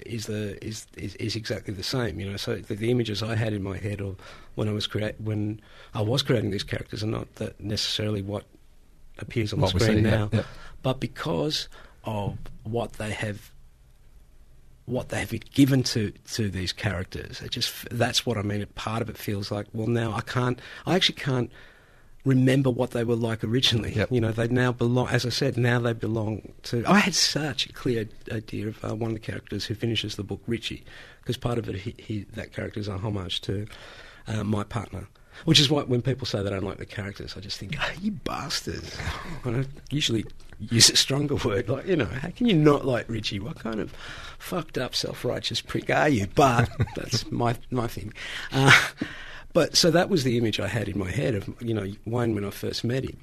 is 0.05 0.25
the 0.25 0.63
is, 0.65 0.87
is 0.95 1.15
is 1.15 1.35
exactly 1.35 1.73
the 1.73 1.83
same. 1.83 2.19
You 2.19 2.31
know, 2.31 2.37
so 2.37 2.55
the, 2.55 2.75
the 2.75 2.91
images 2.91 3.21
I 3.21 3.35
had 3.35 3.53
in 3.53 3.63
my 3.63 3.77
head 3.77 4.01
of 4.01 4.17
when 4.55 4.67
I 4.67 4.71
was 4.71 4.87
create 4.87 5.19
when 5.19 5.61
I 5.93 6.01
was 6.01 6.21
creating 6.23 6.51
these 6.51 6.63
characters 6.63 7.03
are 7.03 7.07
not 7.07 7.35
that 7.35 7.59
necessarily 7.59 8.21
what 8.21 8.45
appears 9.19 9.53
on 9.53 9.61
What 9.61 9.73
the 9.73 9.79
screen 9.79 10.03
see, 10.03 10.09
yeah, 10.09 10.17
now, 10.17 10.29
yeah. 10.31 10.43
but 10.81 10.99
because 10.99 11.69
of 12.03 12.37
what 12.63 12.93
they 12.93 13.11
have 13.11 13.51
what 14.85 15.09
they 15.09 15.19
have 15.19 15.31
given 15.51 15.83
to 15.83 16.11
to 16.33 16.49
these 16.49 16.71
characters. 16.71 17.41
It 17.41 17.51
just 17.51 17.89
that's 17.89 18.25
what 18.25 18.37
I 18.37 18.41
mean. 18.41 18.65
Part 18.75 19.01
of 19.01 19.09
it 19.09 19.17
feels 19.17 19.51
like 19.51 19.67
well 19.73 19.87
now 19.87 20.13
I 20.13 20.21
can't 20.21 20.59
I 20.85 20.95
actually 20.95 21.15
can't 21.15 21.51
remember 22.27 22.69
what 22.69 22.91
they 22.91 23.03
were 23.03 23.15
like 23.15 23.43
originally. 23.43 24.05
You 24.11 24.21
know 24.21 24.31
they 24.31 24.47
now 24.47 24.71
belong. 24.71 25.07
As 25.09 25.25
I 25.25 25.29
said, 25.29 25.57
now 25.57 25.79
they 25.79 25.93
belong 25.93 26.53
to. 26.63 26.83
I 26.85 26.99
had 26.99 27.15
such 27.15 27.65
a 27.67 27.73
clear 27.73 28.07
idea 28.31 28.67
of 28.67 28.83
uh, 28.83 28.93
one 28.95 29.11
of 29.11 29.15
the 29.15 29.21
characters 29.21 29.65
who 29.65 29.75
finishes 29.75 30.15
the 30.15 30.23
book, 30.23 30.41
Richie, 30.45 30.83
because 31.21 31.37
part 31.37 31.57
of 31.57 31.69
it 31.69 31.75
he, 31.75 31.95
he, 31.97 32.25
that 32.33 32.53
character 32.53 32.79
is 32.79 32.87
a 32.87 32.97
homage 32.97 33.41
to 33.41 33.65
uh, 34.27 34.43
my 34.43 34.63
partner. 34.63 35.07
Which 35.45 35.59
is 35.59 35.69
why 35.69 35.83
when 35.83 36.01
people 36.01 36.25
say 36.25 36.41
they 36.41 36.49
don't 36.49 36.63
like 36.63 36.79
the 36.79 36.85
characters, 36.85 37.35
I 37.37 37.41
just 37.41 37.59
think, 37.59 37.75
oh, 37.79 37.91
you 38.01 38.11
bastards. 38.11 38.97
I 39.45 39.65
usually 39.91 40.25
use 40.59 40.89
a 40.89 40.95
stronger 40.95 41.35
word, 41.35 41.69
like, 41.69 41.85
you 41.85 41.95
know, 41.95 42.05
how 42.05 42.29
can 42.31 42.47
you 42.47 42.55
not 42.55 42.85
like 42.85 43.07
Richie? 43.07 43.39
What 43.39 43.59
kind 43.59 43.79
of 43.79 43.93
fucked 44.39 44.79
up, 44.79 44.95
self 44.95 45.23
righteous 45.23 45.61
prick 45.61 45.91
are 45.91 46.09
you? 46.09 46.27
But 46.33 46.69
that's 46.95 47.31
my, 47.31 47.55
my 47.69 47.85
thing. 47.85 48.13
Uh, 48.51 48.75
but 49.57 49.75
so 49.75 49.89
that 49.91 50.09
was 50.09 50.23
the 50.23 50.37
image 50.37 50.59
I 50.59 50.67
had 50.67 50.87
in 50.87 50.99
my 50.99 51.09
head 51.09 51.33
of, 51.33 51.49
you 51.61 51.73
know, 51.73 51.87
Wayne 52.05 52.35
when 52.35 52.45
I 52.45 52.51
first 52.51 52.83
met 52.83 53.03
him. 53.03 53.17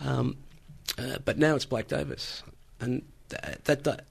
Um, 0.00 0.36
uh, 0.98 1.18
but 1.24 1.38
now 1.38 1.54
it's 1.54 1.66
Blake 1.66 1.88
Davis. 1.88 2.42
And 2.80 3.02
that, 3.28 3.64
that, 3.64 3.84
that 3.84 4.06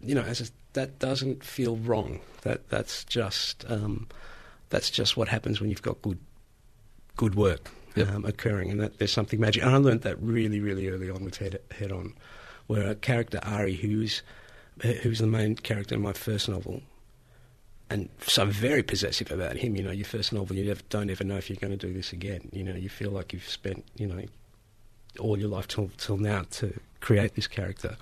you 0.00 0.14
know, 0.14 0.22
as 0.22 0.40
a, 0.40 0.44
that 0.74 0.98
doesn't 0.98 1.42
feel 1.42 1.76
wrong. 1.76 2.20
That 2.42 2.68
That's 2.68 3.04
just. 3.04 3.64
Um, 3.68 4.06
that's 4.70 4.90
just 4.90 5.16
what 5.16 5.28
happens 5.28 5.60
when 5.60 5.70
you've 5.70 5.82
got 5.82 6.00
good 6.02 6.18
good 7.16 7.34
work 7.34 7.70
um, 7.96 8.24
occurring, 8.24 8.70
and 8.70 8.80
that 8.80 8.98
there's 8.98 9.12
something 9.12 9.40
magic. 9.40 9.62
And 9.62 9.74
I 9.74 9.78
learned 9.78 10.02
that 10.02 10.20
really, 10.22 10.60
really 10.60 10.88
early 10.88 11.10
on 11.10 11.24
with 11.24 11.38
Head, 11.38 11.58
Head 11.76 11.90
On, 11.90 12.14
where 12.66 12.88
a 12.88 12.94
character 12.94 13.40
Ari, 13.42 13.74
who's 13.74 14.22
who's 15.02 15.18
the 15.18 15.26
main 15.26 15.56
character 15.56 15.94
in 15.94 16.02
my 16.02 16.12
first 16.12 16.48
novel, 16.48 16.82
and 17.90 18.08
so 18.26 18.42
I'm 18.42 18.50
very 18.50 18.82
possessive 18.82 19.30
about 19.32 19.56
him. 19.56 19.74
You 19.76 19.82
know, 19.82 19.90
your 19.90 20.04
first 20.04 20.32
novel, 20.32 20.56
you 20.56 20.64
never, 20.64 20.80
don't 20.90 21.08
ever 21.10 21.24
know 21.24 21.36
if 21.36 21.48
you're 21.48 21.56
going 21.56 21.76
to 21.76 21.86
do 21.86 21.92
this 21.92 22.12
again. 22.12 22.48
You 22.52 22.64
know, 22.64 22.74
you 22.74 22.88
feel 22.88 23.10
like 23.10 23.32
you've 23.32 23.48
spent, 23.48 23.84
you 23.96 24.06
know, 24.06 24.22
all 25.18 25.38
your 25.38 25.48
life 25.48 25.66
till 25.68 25.90
till 25.96 26.18
now 26.18 26.42
to 26.50 26.78
create 27.00 27.34
this 27.34 27.46
character, 27.46 27.96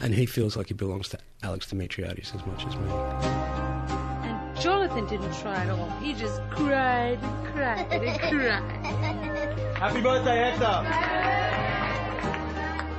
and 0.00 0.14
he 0.14 0.24
feels 0.26 0.56
like 0.56 0.68
he 0.68 0.74
belongs 0.74 1.08
to 1.10 1.18
Alex 1.42 1.66
Dimitriades 1.66 2.34
as 2.34 2.44
much 2.46 2.66
as 2.66 2.74
me. 2.76 2.88
And 2.90 4.60
Jonathan 4.60 5.06
didn't 5.06 5.34
try 5.40 5.56
at 5.56 5.70
all. 5.70 5.90
He 6.00 6.14
just 6.14 6.40
cried 6.50 7.18
and 7.22 7.46
cried 7.48 7.92
and 7.92 8.18
cried. 8.30 9.76
Happy 9.76 10.00
birthday, 10.00 10.50
Hector. 10.50 10.64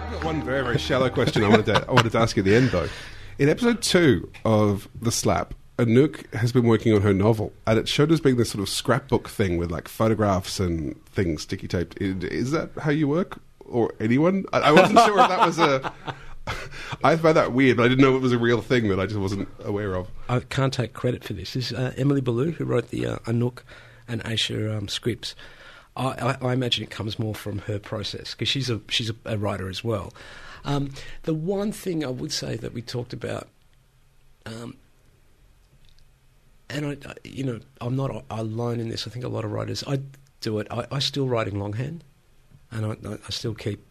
I've 0.06 0.14
got 0.14 0.24
one 0.24 0.44
very, 0.44 0.64
very 0.64 0.78
shallow 0.78 1.10
question 1.10 1.44
I 1.44 1.50
wanted 1.50 1.66
to, 1.66 1.86
I 1.90 1.92
wanted 1.92 2.12
to 2.12 2.20
ask 2.20 2.38
at 2.38 2.46
the 2.46 2.56
end, 2.56 2.70
though. 2.70 2.88
In 3.40 3.50
episode 3.50 3.82
two 3.82 4.32
of 4.46 4.88
The 5.02 5.12
Slap, 5.12 5.54
Anouk 5.80 6.32
has 6.34 6.52
been 6.52 6.66
working 6.66 6.94
on 6.94 7.02
her 7.02 7.14
novel, 7.14 7.54
and 7.66 7.80
it 7.80 7.88
showed 7.88 8.12
as 8.12 8.20
being 8.20 8.36
this 8.36 8.52
sort 8.52 8.62
of 8.62 8.68
scrapbook 8.68 9.30
thing 9.30 9.58
with 9.58 9.72
like 9.72 9.88
photographs 9.88 10.60
and 10.60 11.04
things 11.06 11.44
sticky 11.44 11.70
taped. 11.70 12.00
Is 12.02 12.52
that 12.52 12.72
how 12.82 12.92
you 12.92 13.08
work, 13.08 13.40
or 13.62 13.94
anyone? 14.00 14.46
I, 14.52 14.74
wasn't 14.74 15.00
sure 15.00 15.18
if 15.20 15.30
that 15.30 15.46
was 15.46 15.58
a. 15.58 15.94
I 17.04 17.16
found 17.16 17.38
that 17.38 17.54
weird, 17.54 17.78
but 17.78 17.84
I 17.84 17.88
didn't 17.88 18.02
know 18.02 18.16
it 18.18 18.22
was 18.22 18.34
a 18.34 18.38
real 18.38 18.62
thing 18.62 18.90
that 18.90 19.00
I 19.00 19.06
just 19.06 19.20
wasn't 19.20 19.48
aware 19.64 19.96
of. 19.96 20.10
I 20.28 20.42
can't 20.42 20.74
take 20.74 20.92
credit 20.92 21.24
for 21.24 21.34
this. 21.34 21.54
This 21.54 21.72
is 21.72 21.78
uh, 21.78 21.94
Emily 21.96 22.22
Ballou 22.22 22.52
who 22.52 22.66
wrote 22.66 22.90
the 22.90 23.06
uh, 23.06 23.18
Anouk 23.20 23.60
and 24.08 24.22
Aisha 24.24 24.76
um, 24.78 24.90
scripts. 24.90 25.34
I, 25.96 26.36
I, 26.42 26.48
I 26.50 26.54
imagine 26.54 26.84
it 26.84 26.90
comes 26.90 27.18
more 27.18 27.36
from 27.36 27.60
her 27.60 27.80
process 27.80 28.32
because 28.32 28.50
she's 28.50 28.70
a 28.70 28.82
she's 28.90 29.12
a, 29.12 29.16
a 29.26 29.38
writer 29.38 29.70
as 29.70 29.82
well. 29.82 30.14
Um, 30.66 30.92
the 31.24 31.34
one 31.34 31.72
thing 31.72 32.04
I 32.04 32.10
would 32.10 32.34
say 32.34 32.58
that 32.58 32.74
we 32.74 32.82
talked 32.82 33.14
about, 33.14 33.48
um, 34.46 34.76
and 36.70 37.06
I, 37.06 37.16
you 37.24 37.44
know, 37.44 37.60
I'm 37.82 37.96
not 37.96 38.26
alone 38.30 38.80
in 38.80 38.90
this. 38.90 39.08
I 39.08 39.10
think 39.10 39.26
a 39.26 39.30
lot 39.30 39.46
of 39.46 39.52
writers, 39.52 39.84
I 39.88 40.00
do 40.42 40.60
it. 40.60 40.68
I, 40.70 40.86
I 40.92 41.00
still 41.00 41.28
write 41.28 41.48
in 41.48 41.60
longhand, 41.60 42.04
and 42.72 42.86
I, 42.86 43.14
I, 43.14 43.30
still 43.32 43.56
keep 43.56 43.86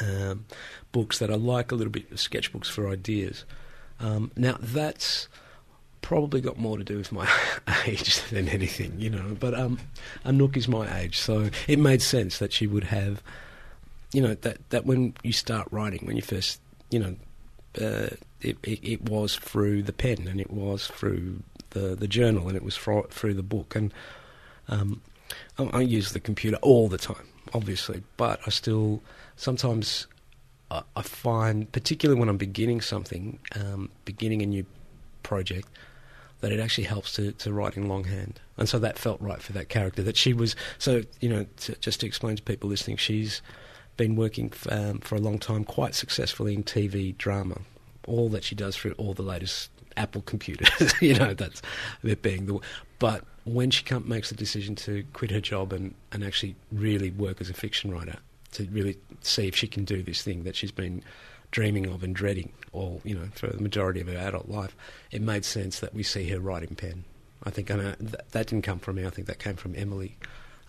um, 0.00 0.46
books 0.90 1.18
that 1.18 1.30
I 1.30 1.34
like 1.34 1.72
a 1.72 1.74
little 1.74 1.90
bit, 1.90 2.10
of 2.10 2.16
sketchbooks 2.16 2.66
for 2.66 2.88
ideas. 2.88 3.44
Um, 4.00 4.32
now 4.36 4.56
that's 4.60 5.28
probably 6.00 6.40
got 6.40 6.58
more 6.58 6.78
to 6.78 6.84
do 6.84 6.96
with 6.96 7.12
my 7.12 7.28
age 7.86 8.20
than 8.30 8.48
anything, 8.48 8.94
you 8.98 9.10
know. 9.10 9.36
But 9.38 9.54
um, 9.54 9.78
Anouk 10.24 10.56
is 10.56 10.68
my 10.68 11.00
age, 11.00 11.18
so 11.18 11.50
it 11.68 11.78
made 11.78 12.02
sense 12.02 12.38
that 12.38 12.52
she 12.52 12.66
would 12.66 12.84
have, 12.84 13.22
you 14.12 14.22
know, 14.22 14.34
that 14.34 14.58
that 14.70 14.86
when 14.86 15.14
you 15.22 15.32
start 15.32 15.68
writing, 15.70 16.06
when 16.06 16.16
you 16.16 16.22
first, 16.22 16.60
you 16.90 16.98
know, 16.98 17.16
uh, 17.80 18.14
it, 18.40 18.58
it, 18.62 18.80
it 18.82 19.02
was 19.02 19.36
through 19.36 19.82
the 19.82 19.92
pen 19.92 20.26
and 20.28 20.40
it 20.40 20.50
was 20.50 20.88
through 20.88 21.42
the 21.72 21.94
the 21.94 22.08
journal 22.08 22.48
and 22.48 22.56
it 22.56 22.62
was 22.62 22.76
through 22.76 23.34
the 23.34 23.42
book 23.42 23.74
and. 23.74 23.92
Um, 24.68 25.02
I, 25.58 25.64
I 25.64 25.80
use 25.80 26.12
the 26.12 26.20
computer 26.20 26.58
all 26.60 26.88
the 26.88 26.98
time, 26.98 27.26
obviously, 27.54 28.02
but 28.16 28.40
I 28.46 28.50
still 28.50 29.02
sometimes 29.36 30.06
I, 30.70 30.82
I 30.96 31.02
find, 31.02 31.70
particularly 31.70 32.18
when 32.18 32.28
I'm 32.28 32.38
beginning 32.38 32.80
something, 32.80 33.38
um, 33.54 33.90
beginning 34.04 34.42
a 34.42 34.46
new 34.46 34.64
project, 35.22 35.68
that 36.40 36.50
it 36.50 36.58
actually 36.58 36.84
helps 36.84 37.12
to, 37.14 37.32
to 37.32 37.52
write 37.52 37.76
in 37.76 37.88
longhand. 37.88 38.40
And 38.56 38.68
so 38.68 38.78
that 38.80 38.98
felt 38.98 39.20
right 39.20 39.40
for 39.40 39.52
that 39.52 39.68
character. 39.68 40.02
That 40.02 40.16
she 40.16 40.32
was, 40.32 40.56
so, 40.78 41.02
you 41.20 41.28
know, 41.28 41.46
to, 41.58 41.76
just 41.76 42.00
to 42.00 42.06
explain 42.06 42.36
to 42.36 42.42
people 42.42 42.68
listening, 42.68 42.96
she's 42.96 43.42
been 43.96 44.16
working 44.16 44.50
f- 44.52 44.72
um, 44.72 44.98
for 45.00 45.14
a 45.14 45.20
long 45.20 45.38
time 45.38 45.64
quite 45.64 45.94
successfully 45.94 46.54
in 46.54 46.64
TV 46.64 47.16
drama. 47.16 47.58
All 48.08 48.28
that 48.30 48.42
she 48.42 48.56
does 48.56 48.76
through 48.76 48.92
all 48.92 49.14
the 49.14 49.22
latest 49.22 49.70
Apple 49.96 50.22
computers, 50.22 50.94
you 51.00 51.14
know, 51.14 51.34
that's 51.34 51.62
it 52.02 52.22
being 52.22 52.46
the. 52.46 52.58
But 52.98 53.24
when 53.44 53.70
she 53.70 53.84
come, 53.84 54.08
makes 54.08 54.28
the 54.28 54.36
decision 54.36 54.74
to 54.76 55.04
quit 55.12 55.30
her 55.30 55.40
job 55.40 55.72
and, 55.72 55.94
and 56.12 56.22
actually 56.24 56.54
really 56.70 57.10
work 57.10 57.40
as 57.40 57.50
a 57.50 57.54
fiction 57.54 57.90
writer, 57.92 58.16
to 58.52 58.64
really 58.70 58.98
see 59.22 59.48
if 59.48 59.56
she 59.56 59.66
can 59.66 59.84
do 59.84 60.02
this 60.02 60.22
thing 60.22 60.44
that 60.44 60.56
she's 60.56 60.72
been 60.72 61.02
dreaming 61.50 61.86
of 61.86 62.02
and 62.02 62.16
dreading 62.16 62.50
all 62.72 63.02
you 63.04 63.14
know 63.14 63.28
for 63.34 63.46
the 63.48 63.62
majority 63.62 64.00
of 64.00 64.08
her 64.08 64.16
adult 64.16 64.48
life, 64.48 64.76
it 65.10 65.20
made 65.20 65.44
sense 65.44 65.80
that 65.80 65.94
we 65.94 66.02
see 66.02 66.28
her 66.28 66.40
writing 66.40 66.74
pen. 66.74 67.04
I 67.44 67.50
think 67.50 67.70
I 67.70 67.74
uh, 67.74 67.94
that, 68.00 68.30
that 68.30 68.46
didn't 68.46 68.64
come 68.64 68.78
from 68.78 68.96
me. 68.96 69.06
I 69.06 69.10
think 69.10 69.26
that 69.26 69.38
came 69.38 69.56
from 69.56 69.74
Emily, 69.76 70.16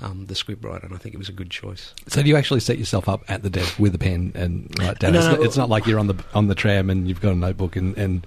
um, 0.02 0.26
the 0.26 0.34
scriptwriter, 0.34 0.84
and 0.84 0.94
I 0.94 0.98
think 0.98 1.16
it 1.16 1.18
was 1.18 1.30
a 1.30 1.34
good 1.34 1.50
choice. 1.50 1.94
So 2.08 2.22
do 2.22 2.30
you 2.30 2.36
actually 2.36 2.60
set 2.60 2.78
yourself 2.78 3.08
up 3.08 3.24
at 3.30 3.44
the 3.44 3.50
desk 3.50 3.78
with 3.80 3.96
a 3.96 3.98
pen 3.98 4.32
and 4.36 4.74
write 4.80 5.00
down? 5.00 5.14
No, 5.14 5.20
it's, 5.20 5.28
no, 5.28 5.34
not, 5.36 5.46
it's 5.46 5.58
not 5.58 5.70
like 5.70 5.86
you're 5.86 6.00
on 6.00 6.08
the 6.08 6.24
on 6.34 6.48
the 6.48 6.56
tram 6.56 6.90
and 6.90 7.08
you've 7.08 7.22
got 7.22 7.32
a 7.34 7.36
notebook 7.36 7.76
and, 7.76 7.98
and 7.98 8.26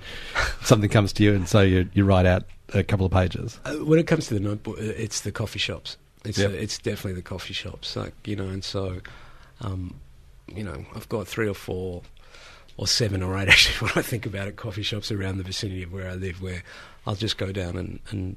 something 0.62 0.89
comes 0.89 1.12
to 1.14 1.23
you 1.23 1.35
and 1.35 1.49
so 1.49 1.61
you 1.61 1.89
you 1.93 2.05
write 2.05 2.27
out 2.27 2.45
a 2.75 2.83
couple 2.83 3.07
of 3.07 3.12
pages. 3.12 3.61
Uh, 3.64 3.75
when 3.85 3.99
it 3.99 4.07
comes 4.07 4.27
to 4.29 4.35
the 4.35 4.41
notebook, 4.41 4.79
uh, 4.79 4.83
it's 4.83 5.21
the 5.21 5.33
coffee 5.33 5.59
shops. 5.59 5.97
It's 6.25 6.39
Yep. 6.39 6.51
uh, 6.51 6.55
it's 6.55 6.79
definitely 6.79 7.14
the 7.14 7.23
coffee 7.23 7.55
shops, 7.55 7.95
like 7.97 8.14
you 8.27 8.35
know, 8.37 8.49
and 8.49 8.64
so, 8.64 9.01
um, 9.61 9.95
you 10.49 10.64
know, 10.64 10.85
I've 10.95 11.09
got 11.09 11.29
three 11.29 11.49
or 11.49 11.55
four, 11.55 12.03
or 12.77 12.87
seven 12.89 13.23
or 13.23 13.39
eight 13.39 13.49
actually. 13.51 13.87
When 13.89 13.93
I 13.97 14.03
think 14.03 14.27
about 14.27 14.49
it, 14.49 14.57
coffee 14.57 14.83
shops 14.83 15.12
around 15.12 15.39
the 15.39 15.45
vicinity 15.45 15.83
of 15.85 15.93
where 15.93 16.09
I 16.09 16.14
live, 16.14 16.43
where 16.43 16.62
I'll 17.07 17.14
just 17.14 17.39
go 17.39 17.53
down 17.53 17.77
and 17.77 18.01
and, 18.11 18.37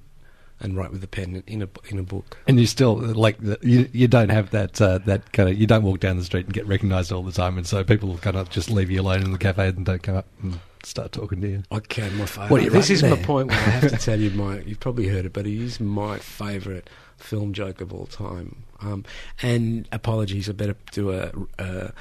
and 0.59 0.75
write 0.75 0.91
with 0.91 1.03
a 1.03 1.07
pen 1.07 1.43
in 1.47 1.61
a 1.61 1.69
in 1.89 1.97
a 1.99 2.03
book. 2.03 2.37
And 2.47 2.59
you 2.59 2.65
still 2.65 2.95
like 2.95 3.37
you 3.61 3.89
you 3.93 4.07
don't 4.07 4.29
have 4.29 4.51
that 4.51 4.81
uh, 4.81 4.99
that 4.99 5.31
kind 5.33 5.49
of 5.49 5.57
you 5.57 5.67
don't 5.67 5.83
walk 5.83 5.99
down 5.99 6.17
the 6.17 6.23
street 6.23 6.45
and 6.45 6.53
get 6.53 6.67
recognised 6.67 7.11
all 7.11 7.23
the 7.23 7.31
time, 7.31 7.57
and 7.57 7.65
so 7.65 7.83
people 7.83 8.17
kind 8.17 8.35
of 8.35 8.49
just 8.49 8.69
leave 8.69 8.89
you 8.89 9.01
alone 9.01 9.23
in 9.23 9.31
the 9.31 9.37
cafe 9.37 9.69
and 9.69 9.85
don't 9.85 10.03
come 10.03 10.17
up 10.17 10.27
and 10.41 10.59
start 10.83 11.11
talking 11.11 11.41
to 11.41 11.47
you. 11.47 11.63
I 11.71 11.79
can. 11.79 12.15
My 12.17 12.25
favourite. 12.25 12.51
What 12.51 12.61
are 12.61 12.63
you 12.65 12.69
this 12.69 12.89
is 12.89 13.03
writing 13.03 13.19
my 13.19 13.25
point. 13.25 13.49
Where 13.49 13.57
I 13.57 13.61
have 13.61 13.91
to 13.91 13.97
tell 14.05 14.19
you 14.19 14.31
my. 14.31 14.59
You've 14.59 14.79
probably 14.79 15.07
heard 15.07 15.25
it, 15.25 15.33
but 15.33 15.45
it 15.47 15.57
is 15.57 15.79
my 15.79 16.17
favourite 16.17 16.89
film 17.17 17.53
joke 17.53 17.81
of 17.81 17.93
all 17.93 18.05
time. 18.05 18.63
Um, 18.81 19.05
and 19.41 19.87
apologies, 19.91 20.49
I 20.49 20.53
better 20.53 20.75
do 20.91 21.11
a. 21.11 21.31
a 21.57 21.93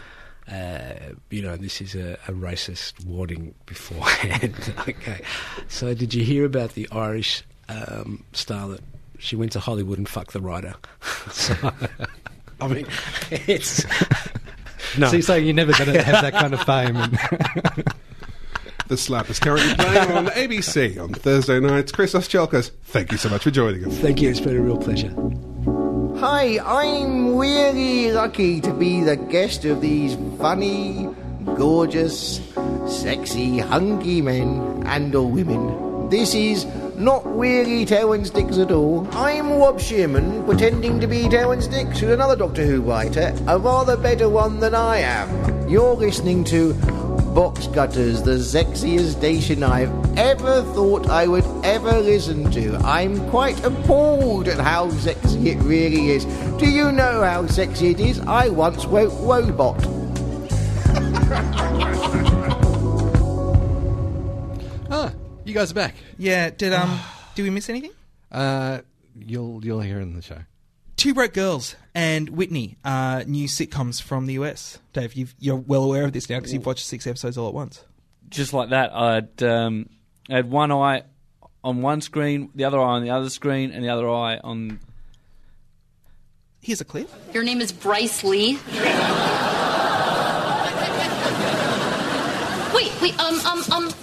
uh, 0.51 1.13
you 1.29 1.43
know, 1.43 1.59
this 1.59 1.83
is 1.83 1.95
a, 1.95 2.15
a 2.27 2.33
racist 2.33 3.05
warning 3.05 3.55
beforehand. 3.67 4.73
okay. 4.89 5.21
So, 5.69 5.93
did 5.93 6.15
you 6.15 6.25
hear 6.25 6.47
about 6.47 6.73
the 6.73 6.89
Irish 6.91 7.43
um, 7.69 8.25
starlet? 8.33 8.81
She 9.19 9.37
went 9.37 9.53
to 9.53 9.61
Hollywood 9.61 9.99
and 9.99 10.09
fucked 10.09 10.33
the 10.33 10.41
writer. 10.41 10.75
so, 11.31 11.55
I 12.61 12.69
mean, 12.69 12.87
it's. 13.31 13.85
No. 14.97 15.09
So 15.09 15.15
you're 15.15 15.23
saying 15.23 15.45
you're 15.45 15.55
never 15.55 15.73
going 15.73 15.93
to 15.93 16.03
have 16.03 16.23
that 16.23 16.33
kind 16.33 16.55
of 16.55 16.63
fame? 16.63 16.97
And 16.97 17.19
The 18.89 18.97
Slap 18.97 19.29
is 19.29 19.39
currently 19.39 19.75
playing 19.75 20.13
on 20.13 20.27
ABC 20.29 20.99
on 20.99 21.13
Thursday 21.13 21.61
nights. 21.61 21.93
Christos 21.93 22.27
Tsiolkas, 22.27 22.71
thank 22.85 23.13
you 23.13 23.19
so 23.19 23.29
much 23.29 23.43
for 23.45 23.51
joining 23.51 23.85
us. 23.85 23.99
Thank 23.99 24.23
you. 24.23 24.31
It's 24.31 24.41
been 24.41 24.57
a 24.57 24.63
real 24.63 24.79
pleasure. 24.79 25.13
Hi, 26.21 26.59
I'm 26.65 27.37
really 27.37 28.11
lucky 28.13 28.63
to 28.63 28.73
be 28.73 29.03
the 29.03 29.17
guest 29.17 29.67
of 29.67 29.83
these 29.83 30.17
funny, 30.39 31.07
gorgeous, 31.55 32.41
sexy, 32.89 33.59
hunky 33.59 34.23
men 34.23 34.83
and 34.87 35.15
or 35.15 35.31
women. 35.31 36.09
This 36.09 36.35
is 36.35 36.65
not 36.99 37.25
really 37.39 37.85
Terrance 37.85 38.29
Dicks 38.31 38.59
at 38.59 38.73
all. 38.73 39.07
I'm 39.13 39.53
Rob 39.53 39.79
Shearman, 39.81 40.45
pretending 40.45 40.99
to 41.01 41.07
be 41.07 41.29
Terrance 41.29 41.69
Dicks, 41.69 42.01
who's 42.01 42.11
another 42.11 42.35
Doctor 42.35 42.67
Who 42.67 42.83
writer, 42.83 43.35
a 43.47 43.59
rather 43.59 43.97
better 43.97 44.29
one 44.29 44.59
than 44.59 44.75
I 44.75 44.99
am. 44.99 45.69
You're 45.69 45.95
listening 45.95 46.43
to 46.45 46.75
Box 47.35 47.69
Cutters, 47.69 48.23
the 48.23 48.33
sexiest 48.33 49.13
station 49.13 49.63
I've 49.63 49.93
ever 50.19 50.63
thought 50.75 51.09
I 51.09 51.29
would 51.29 51.45
ever 51.65 52.01
listen 52.01 52.51
to. 52.51 52.77
I'm 52.79 53.31
quite 53.31 53.63
appalled 53.65 54.49
at 54.49 54.59
how 54.59 54.91
sexy 54.91 55.51
it 55.51 55.59
really 55.63 56.11
is. 56.11 56.25
Do 56.59 56.69
you 56.69 56.91
know 56.91 57.23
how 57.23 57.47
sexy 57.47 57.91
it 57.91 58.01
is? 58.01 58.19
I 58.21 58.49
once 58.49 58.85
wrote 58.87 59.13
Robot. 59.21 59.79
you 65.49 65.55
guys 65.55 65.71
are 65.71 65.75
back. 65.75 65.95
Yeah. 66.19 66.51
Did 66.51 66.73
um? 66.73 67.01
did 67.35 67.43
we 67.43 67.51
miss 67.51 67.69
anything? 67.69 67.93
Uh, 68.31 68.81
you'll 69.17 69.65
you'll 69.65 69.81
hear 69.81 69.99
in 70.01 70.15
the 70.15 70.23
show. 70.23 70.39
Two 70.97 71.15
Broke 71.15 71.33
Girls 71.33 71.77
and 71.95 72.29
Whitney 72.29 72.77
are 72.85 73.23
new 73.25 73.47
sitcoms 73.47 74.03
from 74.03 74.27
the 74.27 74.35
US. 74.35 74.79
Dave, 74.93 75.15
you've, 75.15 75.35
you're 75.39 75.57
well 75.57 75.85
aware 75.85 76.05
of 76.05 76.13
this 76.13 76.29
now 76.29 76.39
because 76.39 76.53
you've 76.53 76.67
watched 76.67 76.85
six 76.85 77.07
episodes 77.07 77.39
all 77.39 77.47
at 77.47 77.55
once. 77.55 77.85
Just 78.29 78.53
like 78.53 78.71
that, 78.71 78.93
I'd 78.93 79.43
um, 79.43 79.89
I 80.29 80.35
had 80.35 80.51
one 80.51 80.73
eye 80.73 81.05
on 81.63 81.83
one 81.83 82.01
screen, 82.01 82.51
the 82.55 82.65
other 82.65 82.81
eye 82.81 82.97
on 82.97 83.05
the 83.05 83.11
other 83.11 83.31
screen, 83.31 83.71
and 83.71 83.85
the 83.85 83.89
other 83.89 84.11
eye 84.11 84.39
on. 84.43 84.81
Here's 86.61 86.81
a 86.81 86.85
clip. 86.85 87.09
Your 87.33 87.45
name 87.45 87.61
is 87.61 87.71
Bryce 87.73 88.25
Lee. 88.25 88.55
wait, 92.75 92.93
wait, 93.01 93.19
um, 93.21 93.41
um, 93.47 93.63
um. 93.73 93.95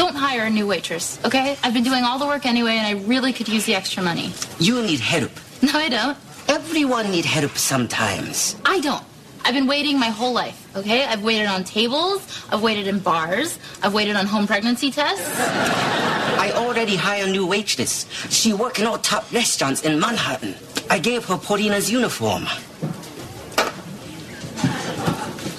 Don't 0.00 0.16
hire 0.16 0.44
a 0.44 0.50
new 0.50 0.66
waitress, 0.66 1.22
okay? 1.26 1.58
I've 1.62 1.74
been 1.74 1.84
doing 1.84 2.04
all 2.04 2.18
the 2.18 2.24
work 2.24 2.46
anyway, 2.46 2.78
and 2.78 2.86
I 2.86 2.92
really 3.06 3.34
could 3.34 3.50
use 3.50 3.66
the 3.66 3.74
extra 3.74 4.02
money. 4.02 4.32
You 4.58 4.80
need 4.80 4.98
help. 4.98 5.30
No, 5.60 5.72
I 5.74 5.90
don't. 5.90 6.16
Everyone 6.48 7.10
need 7.10 7.26
help 7.26 7.58
sometimes. 7.58 8.56
I 8.64 8.80
don't. 8.80 9.04
I've 9.44 9.52
been 9.52 9.66
waiting 9.66 10.00
my 10.00 10.08
whole 10.08 10.32
life, 10.32 10.74
okay? 10.74 11.04
I've 11.04 11.22
waited 11.22 11.48
on 11.48 11.64
tables, 11.64 12.26
I've 12.50 12.62
waited 12.62 12.86
in 12.86 13.00
bars, 13.00 13.58
I've 13.82 13.92
waited 13.92 14.16
on 14.16 14.24
home 14.24 14.46
pregnancy 14.46 14.90
tests. 14.90 15.28
I 15.38 16.50
already 16.54 16.96
hired 16.96 17.28
a 17.28 17.32
new 17.32 17.44
waitress. 17.46 18.06
She 18.30 18.54
work 18.54 18.78
in 18.78 18.86
all 18.86 18.96
top 18.96 19.30
restaurants 19.34 19.82
in 19.82 20.00
Manhattan. 20.00 20.54
I 20.88 20.98
gave 20.98 21.26
her 21.26 21.36
Paulina's 21.36 21.90
uniform. 21.92 22.44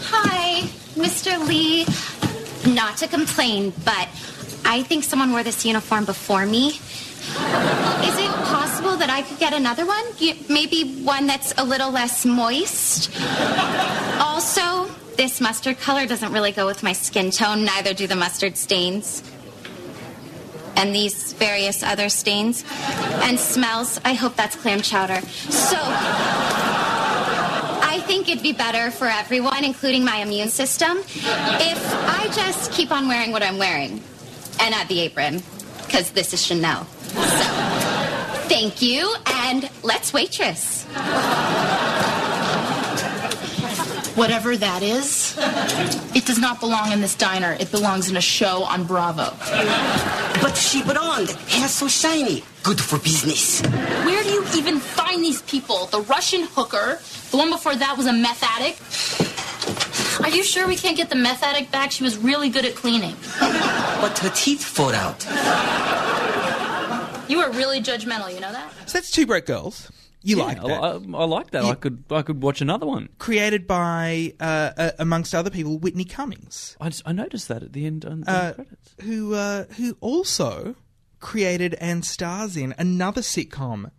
Hi, 0.09 0.61
Mr. 0.95 1.47
Lee. 1.47 1.85
Not 2.73 2.97
to 2.97 3.07
complain, 3.07 3.73
but 3.83 4.07
I 4.65 4.83
think 4.83 5.03
someone 5.03 5.31
wore 5.31 5.43
this 5.43 5.65
uniform 5.65 6.05
before 6.05 6.45
me. 6.45 6.67
Is 6.67 8.17
it 8.17 8.31
possible 8.45 8.97
that 8.97 9.09
I 9.09 9.21
could 9.21 9.39
get 9.39 9.53
another 9.53 9.85
one? 9.85 10.03
Maybe 10.49 11.01
one 11.03 11.27
that's 11.27 11.53
a 11.57 11.63
little 11.63 11.91
less 11.91 12.25
moist? 12.25 13.11
Also, 14.19 14.85
this 15.17 15.41
mustard 15.41 15.79
color 15.79 16.05
doesn't 16.07 16.31
really 16.31 16.51
go 16.51 16.65
with 16.65 16.81
my 16.81 16.93
skin 16.93 17.31
tone, 17.31 17.65
neither 17.65 17.93
do 17.93 18.07
the 18.07 18.15
mustard 18.15 18.57
stains. 18.57 19.21
And 20.77 20.95
these 20.95 21.33
various 21.33 21.83
other 21.83 22.09
stains. 22.09 22.63
And 23.23 23.37
smells. 23.37 23.99
I 24.05 24.13
hope 24.13 24.35
that's 24.35 24.55
clam 24.55 24.81
chowder. 24.81 25.21
So. 25.49 26.70
I 28.01 28.03
think 28.03 28.29
it'd 28.29 28.41
be 28.41 28.51
better 28.51 28.89
for 28.89 29.05
everyone, 29.05 29.63
including 29.63 30.03
my 30.03 30.17
immune 30.17 30.49
system, 30.49 30.97
if 30.97 31.93
I 32.09 32.27
just 32.33 32.71
keep 32.71 32.91
on 32.91 33.07
wearing 33.07 33.31
what 33.31 33.43
I'm 33.43 33.59
wearing 33.59 34.01
and 34.59 34.73
add 34.73 34.87
the 34.87 35.01
apron, 35.01 35.43
because 35.85 36.09
this 36.09 36.33
is 36.33 36.43
Chanel. 36.43 36.85
So, 36.85 37.19
thank 38.49 38.81
you, 38.81 39.13
and 39.27 39.69
let's 39.83 40.13
waitress. 40.13 40.87
Whatever 44.15 44.57
that 44.57 44.83
is, 44.83 45.35
it 46.15 46.25
does 46.25 46.37
not 46.37 46.59
belong 46.59 46.91
in 46.91 47.01
this 47.01 47.15
diner. 47.15 47.55
It 47.59 47.71
belongs 47.71 48.09
in 48.09 48.17
a 48.17 48.21
show 48.21 48.63
on 48.63 48.85
Bravo. 48.85 49.33
But 50.41 50.55
she 50.55 50.83
blonde, 50.83 51.29
hair 51.29 51.67
so 51.67 51.87
shiny. 51.87 52.43
Good 52.63 52.79
for 52.79 52.99
business. 52.99 53.61
Where 53.61 54.23
do 54.23 54.29
you 54.29 54.45
even 54.55 54.79
find 54.79 55.23
these 55.23 55.41
people? 55.43 55.85
The 55.87 56.01
Russian 56.01 56.43
hooker, 56.43 56.99
the 57.31 57.37
one 57.37 57.49
before 57.51 57.75
that 57.75 57.97
was 57.97 58.05
a 58.05 58.13
meth 58.13 58.43
addict. 58.43 58.81
Are 60.21 60.29
you 60.29 60.43
sure 60.43 60.67
we 60.67 60.75
can't 60.75 60.97
get 60.97 61.09
the 61.09 61.15
meth 61.15 61.41
addict 61.41 61.71
back? 61.71 61.91
She 61.91 62.03
was 62.03 62.17
really 62.17 62.49
good 62.49 62.65
at 62.65 62.75
cleaning. 62.75 63.15
But 63.39 64.17
her 64.19 64.29
teeth 64.35 64.63
fall 64.63 64.93
out. 64.93 65.25
You 67.29 67.39
are 67.39 67.49
really 67.51 67.81
judgmental, 67.81 68.33
you 68.33 68.41
know 68.41 68.51
that? 68.51 68.71
So 68.87 68.97
that's 68.97 69.09
Two 69.09 69.25
Broke 69.25 69.45
Girls. 69.45 69.89
You 70.23 70.37
Yeah, 70.37 70.43
like 70.43 70.61
that? 70.61 70.83
I, 70.83 70.87
I 71.17 71.25
like 71.25 71.51
that. 71.51 71.65
I 71.65 71.73
could 71.75 72.03
I 72.11 72.21
could 72.21 72.43
watch 72.43 72.61
another 72.61 72.85
one. 72.85 73.09
Created 73.17 73.65
by, 73.65 74.33
uh, 74.39 74.71
uh, 74.77 74.91
amongst 74.99 75.33
other 75.33 75.49
people, 75.49 75.79
Whitney 75.79 76.05
Cummings. 76.05 76.77
I, 76.79 76.89
just- 76.89 77.01
I 77.05 77.11
noticed 77.11 77.47
that 77.47 77.63
at 77.63 77.73
the 77.73 77.85
end. 77.85 78.05
On, 78.05 78.23
on 78.23 78.23
uh, 78.27 78.47
the 78.49 78.53
credits. 78.55 78.95
who 79.01 79.33
uh, 79.33 79.65
who 79.77 79.97
also 79.99 80.75
created 81.19 81.75
and 81.75 82.05
stars 82.05 82.55
in 82.57 82.73
another 82.77 83.21
sitcom 83.21 83.89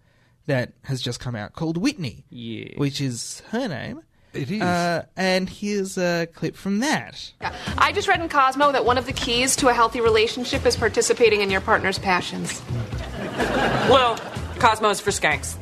that 0.47 0.73
has 0.85 1.01
just 1.01 1.21
come 1.21 1.35
out 1.37 1.55
called 1.55 1.77
Whitney. 1.77 2.25
Yeah. 2.31 2.75
Which 2.77 3.01
is 3.01 3.43
her 3.51 3.69
name. 3.69 4.03
It 4.33 4.51
is. 4.51 4.63
Uh, 4.63 5.05
and 5.17 5.49
here's 5.49 5.99
a 5.99 6.27
clip 6.33 6.57
from 6.57 6.79
that. 6.81 7.33
I 7.77 7.93
just 7.93 8.09
read 8.09 8.21
in 8.21 8.29
Cosmo 8.31 8.73
that 8.73 8.85
one 8.85 8.97
of 8.97 9.05
the 9.07 9.13
keys 9.13 9.55
to 9.57 9.69
a 9.69 9.75
healthy 9.75 10.01
relationship 10.01 10.65
is 10.65 10.75
participating 10.77 11.43
in 11.43 11.51
your 11.51 11.61
partner's 11.61 11.99
passions. 11.99 12.63
Well, 13.91 14.19
Cosmo's 14.63 15.01
for 15.01 15.11
skanks. 15.11 15.57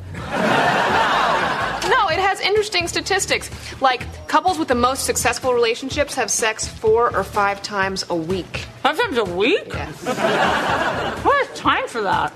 No, 1.88 2.08
it 2.08 2.18
has 2.18 2.38
interesting 2.40 2.86
statistics. 2.86 3.50
Like, 3.80 4.02
couples 4.28 4.58
with 4.58 4.68
the 4.68 4.74
most 4.74 5.06
successful 5.06 5.54
relationships 5.54 6.14
have 6.16 6.30
sex 6.30 6.68
four 6.68 7.16
or 7.16 7.24
five 7.24 7.62
times 7.62 8.04
a 8.10 8.14
week. 8.14 8.66
Five 8.82 8.98
times 8.98 9.16
a 9.16 9.24
week? 9.24 9.68
Yes. 9.68 10.04
What 11.24 11.46
has 11.46 11.58
time 11.58 11.88
for 11.88 12.02
that? 12.02 12.32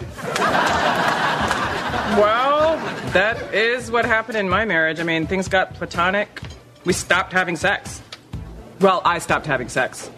Well, 2.19 2.77
that 3.13 3.55
is 3.55 3.91
what 3.91 4.07
happened 4.07 4.39
in 4.39 4.49
my 4.49 4.65
marriage. 4.65 5.01
I 5.01 5.03
mean, 5.03 5.27
things 5.27 5.49
got 5.49 5.75
platonic. 5.75 6.41
We 6.87 6.95
stopped 6.95 7.33
having 7.33 7.57
sex. 7.57 8.01
Well, 8.81 9.03
I 9.05 9.19
stopped 9.19 9.45
having 9.47 9.69
sex. 9.69 10.11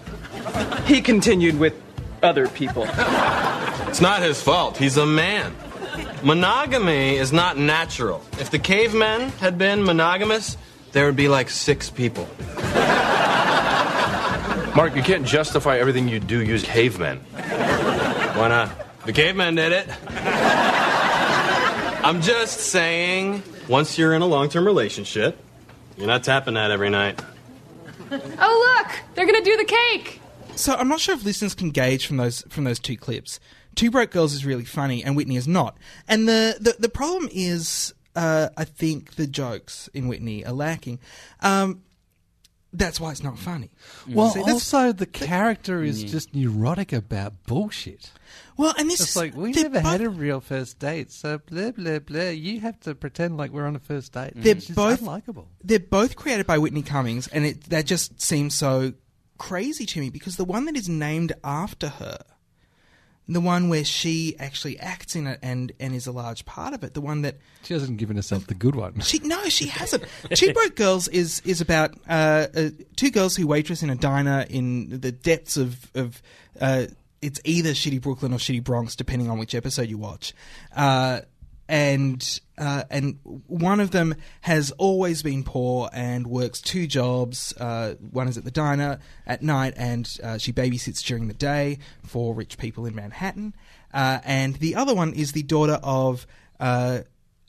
He 0.84 1.00
continued 1.00 1.58
with 1.58 1.74
other 2.22 2.46
people. 2.48 2.86
It's 3.88 4.00
not 4.00 4.22
his 4.22 4.40
fault. 4.40 4.76
He's 4.76 4.96
a 4.96 5.06
man. 5.06 5.52
Monogamy 6.26 7.14
is 7.18 7.32
not 7.32 7.56
natural. 7.56 8.20
If 8.40 8.50
the 8.50 8.58
cavemen 8.58 9.28
had 9.38 9.58
been 9.58 9.84
monogamous, 9.84 10.56
there 10.90 11.06
would 11.06 11.14
be 11.14 11.28
like 11.28 11.48
six 11.48 11.88
people. 11.88 12.26
Mark, 14.74 14.96
you 14.96 15.04
can't 15.04 15.24
justify 15.24 15.78
everything 15.78 16.08
you 16.08 16.18
do 16.18 16.42
use 16.42 16.64
cavemen. 16.64 17.18
Why 17.18 18.48
not? 18.48 19.06
The 19.06 19.12
cavemen 19.12 19.54
did 19.54 19.70
it. 19.70 19.88
I'm 22.04 22.20
just 22.22 22.58
saying, 22.58 23.44
once 23.68 23.96
you're 23.96 24.12
in 24.12 24.20
a 24.20 24.26
long 24.26 24.48
term 24.48 24.66
relationship, 24.66 25.38
you're 25.96 26.08
not 26.08 26.24
tapping 26.24 26.54
that 26.54 26.72
every 26.72 26.90
night. 26.90 27.20
Oh, 28.10 28.80
look! 28.82 29.00
They're 29.14 29.26
gonna 29.26 29.44
do 29.44 29.56
the 29.56 29.64
cake! 29.64 30.20
So 30.56 30.74
I'm 30.74 30.88
not 30.88 30.98
sure 30.98 31.14
if 31.14 31.24
listeners 31.24 31.54
can 31.54 31.70
gauge 31.70 32.04
from 32.04 32.16
those 32.16 32.42
from 32.48 32.64
those 32.64 32.80
two 32.80 32.96
clips. 32.96 33.38
Two 33.76 33.90
Broke 33.92 34.10
Girls 34.10 34.32
is 34.34 34.44
really 34.44 34.64
funny, 34.64 35.04
and 35.04 35.14
Whitney 35.14 35.36
is 35.36 35.46
not. 35.46 35.78
And 36.08 36.26
the 36.28 36.56
the, 36.60 36.74
the 36.78 36.88
problem 36.88 37.28
is, 37.32 37.94
uh, 38.16 38.48
I 38.56 38.64
think 38.64 39.14
the 39.14 39.26
jokes 39.28 39.88
in 39.94 40.08
Whitney 40.08 40.44
are 40.44 40.52
lacking. 40.52 40.98
Um, 41.40 41.82
that's 42.72 43.00
why 43.00 43.10
it's 43.10 43.22
not 43.22 43.38
funny. 43.38 43.70
Well, 44.06 44.30
See, 44.30 44.40
also 44.40 44.92
the 44.92 45.06
character 45.06 45.82
is 45.82 46.04
just 46.04 46.34
neurotic 46.34 46.92
about 46.92 47.44
bullshit. 47.46 48.10
Well, 48.58 48.74
and 48.76 48.90
this 48.90 49.00
it's 49.00 49.10
is- 49.10 49.16
like 49.16 49.34
we 49.36 49.52
they're 49.52 49.64
never 49.70 49.80
had 49.80 50.00
a 50.02 50.10
real 50.10 50.40
first 50.40 50.78
date, 50.78 51.10
so 51.12 51.38
blah 51.38 51.70
blah 51.70 52.00
blah. 52.00 52.28
You 52.30 52.60
have 52.60 52.78
to 52.80 52.94
pretend 52.94 53.36
like 53.38 53.50
we're 53.50 53.66
on 53.66 53.76
a 53.76 53.78
first 53.78 54.12
date. 54.12 54.32
they're 54.34 54.56
It's 54.56 54.68
both 54.68 55.00
likable. 55.00 55.48
They're 55.62 55.78
both 55.78 56.16
created 56.16 56.46
by 56.46 56.58
Whitney 56.58 56.82
Cummings, 56.82 57.28
and 57.28 57.46
it 57.46 57.64
that 57.70 57.86
just 57.86 58.20
seems 58.20 58.54
so 58.54 58.92
crazy 59.38 59.86
to 59.86 60.00
me 60.00 60.10
because 60.10 60.36
the 60.36 60.44
one 60.44 60.64
that 60.66 60.76
is 60.76 60.88
named 60.88 61.32
after 61.44 61.88
her, 61.88 62.18
the 63.28 63.40
one 63.40 63.68
where 63.68 63.84
she 63.84 64.36
actually 64.38 64.78
acts 64.78 65.16
in 65.16 65.26
it 65.26 65.38
and 65.42 65.72
and 65.80 65.94
is 65.94 66.06
a 66.06 66.12
large 66.12 66.44
part 66.44 66.74
of 66.74 66.84
it, 66.84 66.94
the 66.94 67.00
one 67.00 67.22
that 67.22 67.36
She 67.62 67.74
hasn't 67.74 67.96
given 67.98 68.16
herself 68.16 68.46
the 68.46 68.54
good 68.54 68.74
one. 68.74 69.00
she 69.00 69.18
no, 69.20 69.44
she 69.48 69.66
hasn't. 69.66 70.04
Two 70.34 70.52
Broke 70.52 70.76
Girls 70.76 71.08
is 71.08 71.40
is 71.44 71.60
about 71.60 71.94
uh, 72.08 72.46
uh, 72.54 72.70
two 72.96 73.10
girls 73.10 73.36
who 73.36 73.46
waitress 73.46 73.82
in 73.82 73.90
a 73.90 73.96
diner 73.96 74.46
in 74.48 75.00
the 75.00 75.12
depths 75.12 75.56
of 75.56 75.90
of. 75.94 76.22
Uh, 76.60 76.86
it's 77.22 77.40
either 77.44 77.70
shitty 77.70 78.00
Brooklyn 78.00 78.32
or 78.32 78.36
shitty 78.36 78.62
Bronx, 78.62 78.94
depending 78.94 79.30
on 79.30 79.38
which 79.38 79.54
episode 79.54 79.88
you 79.88 79.98
watch. 79.98 80.34
And 81.68 82.40
uh, 82.58 82.84
and 82.90 83.18
one 83.46 83.80
of 83.80 83.90
them 83.90 84.14
has 84.42 84.70
always 84.72 85.22
been 85.22 85.42
poor 85.42 85.90
and 85.92 86.26
works 86.26 86.60
two 86.60 86.86
jobs. 86.86 87.52
Uh, 87.58 87.94
one 88.10 88.28
is 88.28 88.38
at 88.38 88.44
the 88.44 88.50
diner 88.50 88.98
at 89.26 89.42
night, 89.42 89.74
and 89.76 90.08
uh, 90.22 90.38
she 90.38 90.52
babysits 90.52 91.02
during 91.04 91.28
the 91.28 91.34
day 91.34 91.78
for 92.04 92.34
rich 92.34 92.56
people 92.56 92.86
in 92.86 92.94
Manhattan. 92.94 93.54
Uh, 93.92 94.20
and 94.24 94.56
the 94.56 94.76
other 94.76 94.94
one 94.94 95.12
is 95.12 95.32
the 95.32 95.42
daughter 95.42 95.80
of 95.82 96.26
uh, 96.60 97.00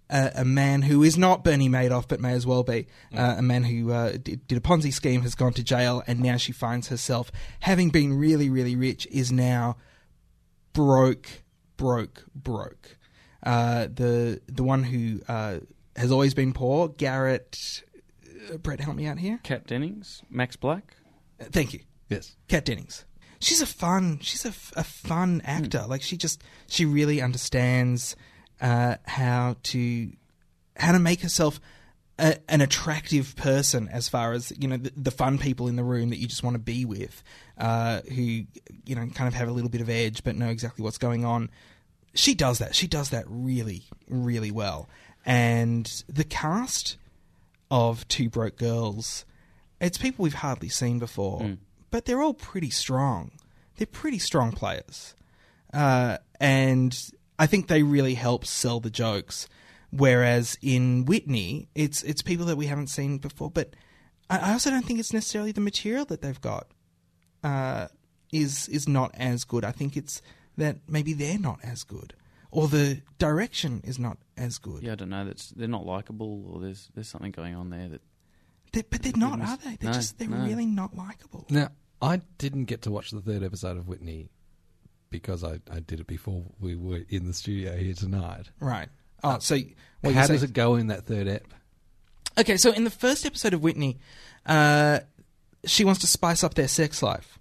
a, 0.09 0.32
a 0.36 0.45
man 0.45 0.82
who 0.82 1.03
is 1.03 1.18
not 1.18 1.43
Bernie 1.43 1.70
Madoff, 1.70 2.07
but 2.07 2.20
may 2.20 2.34
as 2.34 2.45
well 2.45 2.63
be. 2.63 2.88
Uh, 3.15 3.36
a 3.38 3.41
man 3.41 3.63
who 3.63 3.91
uh, 3.91 4.11
did, 4.11 4.47
did 4.47 4.57
a 4.57 4.61
Ponzi 4.61 4.93
scheme, 4.93 5.22
has 5.22 5.36
gone 5.36 5.53
to 5.53 5.63
jail, 5.63 6.03
and 6.07 6.20
now 6.20 6.38
she 6.38 6.51
finds 6.51 6.88
herself, 6.88 7.32
having 7.61 7.89
been 7.89 8.13
really, 8.13 8.49
really 8.49 8.76
rich, 8.76 9.07
is 9.11 9.32
now 9.32 9.78
broke, 10.74 11.43
broke, 11.76 12.26
broke. 12.36 12.97
Uh, 13.43 13.88
the 13.93 14.41
the 14.47 14.63
one 14.63 14.83
who 14.83 15.21
uh, 15.27 15.59
has 15.95 16.11
always 16.11 16.33
been 16.33 16.53
poor, 16.53 16.89
Garrett. 16.89 17.83
Uh, 18.51 18.57
Brett, 18.57 18.79
help 18.79 18.95
me 18.95 19.05
out 19.05 19.19
here. 19.19 19.39
Kat 19.43 19.67
Dennings, 19.67 20.21
Max 20.29 20.55
Black. 20.55 20.95
Uh, 21.39 21.45
Thank 21.51 21.73
you. 21.73 21.81
Yes. 22.09 22.35
Kat 22.47 22.65
Dennings. 22.65 23.05
She's 23.39 23.61
a 23.61 23.67
fun. 23.67 24.19
She's 24.21 24.45
a, 24.45 24.49
f- 24.49 24.73
a 24.75 24.83
fun 24.83 25.41
actor. 25.45 25.85
Like 25.88 26.01
she 26.01 26.17
just 26.17 26.41
she 26.67 26.85
really 26.85 27.21
understands 27.21 28.15
uh, 28.61 28.95
how 29.05 29.57
to 29.63 30.11
how 30.75 30.91
to 30.91 30.99
make 30.99 31.21
herself 31.21 31.59
a, 32.19 32.38
an 32.49 32.61
attractive 32.61 33.35
person 33.35 33.89
as 33.91 34.09
far 34.09 34.33
as 34.33 34.51
you 34.57 34.67
know 34.67 34.77
the, 34.77 34.91
the 34.95 35.11
fun 35.11 35.38
people 35.38 35.67
in 35.67 35.75
the 35.75 35.83
room 35.83 36.09
that 36.09 36.17
you 36.17 36.27
just 36.27 36.43
want 36.43 36.55
to 36.55 36.59
be 36.59 36.85
with, 36.85 37.23
uh, 37.57 38.01
who 38.09 38.21
you 38.85 38.95
know 38.95 39.05
kind 39.13 39.27
of 39.27 39.33
have 39.33 39.47
a 39.47 39.51
little 39.51 39.69
bit 39.69 39.81
of 39.81 39.89
edge 39.89 40.23
but 40.23 40.35
know 40.35 40.49
exactly 40.49 40.83
what's 40.83 40.97
going 40.97 41.25
on. 41.25 41.49
She 42.18 42.34
does 42.34 42.57
that. 42.59 42.76
She 42.76 42.88
does 42.88 43.09
that 43.11 43.26
really, 43.28 43.84
really 44.09 44.51
well. 44.51 44.89
And 45.26 46.03
the 46.07 46.24
cast 46.24 46.97
of 47.70 48.07
Two 48.07 48.30
Broke 48.30 48.57
Girls, 48.57 49.26
it's 49.80 49.97
people 49.97 50.24
we've 50.24 50.34
hardly 50.36 50.70
seen 50.70 50.99
before, 50.99 51.41
Mm. 51.41 51.57
but 51.91 52.05
they're 52.05 52.22
all 52.22 52.34
pretty 52.34 52.70
strong. 52.70 53.32
They're 53.76 53.86
pretty 53.86 54.20
strong 54.20 54.51
players. 54.51 55.13
Uh, 55.74 56.18
and 56.39 56.97
I 57.38 57.45
think 57.45 57.68
they 57.68 57.84
really 57.84 58.15
help 58.15 58.45
sell 58.45 58.80
the 58.80 58.89
jokes. 58.89 59.47
Whereas 59.91 60.57
in 60.61 61.05
Whitney, 61.05 61.70
it's 61.76 62.03
it's 62.03 62.22
people 62.22 62.45
that 62.47 62.57
we 62.57 62.65
haven't 62.68 62.88
seen 62.88 63.20
before. 63.20 63.49
But 63.51 63.74
I, 64.30 64.38
I 64.39 64.51
also 64.53 64.70
don't 64.70 64.86
think 64.86 64.99
it's 64.99 65.13
necessarily 65.13 65.51
the 65.51 65.61
material 65.61 66.03
that 66.05 66.22
they've 66.22 66.41
got 66.41 66.68
uh, 67.43 67.88
is 68.32 68.68
is 68.70 68.88
not 68.88 69.11
as 69.15 69.43
good. 69.45 69.63
I 69.63 69.72
think 69.72 69.95
it's 69.95 70.22
that 70.58 70.78
maybe 70.88 71.14
they're 71.14 71.39
not 71.39 71.60
as 71.64 71.84
good, 71.84 72.14
or 72.51 72.68
the 72.68 73.01
direction 73.20 73.82
is 73.84 73.97
not 73.99 74.18
as 74.38 74.58
good. 74.58 74.84
Yeah, 74.84 74.93
I 74.93 74.95
don't 74.95 75.10
know. 75.10 75.26
That's 75.26 75.49
they're 75.49 75.68
not 75.68 75.86
likable, 75.86 76.45
or 76.51 76.60
there's 76.62 76.89
there's 76.95 77.08
something 77.08 77.32
going 77.32 77.55
on 77.55 77.70
there 77.70 77.88
that. 77.89 78.01
They, 78.74 78.82
but 78.82 79.01
they're 79.01 79.14
not, 79.16 79.39
are 79.39 79.58
they? 79.58 79.78
They're 79.78 79.91
No, 79.91 79.93
just 79.93 80.20
they're 80.20 80.28
no. 80.28 80.45
really 80.45 80.66
not 80.66 80.95
likable. 80.95 81.45
Now, 81.49 81.70
I 82.01 82.22
didn't 82.38 82.66
get 82.66 82.82
to 82.82 82.91
watch 82.91 83.12
the 83.12 83.22
third 83.22 83.41
episode 83.41 83.78
of 83.78 83.88
Whitney 83.88 84.28
because 85.10 85.41
I, 85.41 85.60
I 85.72 85.80
did 85.80 86.01
it 86.01 86.08
before 86.08 86.43
we 86.60 86.76
were 86.76 86.99
in 87.08 87.28
the 87.28 87.34
studio 87.34 87.78
here 87.78 87.93
tonight. 87.93 88.49
Right. 88.60 88.89
Oh, 89.24 89.39
so 89.39 89.58
what 90.01 90.14
How 90.14 90.28
does 90.28 90.43
it 90.43 90.51
go 90.51 90.76
in 90.76 90.88
that 90.88 91.05
third 91.05 91.30
ep? 91.30 91.45
Okay, 92.38 92.58
so 92.58 92.72
in 92.74 92.84
the 92.84 92.89
first 92.89 93.26
episode 93.26 93.53
of 93.53 93.64
Whitney, 93.64 93.99
uh, 94.45 94.99
she 95.66 95.86
wants 95.86 96.01
to 96.01 96.08
spice 96.08 96.43
up 96.43 96.53
their 96.55 96.68
sex 96.68 97.01
life. 97.01 97.39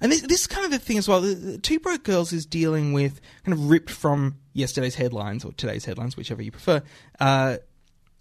And 0.00 0.12
this, 0.12 0.22
this 0.22 0.40
is 0.42 0.46
kind 0.46 0.64
of 0.64 0.70
the 0.70 0.78
thing 0.78 0.98
as 0.98 1.08
well. 1.08 1.22
Two 1.62 1.80
Broke 1.80 2.02
Girls 2.04 2.32
is 2.32 2.46
dealing 2.46 2.92
with 2.92 3.20
kind 3.44 3.52
of 3.52 3.70
ripped 3.70 3.90
from 3.90 4.38
yesterday's 4.52 4.96
headlines 4.96 5.44
or 5.44 5.52
today's 5.52 5.84
headlines, 5.84 6.16
whichever 6.16 6.42
you 6.42 6.50
prefer, 6.50 6.82
uh, 7.20 7.58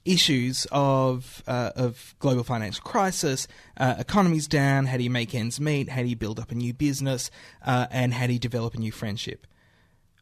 issues 0.06 0.68
of 0.72 1.44
uh, 1.48 1.72
of 1.76 2.16
global 2.20 2.44
financial 2.44 2.84
crisis, 2.84 3.48
uh, 3.78 3.96
economy's 3.98 4.48
down. 4.48 4.86
How 4.86 4.98
do 4.98 5.04
you 5.04 5.10
make 5.10 5.34
ends 5.34 5.60
meet? 5.60 5.90
How 5.90 6.02
do 6.02 6.08
you 6.08 6.16
build 6.16 6.40
up 6.40 6.52
a 6.52 6.56
new 6.56 6.74
business? 6.74 7.32
Uh, 7.66 7.88
and 7.90 8.14
how 8.14 8.28
do 8.28 8.34
you 8.34 8.40
develop 8.40 8.74
a 8.74 8.78
new 8.78 8.92
friendship? 8.92 9.48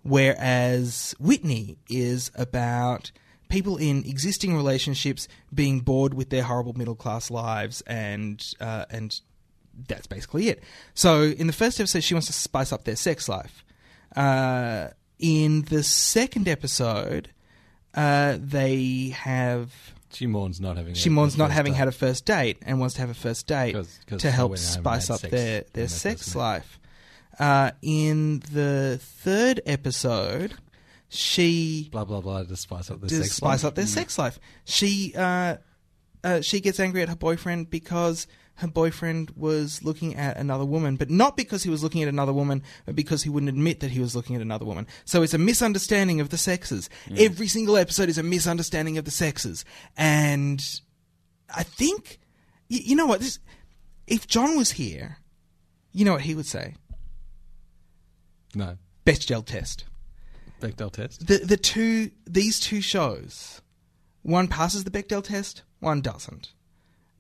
Whereas 0.03 1.13
Whitney 1.19 1.77
is 1.87 2.31
about 2.35 3.11
people 3.49 3.77
in 3.77 4.03
existing 4.05 4.55
relationships 4.55 5.27
being 5.53 5.81
bored 5.81 6.13
with 6.13 6.29
their 6.29 6.43
horrible 6.43 6.73
middle 6.73 6.95
class 6.95 7.29
lives, 7.29 7.81
and 7.81 8.43
uh, 8.59 8.85
and 8.89 9.19
that's 9.87 10.07
basically 10.07 10.49
it. 10.49 10.63
So 10.93 11.23
in 11.23 11.47
the 11.47 11.53
first 11.53 11.79
episode, 11.79 12.03
she 12.03 12.13
wants 12.13 12.27
to 12.27 12.33
spice 12.33 12.71
up 12.71 12.83
their 12.83 12.95
sex 12.95 13.27
life. 13.29 13.63
Uh, 14.15 14.89
in 15.19 15.63
the 15.63 15.83
second 15.83 16.47
episode, 16.47 17.29
uh, 17.93 18.37
they 18.39 19.09
have. 19.17 19.71
She 20.13 20.27
mourns 20.27 20.59
not 20.59 20.77
having. 20.77 20.93
She 20.93 21.09
mourns 21.09 21.37
not 21.37 21.51
having 21.51 21.73
date. 21.73 21.77
had 21.79 21.87
a 21.87 21.91
first 21.93 22.25
date 22.25 22.57
and 22.65 22.79
wants 22.79 22.95
to 22.95 23.01
have 23.01 23.09
a 23.09 23.13
first 23.13 23.47
date 23.47 23.73
'cause 23.73 24.19
to 24.19 24.29
help 24.31 24.51
went 24.51 24.61
home 24.61 24.75
and 24.75 24.83
spice 24.83 25.09
up 25.09 25.21
their, 25.21 25.63
their 25.73 25.87
sex 25.87 26.35
life. 26.35 26.79
Uh, 27.39 27.71
in 27.81 28.41
the 28.51 28.99
third 29.01 29.61
episode, 29.65 30.53
she 31.07 31.87
blah 31.91 32.03
blah 32.03 32.19
blah 32.19 32.43
to 32.43 32.55
spice 32.57 32.91
up 32.91 32.99
the 33.01 33.09
sex 33.09 33.35
spice 33.35 33.63
life. 33.63 33.69
up 33.69 33.75
their 33.75 33.87
sex 33.87 34.17
life. 34.17 34.37
She 34.65 35.13
uh, 35.15 35.57
uh, 36.23 36.41
she 36.41 36.59
gets 36.59 36.79
angry 36.79 37.01
at 37.01 37.09
her 37.09 37.15
boyfriend 37.15 37.69
because 37.69 38.27
her 38.61 38.67
boyfriend 38.67 39.31
was 39.35 39.83
looking 39.83 40.15
at 40.15 40.37
another 40.37 40.65
woman, 40.65 40.95
but 40.95 41.09
not 41.09 41.35
because 41.35 41.63
he 41.63 41.69
was 41.69 41.83
looking 41.83 42.03
at 42.03 42.07
another 42.09 42.33
woman, 42.33 42.63
but 42.85 42.95
because 42.95 43.23
he 43.23 43.29
wouldn't 43.29 43.49
admit 43.49 43.79
that 43.79 43.91
he 43.91 43.99
was 43.99 44.15
looking 44.15 44.35
at 44.35 44.41
another 44.41 44.65
woman. 44.65 44.87
So 45.03 45.23
it's 45.23 45.33
a 45.33 45.39
misunderstanding 45.39 46.21
of 46.21 46.29
the 46.29 46.37
sexes. 46.37 46.89
Mm. 47.07 47.19
Every 47.19 47.47
single 47.47 47.75
episode 47.75 48.07
is 48.09 48.17
a 48.17 48.23
misunderstanding 48.23 48.97
of 48.97 49.05
the 49.05 49.11
sexes, 49.11 49.65
and 49.97 50.63
I 51.53 51.63
think 51.63 52.19
y- 52.69 52.81
you 52.83 52.95
know 52.95 53.07
what 53.07 53.19
this. 53.19 53.39
If 54.07 54.27
John 54.27 54.57
was 54.57 54.71
here, 54.71 55.17
you 55.91 56.05
know 56.05 56.13
what 56.13 56.21
he 56.21 56.35
would 56.35 56.45
say. 56.45 56.75
No. 58.53 58.77
Bechdel 59.05 59.45
test. 59.45 59.85
Bechdel 60.61 60.91
test. 60.91 61.27
The 61.27 61.39
the 61.39 61.57
two 61.57 62.11
these 62.25 62.59
two 62.59 62.81
shows, 62.81 63.61
one 64.21 64.47
passes 64.47 64.83
the 64.83 64.91
Bechdel 64.91 65.23
test, 65.23 65.63
one 65.79 66.01
doesn't. 66.01 66.53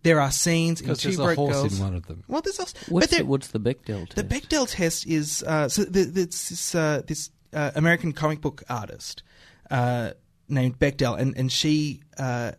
There 0.03 0.19
are 0.19 0.31
scenes 0.31 0.81
in 0.81 0.87
'Cause 0.87 0.99
Two 1.01 1.09
there's 1.09 1.19
a 1.19 1.23
Broke 1.23 1.37
horse 1.53 1.73
in 1.77 1.79
one 1.83 1.95
of 1.95 2.07
them. 2.07 2.23
Well, 2.27 2.41
there's 2.41 2.59
also, 2.59 2.77
What's, 2.89 3.07
but 3.07 3.11
there, 3.11 3.19
the, 3.19 3.25
what's 3.25 3.47
the 3.49 3.59
Bechdel 3.59 4.09
test? 4.09 4.15
the 4.15 4.23
Bechdel 4.23 4.67
test 4.69 5.05
is 5.05 5.43
uh, 5.43 5.69
so 5.69 5.83
the, 5.83 6.03
the, 6.05 6.21
it's 6.21 6.49
this 6.49 6.73
uh, 6.75 7.01
this 7.05 7.29
uh, 7.53 7.71
American 7.75 8.11
comic 8.13 8.41
book 8.41 8.63
artist 8.69 9.21
uh, 9.69 10.11
named 10.49 10.79
Bechdel, 10.79 11.19
and 11.19 11.37
and 11.37 11.51
she 11.51 12.01
uh, 12.17 12.53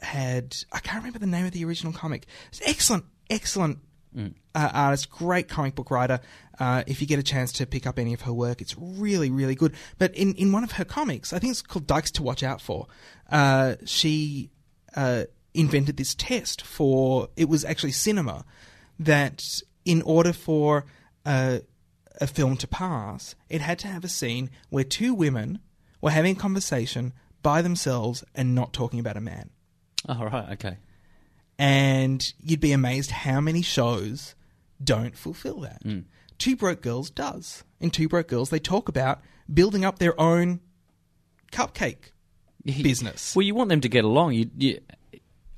had 0.00 0.56
I 0.72 0.80
can't 0.80 0.98
remember 0.98 1.18
the 1.18 1.26
name 1.26 1.46
of 1.46 1.52
the 1.52 1.64
original 1.64 1.92
comic. 1.92 2.26
It's 2.48 2.60
excellent, 2.66 3.04
excellent 3.30 3.78
Mm. 4.16 4.32
uh, 4.54 4.70
artist, 4.72 5.10
great 5.10 5.48
comic 5.48 5.74
book 5.74 5.90
writer. 5.90 6.20
Uh, 6.60 6.84
if 6.86 7.00
you 7.00 7.06
get 7.08 7.18
a 7.18 7.22
chance 7.24 7.50
to 7.54 7.66
pick 7.66 7.84
up 7.84 7.98
any 7.98 8.14
of 8.14 8.20
her 8.20 8.32
work, 8.32 8.60
it's 8.60 8.76
really, 8.78 9.28
really 9.28 9.56
good. 9.56 9.74
But 9.98 10.14
in, 10.14 10.34
in 10.36 10.52
one 10.52 10.62
of 10.62 10.70
her 10.70 10.84
comics, 10.84 11.32
I 11.32 11.40
think 11.40 11.50
it's 11.50 11.62
called 11.62 11.88
Dykes 11.88 12.12
to 12.12 12.22
Watch 12.22 12.44
Out 12.44 12.60
For, 12.60 12.86
uh, 13.32 13.74
she 13.86 14.50
uh, 14.94 15.24
invented 15.54 15.96
this 15.96 16.14
test 16.14 16.62
for, 16.62 17.28
it 17.36 17.48
was 17.48 17.64
actually 17.64 17.92
cinema, 17.92 18.44
that 18.98 19.60
in 19.84 20.02
order 20.02 20.32
for 20.32 20.84
uh, 21.24 21.58
a 22.20 22.26
film 22.26 22.56
to 22.58 22.66
pass, 22.66 23.34
it 23.48 23.60
had 23.60 23.78
to 23.80 23.86
have 23.88 24.04
a 24.04 24.08
scene 24.08 24.50
where 24.70 24.84
two 24.84 25.14
women 25.14 25.60
were 26.00 26.10
having 26.10 26.36
a 26.36 26.38
conversation 26.40 27.12
by 27.42 27.62
themselves 27.62 28.24
and 28.34 28.54
not 28.54 28.72
talking 28.72 28.98
about 28.98 29.16
a 29.16 29.20
man 29.20 29.50
Oh, 30.08 30.24
right, 30.24 30.50
okay. 30.52 30.76
and 31.58 32.32
you'd 32.42 32.60
be 32.60 32.72
amazed 32.72 33.10
how 33.10 33.40
many 33.40 33.62
shows 33.62 34.34
don't 34.82 35.16
fulfill 35.16 35.60
that. 35.60 35.82
Mm. 35.84 36.04
Two 36.38 36.56
Broke 36.56 36.82
Girls 36.82 37.10
does. 37.10 37.64
In 37.80 37.90
Two 37.90 38.08
Broke 38.08 38.28
Girls, 38.28 38.50
they 38.50 38.58
talk 38.58 38.88
about 38.88 39.20
building 39.52 39.84
up 39.84 39.98
their 39.98 40.18
own 40.20 40.60
cupcake 41.52 42.10
business. 42.64 43.34
Well, 43.36 43.44
you 43.44 43.54
want 43.54 43.68
them 43.70 43.80
to 43.82 43.88
get 43.88 44.04
along. 44.04 44.32
You, 44.34 44.50
you, 44.58 44.80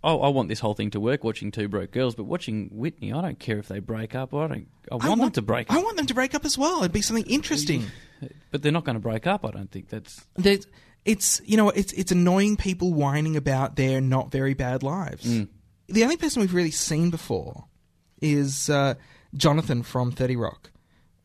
oh, 0.07 0.21
I 0.21 0.29
want 0.29 0.49
this 0.49 0.61
whole 0.61 0.75
thing 0.75 0.91
to 0.93 1.01
work. 1.01 1.25
Watching 1.25 1.51
Two 1.51 1.69
Broke 1.69 1.91
Girls, 1.91 2.15
but 2.15 2.25
watching 2.25 2.71
Whitney, 2.73 3.13
I 3.13 3.21
don't 3.21 3.39
care 3.39 3.59
if 3.59 3.69
they 3.69 3.81
break 3.81 4.15
up. 4.15 4.33
I 4.33 4.47
don't. 4.47 4.69
I 4.91 4.95
want, 4.95 5.21
them 5.21 5.31
to 5.33 5.43
break 5.43 5.69
up. 5.69 5.77
I 5.77 5.83
want 5.83 5.97
them 5.97 6.07
to 6.07 6.15
break 6.15 6.35
up 6.35 6.45
as 6.45 6.57
well. 6.57 6.79
It'd 6.79 6.93
be 6.93 7.03
something 7.03 7.27
interesting. 7.27 7.87
But 8.51 8.63
they're 8.63 8.73
not 8.73 8.85
going 8.85 8.95
to 8.95 9.01
break 9.01 9.27
up. 9.27 9.45
I 9.45 9.51
don't 9.51 9.71
think 9.71 9.89
that's. 9.89 10.25
There's, 10.37 10.67
it's 11.05 11.43
you 11.45 11.57
know 11.57 11.71
it's 11.71 11.93
it's 11.93 12.13
annoying 12.13 12.57
people 12.57 12.95
whining 12.95 13.37
about 13.37 13.77
their 13.77 14.01
not 14.01 14.31
very 14.31 14.55
bad 14.55 14.83
lives. 14.83 15.27
Mm. 15.27 15.49
The 15.89 16.05
only 16.05 16.17
person 16.17 16.41
we've 16.41 16.55
really 16.55 16.71
seen 16.71 17.11
before 17.11 17.65
is 18.21 18.71
uh, 18.71 18.95
Jonathan 19.35 19.83
from 19.83 20.13
Thirty 20.13 20.37
Rock. 20.37 20.71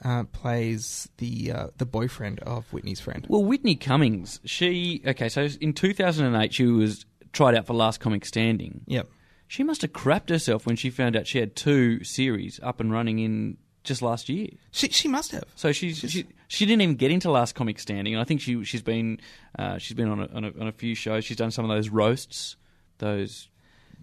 Uh, 0.03 0.23
plays 0.23 1.07
the 1.17 1.51
uh, 1.51 1.67
the 1.77 1.85
boyfriend 1.85 2.39
of 2.39 2.71
Whitney's 2.73 2.99
friend. 2.99 3.25
Well, 3.29 3.43
Whitney 3.43 3.75
Cummings, 3.75 4.39
she 4.43 5.03
okay. 5.05 5.29
So 5.29 5.47
in 5.61 5.73
2008, 5.73 6.51
she 6.51 6.65
was 6.65 7.05
tried 7.31 7.55
out 7.55 7.65
for 7.67 7.73
Last 7.73 7.99
Comic 7.99 8.25
Standing. 8.25 8.81
Yep. 8.87 9.09
She 9.47 9.63
must 9.63 9.81
have 9.81 9.91
crapped 9.91 10.29
herself 10.29 10.65
when 10.65 10.75
she 10.75 10.89
found 10.89 11.15
out 11.15 11.27
she 11.27 11.39
had 11.39 11.55
two 11.55 12.03
series 12.03 12.59
up 12.63 12.79
and 12.79 12.91
running 12.91 13.19
in 13.19 13.57
just 13.83 14.01
last 14.01 14.29
year. 14.29 14.47
She 14.71 14.89
she 14.89 15.07
must 15.07 15.31
have. 15.31 15.43
So 15.55 15.71
she's, 15.71 15.97
she 15.99 16.25
she 16.47 16.65
didn't 16.65 16.81
even 16.81 16.95
get 16.95 17.11
into 17.11 17.31
Last 17.31 17.55
Comic 17.55 17.79
Standing, 17.79 18.13
and 18.13 18.21
I 18.21 18.23
think 18.23 18.41
she 18.41 18.63
she's 18.63 18.81
been 18.81 19.19
uh, 19.57 19.77
she's 19.77 19.95
been 19.95 20.09
on 20.09 20.21
a, 20.21 20.27
on 20.33 20.45
a 20.45 20.51
on 20.59 20.67
a 20.67 20.71
few 20.71 20.95
shows. 20.95 21.25
She's 21.25 21.37
done 21.37 21.51
some 21.51 21.65
of 21.65 21.69
those 21.75 21.89
roasts. 21.89 22.55
Those 22.99 23.49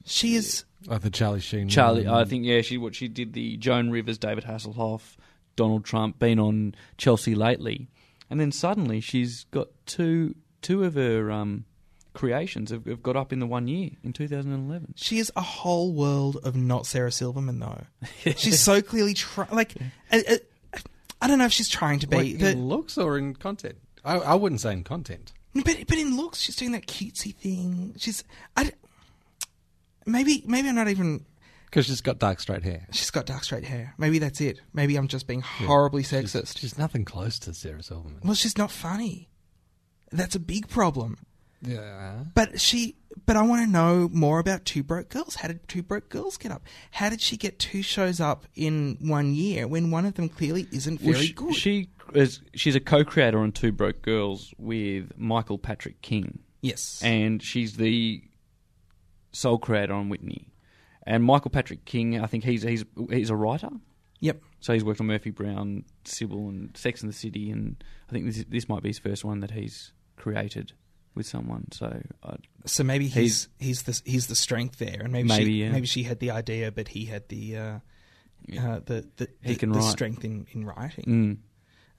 She 0.04 0.34
is. 0.34 0.64
Oh, 0.88 0.98
the 0.98 1.10
Charlie 1.10 1.40
Sheen. 1.40 1.68
Charlie, 1.68 2.06
one. 2.06 2.14
I 2.14 2.24
think 2.24 2.44
yeah, 2.44 2.60
she 2.60 2.76
what 2.78 2.94
she 2.94 3.08
did 3.08 3.32
the 3.32 3.56
Joan 3.56 3.90
Rivers, 3.90 4.18
David 4.18 4.44
Hasselhoff, 4.44 5.16
Donald 5.56 5.84
Trump, 5.84 6.18
been 6.18 6.38
on 6.38 6.74
Chelsea 6.96 7.34
lately, 7.34 7.88
and 8.28 8.40
then 8.40 8.52
suddenly 8.52 9.00
she's 9.00 9.44
got 9.44 9.68
two 9.86 10.34
two 10.60 10.84
of 10.84 10.94
her 10.94 11.30
um, 11.30 11.64
creations 12.18 12.72
have, 12.72 12.84
have 12.86 13.00
got 13.02 13.14
up 13.16 13.32
in 13.32 13.38
the 13.38 13.46
one 13.46 13.68
year 13.68 13.90
in 14.02 14.12
2011. 14.12 14.94
She 14.96 15.18
is 15.20 15.30
a 15.36 15.40
whole 15.40 15.92
world 15.92 16.36
of 16.42 16.56
not 16.56 16.84
Sarah 16.84 17.12
Silverman, 17.12 17.60
though. 17.60 17.84
She's 18.36 18.58
so 18.60 18.82
clearly 18.82 19.14
trying. 19.14 19.48
Like, 19.52 19.74
uh, 20.10 20.20
uh, 20.28 20.78
I 21.22 21.28
don't 21.28 21.38
know 21.38 21.44
if 21.46 21.52
she's 21.52 21.68
trying 21.68 22.00
to 22.00 22.08
be, 22.08 22.16
Like, 22.16 22.38
but, 22.40 22.48
in 22.54 22.68
looks 22.68 22.98
or 22.98 23.16
in 23.16 23.34
content? 23.34 23.76
I, 24.04 24.16
I 24.18 24.34
wouldn't 24.34 24.60
say 24.60 24.72
in 24.72 24.82
content. 24.84 25.32
but 25.54 25.64
but 25.64 25.96
in 25.96 26.16
looks, 26.16 26.40
she's 26.40 26.56
doing 26.56 26.72
that 26.72 26.86
cutesy 26.86 27.34
thing. 27.34 27.94
She's 27.98 28.24
I 28.56 28.72
Maybe 30.04 30.42
maybe 30.46 30.68
I'm 30.68 30.74
not 30.74 30.88
even. 30.88 31.24
Because 31.66 31.86
she's 31.86 32.00
got 32.00 32.18
dark 32.18 32.40
straight 32.40 32.62
hair. 32.64 32.86
She's 32.92 33.10
got 33.10 33.26
dark 33.26 33.44
straight 33.44 33.64
hair. 33.64 33.94
Maybe 33.98 34.18
that's 34.18 34.40
it. 34.40 34.60
Maybe 34.72 34.96
I'm 34.96 35.06
just 35.06 35.26
being 35.26 35.42
horribly 35.42 36.02
She's- 36.02 36.32
sexist. 36.32 36.58
She's, 36.58 36.78
nothing 36.78 37.04
close 37.04 37.38
to 37.40 37.52
Sarah 37.52 37.82
Silverman. 37.82 38.20
Well, 38.24 38.34
she's 38.34 38.56
not 38.56 38.70
funny. 38.70 39.28
That's 40.10 40.34
a 40.34 40.40
big 40.40 40.68
problem. 40.68 41.18
Yeah. 41.62 42.24
But 42.34 42.60
she, 42.60 42.96
but 43.26 43.36
I 43.36 43.42
want 43.42 43.64
to 43.64 43.70
know 43.70 44.08
more 44.12 44.38
about 44.38 44.64
Two 44.64 44.82
Broke 44.82 45.08
Girls. 45.08 45.36
How 45.36 45.48
did 45.48 45.66
Two 45.68 45.82
Broke 45.82 46.08
Girls 46.08 46.36
get 46.36 46.52
up? 46.52 46.62
How 46.92 47.08
did 47.10 47.20
she 47.20 47.36
get 47.36 47.58
two 47.58 47.82
shows 47.82 48.20
up 48.20 48.46
in 48.54 48.96
one 49.00 49.34
year 49.34 49.66
when 49.66 49.90
one 49.90 50.04
of 50.06 50.14
them 50.14 50.28
clearly 50.28 50.68
isn't 50.72 51.00
very 51.00 51.12
Well, 51.12 51.20
she, 51.22 51.32
good? 51.32 51.54
She 51.54 51.88
is 52.14 52.40
she's 52.54 52.74
a 52.76 52.80
co-creator 52.80 53.38
on 53.38 53.52
Two 53.52 53.72
Broke 53.72 54.02
Girls 54.02 54.54
with 54.58 55.12
Michael 55.16 55.58
Patrick 55.58 56.00
King. 56.02 56.40
Yes. 56.60 57.00
and 57.04 57.40
she's 57.40 57.76
the 57.76 58.20
sole 59.32 59.58
creator 59.58 59.92
on 59.92 60.08
Whitney. 60.08 60.48
And 61.06 61.22
Michael 61.24 61.50
Patrick 61.50 61.84
King, 61.84 62.20
I 62.20 62.26
think 62.26 62.44
he's 62.44 62.62
he's 62.62 62.84
he's 63.10 63.30
a 63.30 63.36
writer. 63.36 63.70
Yep. 64.20 64.42
So 64.60 64.72
he's 64.72 64.82
worked 64.84 65.00
on 65.00 65.06
Murphy 65.06 65.30
Brown, 65.30 65.84
Cybill, 66.04 66.48
and 66.48 66.76
Sex 66.76 67.00
and 67.02 67.08
the 67.08 67.16
City, 67.16 67.50
and 67.50 67.82
I 68.08 68.12
think 68.12 68.26
this 68.26 68.44
this 68.48 68.68
might 68.68 68.82
be 68.82 68.88
his 68.90 68.98
first 68.98 69.24
one 69.24 69.40
that 69.40 69.52
he's 69.52 69.92
created 70.16 70.72
with 71.18 71.26
someone. 71.26 71.66
So 71.72 72.00
I, 72.24 72.36
So 72.64 72.82
maybe 72.84 73.06
he's 73.08 73.48
he's 73.58 73.82
the 73.82 74.00
he's 74.06 74.28
the 74.28 74.36
strength 74.36 74.78
there, 74.78 75.00
and 75.02 75.12
maybe 75.12 75.28
Maybe, 75.28 75.44
she, 75.44 75.50
yeah. 75.64 75.70
maybe 75.72 75.86
she 75.86 76.04
had 76.04 76.18
the 76.20 76.30
idea, 76.30 76.72
but 76.72 76.88
he 76.88 77.04
had 77.04 77.28
the 77.28 77.56
uh, 77.58 77.78
uh, 78.58 78.80
the 78.86 79.06
the, 79.18 79.28
He 79.42 79.52
the, 79.52 79.56
can 79.58 79.72
the 79.72 79.80
write. 79.80 79.90
strength 79.90 80.24
in 80.24 80.46
in 80.52 80.64
writing. 80.64 81.04
Mm. 81.04 81.38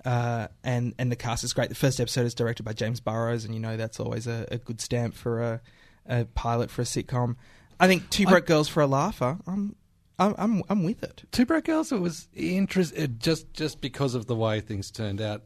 Uh, 0.05 0.47
and 0.63 0.95
and 0.97 1.11
the 1.11 1.15
cast 1.15 1.43
is 1.43 1.53
great. 1.53 1.69
The 1.69 1.75
first 1.75 1.99
episode 1.99 2.25
is 2.25 2.33
directed 2.33 2.63
by 2.63 2.73
James 2.73 2.99
Burrows, 3.01 3.45
and 3.45 3.53
you 3.53 3.59
know 3.59 3.77
that's 3.77 3.99
always 3.99 4.25
a, 4.27 4.47
a 4.49 4.57
good 4.57 4.79
stamp 4.81 5.13
for 5.13 5.41
a, 5.43 5.61
a 6.07 6.25
pilot 6.25 6.71
for 6.71 6.81
a 6.81 6.85
sitcom. 6.85 7.35
I 7.79 7.87
think 7.87 8.09
Two 8.09 8.25
I- 8.25 8.31
Broke 8.31 8.45
Girls 8.45 8.67
for 8.69 8.81
a 8.81 8.87
laugher. 8.87 9.37
I'm 9.45 9.75
I'm 10.17 10.35
I'm, 10.37 10.63
I'm 10.69 10.83
with 10.83 11.03
it. 11.03 11.23
Two 11.31 11.45
Broke 11.45 11.65
Girls, 11.65 11.91
it 11.91 11.99
was 11.99 12.29
interesting 12.33 13.17
just 13.19 13.53
just 13.53 13.81
because 13.81 14.15
of 14.15 14.25
the 14.27 14.35
way 14.35 14.61
things 14.61 14.89
turned 14.89 15.19
out. 15.21 15.43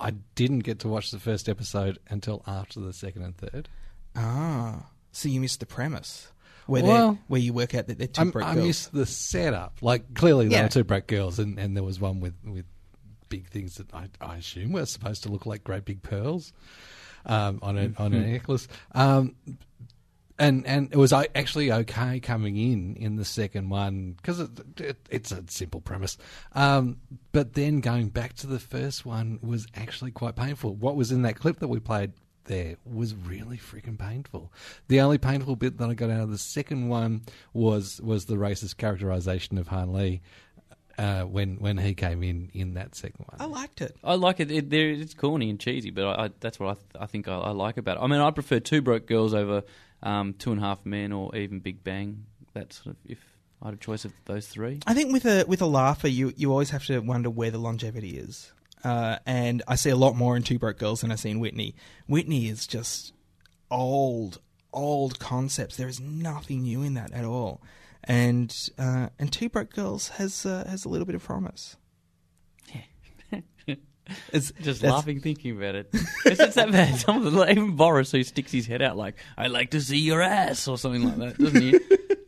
I 0.00 0.12
didn't 0.34 0.60
get 0.60 0.78
to 0.80 0.88
watch 0.88 1.10
the 1.10 1.18
first 1.18 1.48
episode 1.48 1.98
until 2.08 2.42
after 2.46 2.80
the 2.80 2.92
second 2.92 3.22
and 3.22 3.36
third. 3.36 3.68
Ah, 4.16 4.86
so 5.12 5.28
you 5.28 5.40
missed 5.40 5.60
the 5.60 5.66
premise 5.66 6.28
where 6.66 6.82
Well, 6.82 7.18
where 7.28 7.40
you 7.40 7.52
work 7.52 7.74
out 7.74 7.86
that 7.88 7.98
they're 7.98 8.06
two 8.06 8.22
I, 8.22 8.24
broke 8.30 8.44
I 8.46 8.54
girls. 8.54 8.66
missed 8.66 8.92
the 8.92 9.06
setup. 9.06 9.78
Like 9.82 10.14
clearly 10.14 10.48
there 10.48 10.58
Yeah. 10.58 10.62
were 10.64 10.68
two 10.70 10.84
broke 10.84 11.06
girls, 11.06 11.38
and, 11.38 11.58
and 11.58 11.76
there 11.76 11.84
was 11.84 12.00
one 12.00 12.20
with, 12.20 12.34
with 12.44 12.64
big 13.28 13.46
things 13.48 13.76
that 13.76 13.92
I, 13.94 14.08
I 14.20 14.36
assume 14.36 14.72
were 14.72 14.86
supposed 14.86 15.22
to 15.24 15.28
look 15.30 15.46
like 15.46 15.62
great 15.64 15.84
big 15.84 16.02
pearls 16.02 16.52
um, 17.26 17.58
on 17.62 17.76
a 17.78 17.92
on 17.98 18.12
a 18.14 18.20
necklace. 18.26 18.66
Um, 18.94 19.34
and 20.40 20.66
and 20.66 20.88
it 20.90 20.96
was 20.96 21.12
uh, 21.12 21.24
actually 21.34 21.70
okay 21.70 22.18
coming 22.18 22.56
in 22.56 22.96
in 22.96 23.16
the 23.16 23.24
second 23.24 23.68
one 23.68 24.12
because 24.12 24.40
it, 24.40 24.50
it, 24.78 24.96
it's 25.10 25.30
a 25.30 25.44
simple 25.48 25.80
premise. 25.80 26.16
Um, 26.54 26.96
but 27.30 27.52
then 27.52 27.80
going 27.80 28.08
back 28.08 28.34
to 28.36 28.46
the 28.46 28.58
first 28.58 29.04
one 29.04 29.38
was 29.42 29.66
actually 29.76 30.10
quite 30.10 30.34
painful. 30.34 30.74
What 30.74 30.96
was 30.96 31.12
in 31.12 31.22
that 31.22 31.36
clip 31.36 31.60
that 31.60 31.68
we 31.68 31.78
played 31.78 32.12
there 32.44 32.76
was 32.84 33.14
really 33.14 33.58
freaking 33.58 33.98
painful. 33.98 34.52
The 34.88 35.00
only 35.00 35.18
painful 35.18 35.56
bit 35.56 35.78
that 35.78 35.88
I 35.88 35.94
got 35.94 36.10
out 36.10 36.22
of 36.22 36.30
the 36.30 36.38
second 36.38 36.88
one 36.88 37.22
was 37.52 38.00
was 38.00 38.24
the 38.24 38.36
racist 38.36 38.78
characterization 38.78 39.58
of 39.58 39.68
Han 39.68 39.92
Lee 39.92 40.22
uh, 41.00 41.22
when 41.22 41.56
when 41.56 41.78
he 41.78 41.94
came 41.94 42.22
in 42.22 42.50
in 42.52 42.74
that 42.74 42.94
second 42.94 43.24
one. 43.26 43.40
I 43.40 43.46
liked 43.46 43.80
it. 43.80 43.96
I 44.04 44.14
like 44.16 44.38
it. 44.38 44.50
it 44.50 44.70
it's 44.72 45.14
corny 45.14 45.48
and 45.48 45.58
cheesy, 45.58 45.90
but 45.90 46.04
I, 46.04 46.24
I, 46.24 46.30
that's 46.40 46.60
what 46.60 46.68
I, 46.68 46.74
th- 46.74 46.84
I 47.00 47.06
think 47.06 47.26
I, 47.26 47.38
I 47.38 47.50
like 47.52 47.78
about 47.78 47.96
it. 47.96 48.00
I 48.02 48.06
mean, 48.06 48.20
I 48.20 48.30
prefer 48.30 48.60
Two 48.60 48.82
Broke 48.82 49.06
Girls 49.06 49.32
over 49.32 49.62
um, 50.02 50.34
Two 50.34 50.52
and 50.52 50.60
a 50.60 50.64
Half 50.64 50.84
Men 50.84 51.12
or 51.12 51.34
even 51.34 51.60
Big 51.60 51.82
Bang. 51.82 52.26
That's 52.52 52.82
sort 52.82 52.96
of 52.96 52.96
if 53.06 53.18
I 53.62 53.66
had 53.66 53.74
a 53.74 53.78
choice 53.78 54.04
of 54.04 54.12
those 54.26 54.46
three. 54.46 54.80
I 54.86 54.92
think 54.92 55.10
with 55.10 55.24
a 55.24 55.44
with 55.48 55.62
a 55.62 55.66
laugher, 55.66 56.08
you 56.08 56.34
you 56.36 56.50
always 56.50 56.70
have 56.70 56.84
to 56.86 56.98
wonder 57.00 57.30
where 57.30 57.50
the 57.50 57.58
longevity 57.58 58.18
is. 58.18 58.52
Uh, 58.84 59.18
and 59.24 59.62
I 59.66 59.76
see 59.76 59.90
a 59.90 59.96
lot 59.96 60.16
more 60.16 60.36
in 60.36 60.42
Two 60.42 60.58
Broke 60.58 60.78
Girls 60.78 61.00
than 61.00 61.10
I 61.10 61.14
see 61.14 61.30
in 61.30 61.40
Whitney. 61.40 61.74
Whitney 62.08 62.48
is 62.48 62.66
just 62.66 63.14
old, 63.70 64.38
old 64.72 65.18
concepts. 65.18 65.76
There 65.76 65.88
is 65.88 66.00
nothing 66.00 66.62
new 66.62 66.82
in 66.82 66.94
that 66.94 67.12
at 67.12 67.24
all. 67.24 67.62
And 68.04 68.54
uh, 68.78 69.08
and 69.18 69.30
Two 69.32 69.48
Broke 69.48 69.72
Girls 69.74 70.08
has 70.10 70.44
uh, 70.46 70.64
has 70.68 70.84
a 70.84 70.88
little 70.88 71.06
bit 71.06 71.14
of 71.14 71.22
promise. 71.22 71.76
It's 74.32 74.50
Just 74.62 74.80
that's- 74.80 74.92
laughing 74.92 75.20
thinking 75.20 75.56
about 75.56 75.76
it. 75.76 75.88
It's, 76.24 76.40
it's 76.40 76.54
that 76.56 76.72
bad. 76.72 76.96
Some 76.96 77.24
of 77.24 77.32
the, 77.32 77.48
even 77.48 77.76
Boris 77.76 78.10
who 78.10 78.24
sticks 78.24 78.50
his 78.50 78.66
head 78.66 78.82
out 78.82 78.96
like, 78.96 79.14
"I 79.38 79.46
like 79.46 79.70
to 79.70 79.80
see 79.80 79.98
your 79.98 80.20
ass" 80.20 80.66
or 80.66 80.76
something 80.76 81.04
like 81.04 81.16
that, 81.18 81.38
doesn't 81.38 81.60
he? 81.62 81.70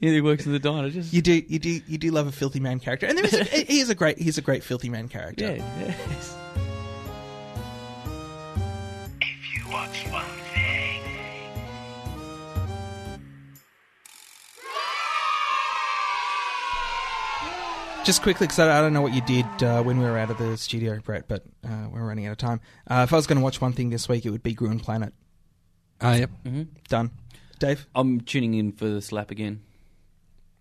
yeah, 0.01 0.11
he 0.13 0.21
works 0.21 0.47
in 0.47 0.53
the 0.53 0.61
diner. 0.61 0.91
Just 0.91 1.13
You 1.13 1.23
do 1.23 1.33
you 1.49 1.59
do 1.59 1.81
you 1.89 1.99
do 1.99 2.13
love 2.13 2.29
a 2.29 2.33
filthy 2.33 2.61
man 2.61 2.79
character, 2.79 3.07
and 3.07 3.19
there 3.19 3.25
is 3.25 3.33
a, 3.35 3.45
he 3.45 3.81
is 3.81 3.91
a 3.91 3.97
great 3.97 4.17
he's 4.19 4.39
a 4.39 4.43
great 4.43 4.63
filthy 4.63 4.91
man 4.91 5.09
character. 5.09 5.57
yeah, 5.57 5.95
yes. 6.11 6.37
Watch 9.69 10.07
one 10.13 10.25
Just 18.05 18.23
quickly, 18.23 18.49
because 18.49 18.59
I 18.59 18.79
I 18.79 18.81
don't 18.81 18.93
know 18.93 19.01
what 19.01 19.15
you 19.15 19.21
did 19.21 19.47
uh, 19.63 19.81
when 19.83 19.97
we 19.99 20.05
were 20.05 20.19
out 20.19 20.29
of 20.29 20.37
the 20.37 20.57
studio, 20.57 20.99
Brett, 20.99 21.29
but 21.29 21.45
uh, 21.65 21.87
we're 21.89 22.05
running 22.05 22.27
out 22.27 22.33
of 22.33 22.39
time. 22.39 22.61
Uh, 22.91 23.03
if 23.05 23.13
I 23.13 23.17
was 23.17 23.29
going 23.29 23.39
to 23.39 23.45
watch 23.45 23.61
one 23.61 23.73
thing 23.73 23.91
this 23.91 24.09
week, 24.09 24.27
it 24.27 24.31
would 24.31 24.43
be 24.43 24.55
Gruen 24.55 24.81
Planet. 24.81 25.15
Ah, 26.01 26.15
yep. 26.15 26.31
Mm-hmm. 26.45 26.63
Done. 26.89 27.13
Dave? 27.61 27.87
I'm 27.95 28.21
tuning 28.21 28.55
in 28.55 28.73
for 28.73 28.89
the 28.89 29.01
slap 29.01 29.31
again. 29.31 29.63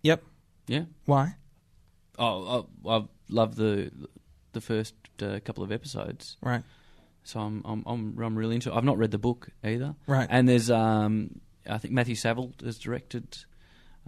Yep. 0.02 0.22
Yeah. 0.68 0.84
Why? 1.04 1.34
Oh, 2.16 2.68
I, 2.86 2.96
I 2.96 3.04
love 3.28 3.56
the 3.56 3.90
the 4.52 4.60
first 4.60 4.94
uh, 5.20 5.40
couple 5.44 5.64
of 5.64 5.72
episodes. 5.72 6.36
Right. 6.42 6.62
So 7.24 7.40
I'm 7.40 7.62
I'm 7.64 7.82
I'm, 7.86 8.18
I'm 8.22 8.38
really 8.38 8.54
into. 8.54 8.70
it. 8.70 8.76
I've 8.76 8.84
not 8.84 8.98
read 8.98 9.10
the 9.10 9.18
book 9.18 9.48
either. 9.64 9.96
Right. 10.06 10.28
And 10.30 10.48
there's 10.48 10.70
um 10.70 11.40
I 11.68 11.78
think 11.78 11.92
Matthew 11.92 12.14
Saville 12.14 12.52
has 12.64 12.78
directed 12.78 13.38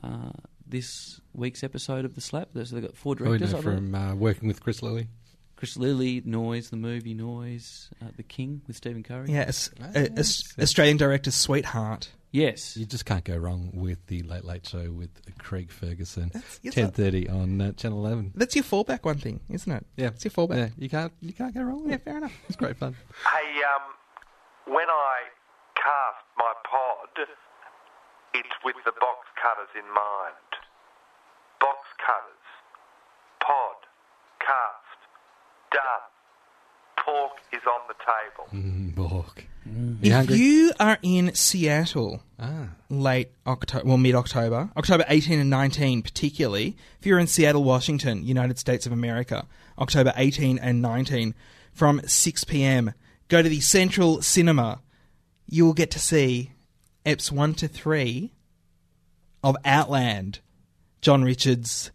uh, 0.03 0.31
this 0.67 1.21
week's 1.35 1.63
episode 1.63 2.05
of 2.05 2.15
the 2.15 2.21
Slap. 2.21 2.49
There's 2.55 2.71
they've 2.71 2.83
got 2.83 2.97
four 2.97 3.15
directors. 3.15 3.53
know 3.53 3.59
I 3.59 3.63
believe. 3.63 3.79
from 3.79 3.95
uh, 3.95 4.15
working 4.15 4.49
with 4.49 4.63
Chris 4.63 4.83
Lilley. 4.83 5.09
Chris 5.57 5.77
Lilley, 5.77 6.21
Noise, 6.25 6.71
the 6.71 6.77
movie 6.77 7.15
Noise, 7.15 7.89
uh, 8.03 8.09
The 8.17 8.23
King 8.25 8.63
with 8.67 8.77
Stephen 8.77 9.03
Curry. 9.03 9.31
Yeah, 9.31 9.45
as, 9.47 9.71
uh, 9.81 10.09
Australian 10.61 10.97
director 10.97 11.31
Sweetheart. 11.31 12.11
Yes. 12.33 12.77
You 12.77 12.85
just 12.85 13.07
can't 13.07 13.23
go 13.23 13.37
wrong 13.37 13.71
with 13.73 14.05
the 14.09 14.23
Late 14.25 14.45
Late 14.45 14.67
Show 14.67 14.91
with 14.91 15.11
Craig 15.39 15.71
Ferguson. 15.71 16.33
Ten 16.69 16.91
thirty 16.91 17.29
on 17.29 17.61
uh, 17.61 17.73
Channel 17.73 18.05
Eleven. 18.05 18.33
That's 18.35 18.57
your 18.57 18.65
fallback 18.65 19.05
one 19.05 19.19
thing, 19.19 19.39
isn't 19.49 19.71
it? 19.71 19.87
Yeah, 19.97 20.09
it's 20.09 20.25
your 20.25 20.33
fallback. 20.33 20.57
Yeah, 20.57 20.69
you 20.77 20.89
can't 20.89 21.13
you 21.21 21.33
can't 21.33 21.55
go 21.55 21.63
wrong 21.63 21.85
with 21.85 21.93
Yeah, 21.93 21.99
fair 21.99 22.17
enough. 22.19 22.33
It's 22.49 22.57
great 22.57 22.77
fun. 22.77 22.97
Hey, 23.23 23.63
um, 23.63 24.75
when 24.75 24.89
I 24.91 25.31
cast 25.77 26.27
my 26.37 26.53
pod, 26.67 27.29
it's 28.35 28.49
with 28.65 28.75
the 28.85 28.93
box 28.99 29.29
cutters 29.41 29.71
in 29.79 29.87
mind. 29.95 30.54
Box 32.05 32.07
cutters, 32.07 32.47
pod, 33.41 33.77
cast, 34.41 35.01
done. 35.73 37.05
Pork 37.05 37.33
is 37.53 37.61
on 37.67 37.81
the 37.89 37.95
table. 37.95 38.67
Mm, 38.67 38.95
Bork. 38.95 39.45
If 40.03 40.13
hungry? 40.13 40.37
you 40.37 40.73
are 40.79 40.99
in 41.03 41.35
Seattle 41.35 42.23
Ah. 42.39 42.69
late 42.91 43.31
October, 43.47 43.87
well, 43.87 43.97
mid 43.97 44.15
October, 44.15 44.71
October 44.77 45.05
18 45.09 45.39
and 45.41 45.49
19 45.51 46.03
particularly, 46.03 46.77
if 47.01 47.07
you're 47.07 47.19
in 47.19 47.27
Seattle, 47.27 47.65
Washington, 47.65 48.25
United 48.25 48.59
States 48.59 48.85
of 48.87 48.93
America, 48.93 49.47
October 49.79 50.13
18 50.17 50.59
and 50.59 50.81
19, 50.83 51.35
from 51.73 52.01
6 52.07 52.45
p.m., 52.45 52.93
go 53.29 53.43
to 53.43 53.49
the 53.49 53.61
Central 53.61 54.21
Cinema. 54.23 54.81
You 55.47 55.65
will 55.67 55.75
get 55.75 55.91
to 55.93 55.99
see 55.99 56.53
EPs 57.07 57.31
1 57.33 57.55
to 57.55 57.69
3 57.69 58.33
of 59.43 59.57
Outland, 59.65 60.41
John 61.05 61.23
Richards' 61.23 61.91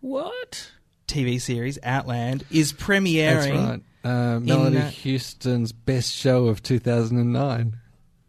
What? 0.00 0.70
TV 1.08 1.40
series 1.40 1.76
Outland 1.82 2.44
is 2.52 2.72
premiering. 2.72 3.56
That's 3.56 3.82
right. 4.04 4.34
Uh, 4.36 4.38
Melody 4.38 4.78
uh, 4.78 4.90
Houston's 4.90 5.72
best 5.72 6.12
show 6.14 6.46
of 6.46 6.62
2009. 6.62 7.76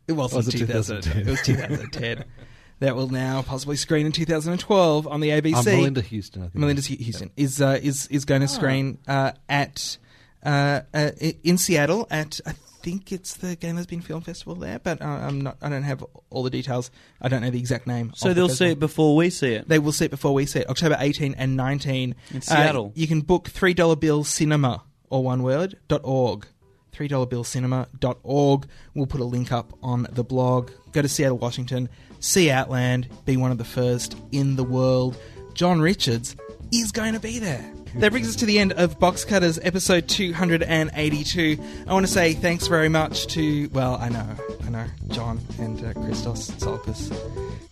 It 0.08 0.14
wasn't 0.14 0.46
Was 0.46 0.56
it 0.56 0.58
2010. 0.58 1.22
It 1.22 1.28
was 1.28 1.42
2010. 1.44 2.26
that 2.80 2.96
will 2.96 3.10
now 3.10 3.44
possibly 3.44 3.76
screen 3.76 4.08
in 4.08 4.12
2012 4.12 5.06
on 5.06 5.20
the 5.20 5.30
ABC. 5.30 5.54
Oh, 5.56 5.78
Melinda 5.78 6.02
Houston, 6.02 6.42
I 6.42 6.46
think. 6.46 6.56
Melinda 6.56 6.82
Hu- 6.82 6.96
Houston 6.96 7.30
is 7.38 7.62
uh, 7.62 7.78
is 7.80 8.08
is 8.08 8.26
going 8.26 8.42
to 8.42 8.48
screen 8.48 8.98
uh, 9.08 9.34
at 9.48 10.00
uh, 10.44 10.82
uh, 10.94 11.12
in 11.44 11.58
Seattle 11.58 12.08
at 12.10 12.40
I 12.46 12.54
think 12.82 13.12
it's 13.12 13.34
the 13.36 13.56
Gay 13.58 13.74
Lesbian 13.74 14.02
Film 14.02 14.22
Festival 14.22 14.56
there, 14.56 14.80
but 14.80 15.02
uh, 15.02 15.06
I'm 15.06 15.42
not. 15.42 15.58
I 15.62 15.68
don't 15.70 15.84
have 15.84 16.04
all 16.30 16.44
the 16.44 16.50
details. 16.50 16.92
I 17.22 17.28
don't 17.28 17.42
know 17.42 17.50
the 17.50 17.60
exact 17.60 17.88
name. 17.88 18.14
So 18.16 18.34
they'll 18.34 18.48
see 18.50 18.68
it 18.68 18.80
before 18.80 19.16
we 19.18 19.30
see 19.30 19.54
it. 19.56 19.68
They 19.68 19.80
will 19.80 19.92
see 19.92 20.06
it 20.06 20.12
before 20.12 20.34
we 20.34 20.46
see 20.46 20.60
it. 20.60 20.70
October 20.70 20.96
18 21.00 21.36
and 21.38 21.58
19 21.58 22.16
In 22.32 22.38
Uh, 22.38 22.40
Seattle. 22.40 22.92
you 22.96 23.06
can 23.08 23.20
book 23.22 23.50
three 23.50 23.74
dollar 23.74 23.96
bill 23.98 24.24
cinema 24.24 24.84
or 25.10 25.24
one 25.24 25.44
word 25.44 25.78
dot 25.90 26.02
org. 26.06 26.46
Three 26.94 27.08
dollar 27.10 27.26
bill 27.26 27.44
cinema 27.44 27.88
dot 28.00 28.18
org. 28.24 28.66
We'll 28.94 29.08
put 29.08 29.20
a 29.22 29.26
link 29.26 29.52
up 29.52 29.74
on 29.84 30.08
the 30.12 30.24
blog. 30.24 30.72
Go 30.94 31.02
to 31.02 31.10
Seattle, 31.10 31.38
Washington. 31.38 31.90
See 32.22 32.50
Outland. 32.50 33.08
Be 33.26 33.36
one 33.38 33.52
of 33.52 33.58
the 33.58 33.66
first 33.66 34.16
in 34.32 34.56
the 34.56 34.64
world. 34.64 35.18
John 35.54 35.82
Richards 35.82 36.36
is 36.72 36.92
going 36.94 37.14
to 37.14 37.20
be 37.20 37.40
there. 37.40 37.70
That 37.96 38.12
brings 38.12 38.30
us 38.30 38.36
to 38.38 38.46
the 38.46 38.60
end 38.60 38.74
of 38.74 39.00
Box 39.00 39.26
Cutters 39.26 39.60
episode 39.62 40.08
282. 40.08 41.58
I 41.88 41.94
want 41.94 42.06
to 42.06 42.12
say 42.12 42.34
thanks 42.34 42.68
very 42.68 42.88
much 42.90 43.28
to, 43.28 43.68
well, 43.74 43.96
I 44.00 44.10
know, 44.10 44.28
I 44.66 44.70
know, 44.70 44.86
John 45.10 45.40
and 45.58 45.84
uh, 45.84 45.94
Christos 45.94 46.52
Tsiolkas 46.52 47.12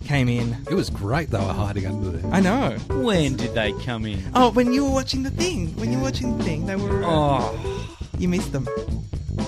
came 0.05 0.27
in. 0.27 0.57
It 0.69 0.73
was 0.73 0.89
great 0.89 1.29
they 1.29 1.37
were 1.39 1.53
hiding 1.53 1.85
under 1.85 2.09
there. 2.11 2.31
I 2.33 2.39
know. 2.39 2.77
When 2.89 3.35
did 3.35 3.53
they 3.53 3.71
come 3.83 4.05
in? 4.05 4.21
Oh, 4.33 4.51
when 4.51 4.73
you 4.73 4.85
were 4.85 4.91
watching 4.91 5.23
the 5.23 5.31
thing. 5.31 5.75
When 5.77 5.91
you 5.91 5.97
were 5.99 6.05
watching 6.05 6.37
the 6.37 6.43
thing, 6.43 6.65
they 6.65 6.75
were. 6.75 7.03
Uh, 7.03 7.07
Oh. 7.09 7.87
You 8.17 8.27
missed 8.27 8.51
them. 8.51 8.67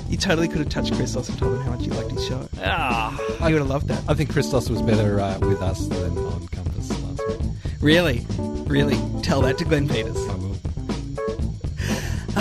You 0.07 0.17
totally 0.17 0.47
could 0.47 0.59
have 0.59 0.69
touched 0.69 0.93
Christos 0.93 1.27
and 1.29 1.37
told 1.39 1.55
him 1.55 1.61
how 1.63 1.71
much 1.71 1.81
you 1.81 1.91
liked 1.93 2.11
his 2.11 2.25
show. 2.27 2.47
Ah. 2.61 3.17
You 3.47 3.53
would 3.55 3.61
have 3.61 3.67
loved 3.69 3.87
that. 3.87 4.03
I 4.07 4.13
think 4.13 4.31
Christos 4.31 4.69
was 4.69 4.81
better 4.83 5.19
uh, 5.19 5.39
with 5.39 5.61
us 5.61 5.87
than 5.87 6.15
on 6.19 6.47
Compass 6.49 6.89
last 7.03 7.27
week. 7.27 7.49
Really? 7.81 8.25
Really? 8.67 8.97
Tell 9.23 9.41
that 9.41 9.57
to 9.57 9.65
Glenn 9.65 9.89
Peters. 9.89 10.17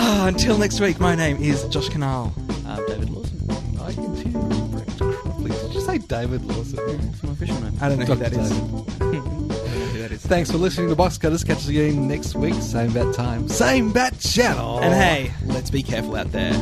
I 0.09 0.11
will. 0.11 0.21
Ah, 0.21 0.27
until 0.27 0.57
next 0.57 0.79
week, 0.79 0.99
my 0.99 1.13
name 1.15 1.37
is 1.37 1.63
Josh 1.67 1.89
Kinal. 1.89 2.33
I'm 2.65 2.85
David 2.87 3.09
Lawson. 3.11 3.79
I 3.79 3.93
continue 3.93 4.31
to 4.31 4.47
be 4.47 4.71
Brett 4.71 4.87
Cropley. 4.87 5.61
Did 5.61 5.73
you 5.73 5.81
say 5.81 5.97
David 5.99 6.43
Lawson? 6.45 6.79
It's 7.11 7.23
my 7.23 7.31
official 7.31 7.61
name. 7.61 7.73
I 7.79 7.89
don't 7.89 7.99
know 7.99 8.05
who 8.05 8.15
that, 8.15 8.33
is. 8.33 8.51
I 8.51 8.97
don't 8.99 9.13
know 9.13 9.21
who 9.21 9.99
that 9.99 10.11
is. 10.11 10.21
Thanks 10.25 10.49
for 10.49 10.57
listening 10.57 10.89
to 10.89 10.95
Box 10.95 11.19
Cutters. 11.19 11.43
Catch 11.43 11.57
us 11.57 11.67
again 11.67 12.07
next 12.07 12.35
week. 12.35 12.55
Same 12.55 12.91
bat 12.91 13.13
time. 13.13 13.47
Same 13.49 13.91
bat 13.91 14.17
channel. 14.19 14.79
And 14.79 14.93
hey, 14.95 15.31
let's 15.45 15.69
be 15.69 15.83
careful 15.83 16.15
out 16.15 16.31
there. 16.31 16.53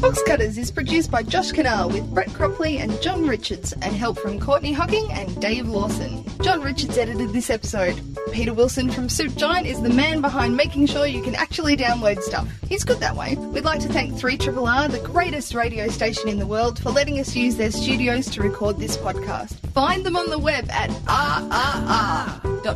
Box 0.00 0.22
Cutters 0.24 0.58
is 0.58 0.70
produced 0.70 1.10
by 1.10 1.22
Josh 1.22 1.52
Kinal 1.52 1.90
with 1.92 2.08
Brett 2.12 2.28
Cropley 2.28 2.78
and 2.78 3.00
John 3.00 3.26
Richards 3.26 3.72
and 3.72 3.96
help 3.96 4.18
from 4.18 4.38
Courtney 4.38 4.72
Hocking 4.72 5.10
and 5.12 5.40
Dave 5.40 5.66
Lawson. 5.66 6.24
John 6.42 6.60
Richards 6.60 6.96
edited 6.98 7.32
this 7.32 7.50
episode. 7.50 8.00
Peter 8.28 8.52
Wilson 8.52 8.90
from 8.90 9.08
Soup 9.08 9.34
Giant 9.36 9.66
is 9.66 9.80
the 9.82 9.88
man 9.88 10.20
behind 10.20 10.56
making 10.56 10.86
sure 10.86 11.06
you 11.06 11.22
can 11.22 11.34
actually 11.34 11.76
download 11.76 12.20
stuff. 12.22 12.48
He's 12.68 12.84
good 12.84 13.00
that 13.00 13.16
way. 13.16 13.36
We'd 13.36 13.64
like 13.64 13.80
to 13.80 13.88
thank 13.88 14.14
3RRR, 14.14 14.90
the 14.90 15.00
greatest 15.00 15.54
radio 15.54 15.88
station 15.88 16.28
in 16.28 16.38
the 16.38 16.46
world, 16.46 16.78
for 16.78 16.90
letting 16.90 17.18
us 17.18 17.34
use 17.34 17.56
their 17.56 17.70
studios 17.70 18.30
to 18.30 18.42
record 18.42 18.78
this 18.78 18.96
podcast. 18.96 19.54
Find 19.72 20.04
them 20.04 20.16
on 20.16 20.30
the 20.30 20.38
web 20.38 20.68
at 20.70 20.90
rrr.org.au 20.90 22.68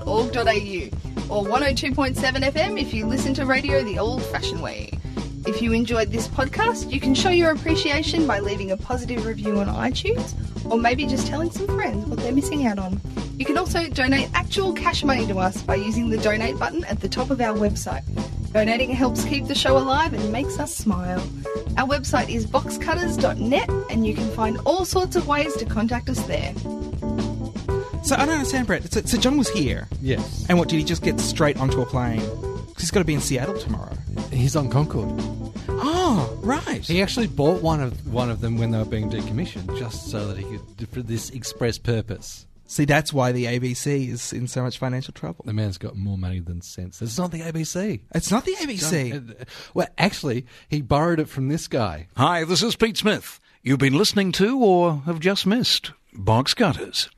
or 1.35 1.45
102.7 1.45 2.17
FM 2.17 2.81
if 2.81 2.93
you 2.93 3.07
listen 3.07 3.35
to 3.35 3.47
radio 3.47 3.83
the 3.83 3.99
old 3.99 4.23
fashioned 4.27 4.63
way. 4.63 4.91
If 5.47 5.61
you 5.61 5.73
enjoyed 5.73 6.11
this 6.11 6.29
podcast, 6.29 6.93
you 6.93 7.01
can 7.01 7.15
show 7.15 7.31
your 7.31 7.51
appreciation 7.51 8.27
by 8.27 8.39
leaving 8.39 8.71
a 8.71 8.77
positive 8.77 9.27
review 9.27 9.59
on 9.59 9.67
iTunes 9.67 10.35
or 10.71 10.79
maybe 10.79 11.07
just 11.07 11.27
telling 11.27 11.51
some 11.51 11.67
friends 11.67 12.07
what 12.07 12.19
they're 12.21 12.33
missing 12.33 12.67
out 12.67 12.79
on. 12.79 13.01
You 13.39 13.45
can 13.45 13.59
also 13.59 13.89
donate 13.89 14.31
actual 14.35 14.73
cash 14.73 15.03
money 15.03 15.27
to 15.27 15.39
us 15.39 15.63
by 15.63 15.75
using 15.75 16.11
the 16.11 16.19
donate 16.19 16.59
button 16.59 16.85
at 16.85 17.01
the 17.01 17.09
top 17.09 17.31
of 17.31 17.41
our 17.41 17.57
website. 17.57 18.03
Donating 18.53 18.91
helps 18.91 19.25
keep 19.25 19.47
the 19.47 19.55
show 19.55 19.79
alive 19.79 20.13
and 20.13 20.31
makes 20.31 20.59
us 20.59 20.75
smile. 20.75 21.21
Our 21.79 21.89
website 21.89 22.29
is 22.29 22.47
boxcutters.net 22.47 23.71
and 23.91 24.07
you 24.07 24.15
can 24.15 24.31
find 24.33 24.59
all 24.67 24.85
sorts 24.85 25.17
of 25.17 25.27
ways 25.27 25.57
to 25.57 25.65
contact 25.65 26.11
us 26.11 26.23
there. 26.25 26.55
So 28.05 28.17
I 28.17 28.27
don't 28.27 28.35
understand, 28.35 28.67
Brett. 28.67 28.93
So, 28.93 29.01
so 29.03 29.17
John 29.17 29.39
was 29.39 29.49
here. 29.49 29.89
Yes. 30.01 30.45
And 30.49 30.59
what, 30.59 30.69
did 30.69 30.77
he 30.77 30.85
just 30.85 31.03
get 31.03 31.19
straight 31.19 31.57
onto 31.57 31.81
a 31.81 31.87
plane? 31.87 32.21
Because 32.67 32.83
he's 32.83 32.91
got 32.91 32.99
to 32.99 33.05
be 33.05 33.15
in 33.15 33.21
Seattle 33.21 33.59
tomorrow. 33.59 33.97
He's 34.33 34.57
on 34.57 34.69
Concorde. 34.69 35.15
Oh, 35.69 36.39
right. 36.43 36.85
He 36.85 37.01
actually 37.01 37.29
bought 37.29 37.63
one 37.63 37.81
of 37.81 38.13
one 38.13 38.31
of 38.31 38.41
them 38.41 38.59
when 38.59 38.71
they 38.71 38.79
were 38.79 38.85
being 38.85 39.11
decommissioned, 39.11 39.79
just 39.79 40.11
so 40.11 40.27
that 40.29 40.37
he 40.37 40.45
could 40.45 40.89
for 40.89 41.01
this 41.01 41.31
express 41.31 41.79
purpose. 41.79 42.47
See, 42.73 42.87
that's 42.87 43.13
why 43.13 43.33
the 43.33 43.45
ABC 43.45 44.09
is 44.09 44.33
in 44.33 44.49
so 44.49 44.63
much 44.63 44.79
financial 44.79 45.13
trouble. 45.13 45.45
The 45.45 45.53
man's 45.53 45.77
got 45.77 45.95
more 45.95 46.17
money 46.17 46.41
than 46.41 46.63
sense. 46.63 47.03
It's 47.03 47.19
not 47.19 47.31
the 47.31 47.41
ABC. 47.41 48.01
It's 48.15 48.31
not 48.31 48.47
the 48.47 48.55
ABC. 48.55 49.13
Uh, 49.43 49.45
Well, 49.75 49.89
actually, 49.99 50.47
he 50.71 50.81
borrowed 50.81 51.21
it 51.21 51.29
from 51.29 51.49
this 51.49 51.69
guy. 51.69 52.07
Hi, 52.17 52.45
this 52.45 52.63
is 52.63 52.75
Pete 52.75 52.97
Smith. 52.97 53.39
You've 53.63 53.79
been 53.79 53.93
listening 53.99 54.33
to 54.33 54.59
or 54.59 55.03
have 55.05 55.21
just 55.21 55.45
missed 55.45 55.93
Box 56.15 56.55
Cutters. 56.55 57.11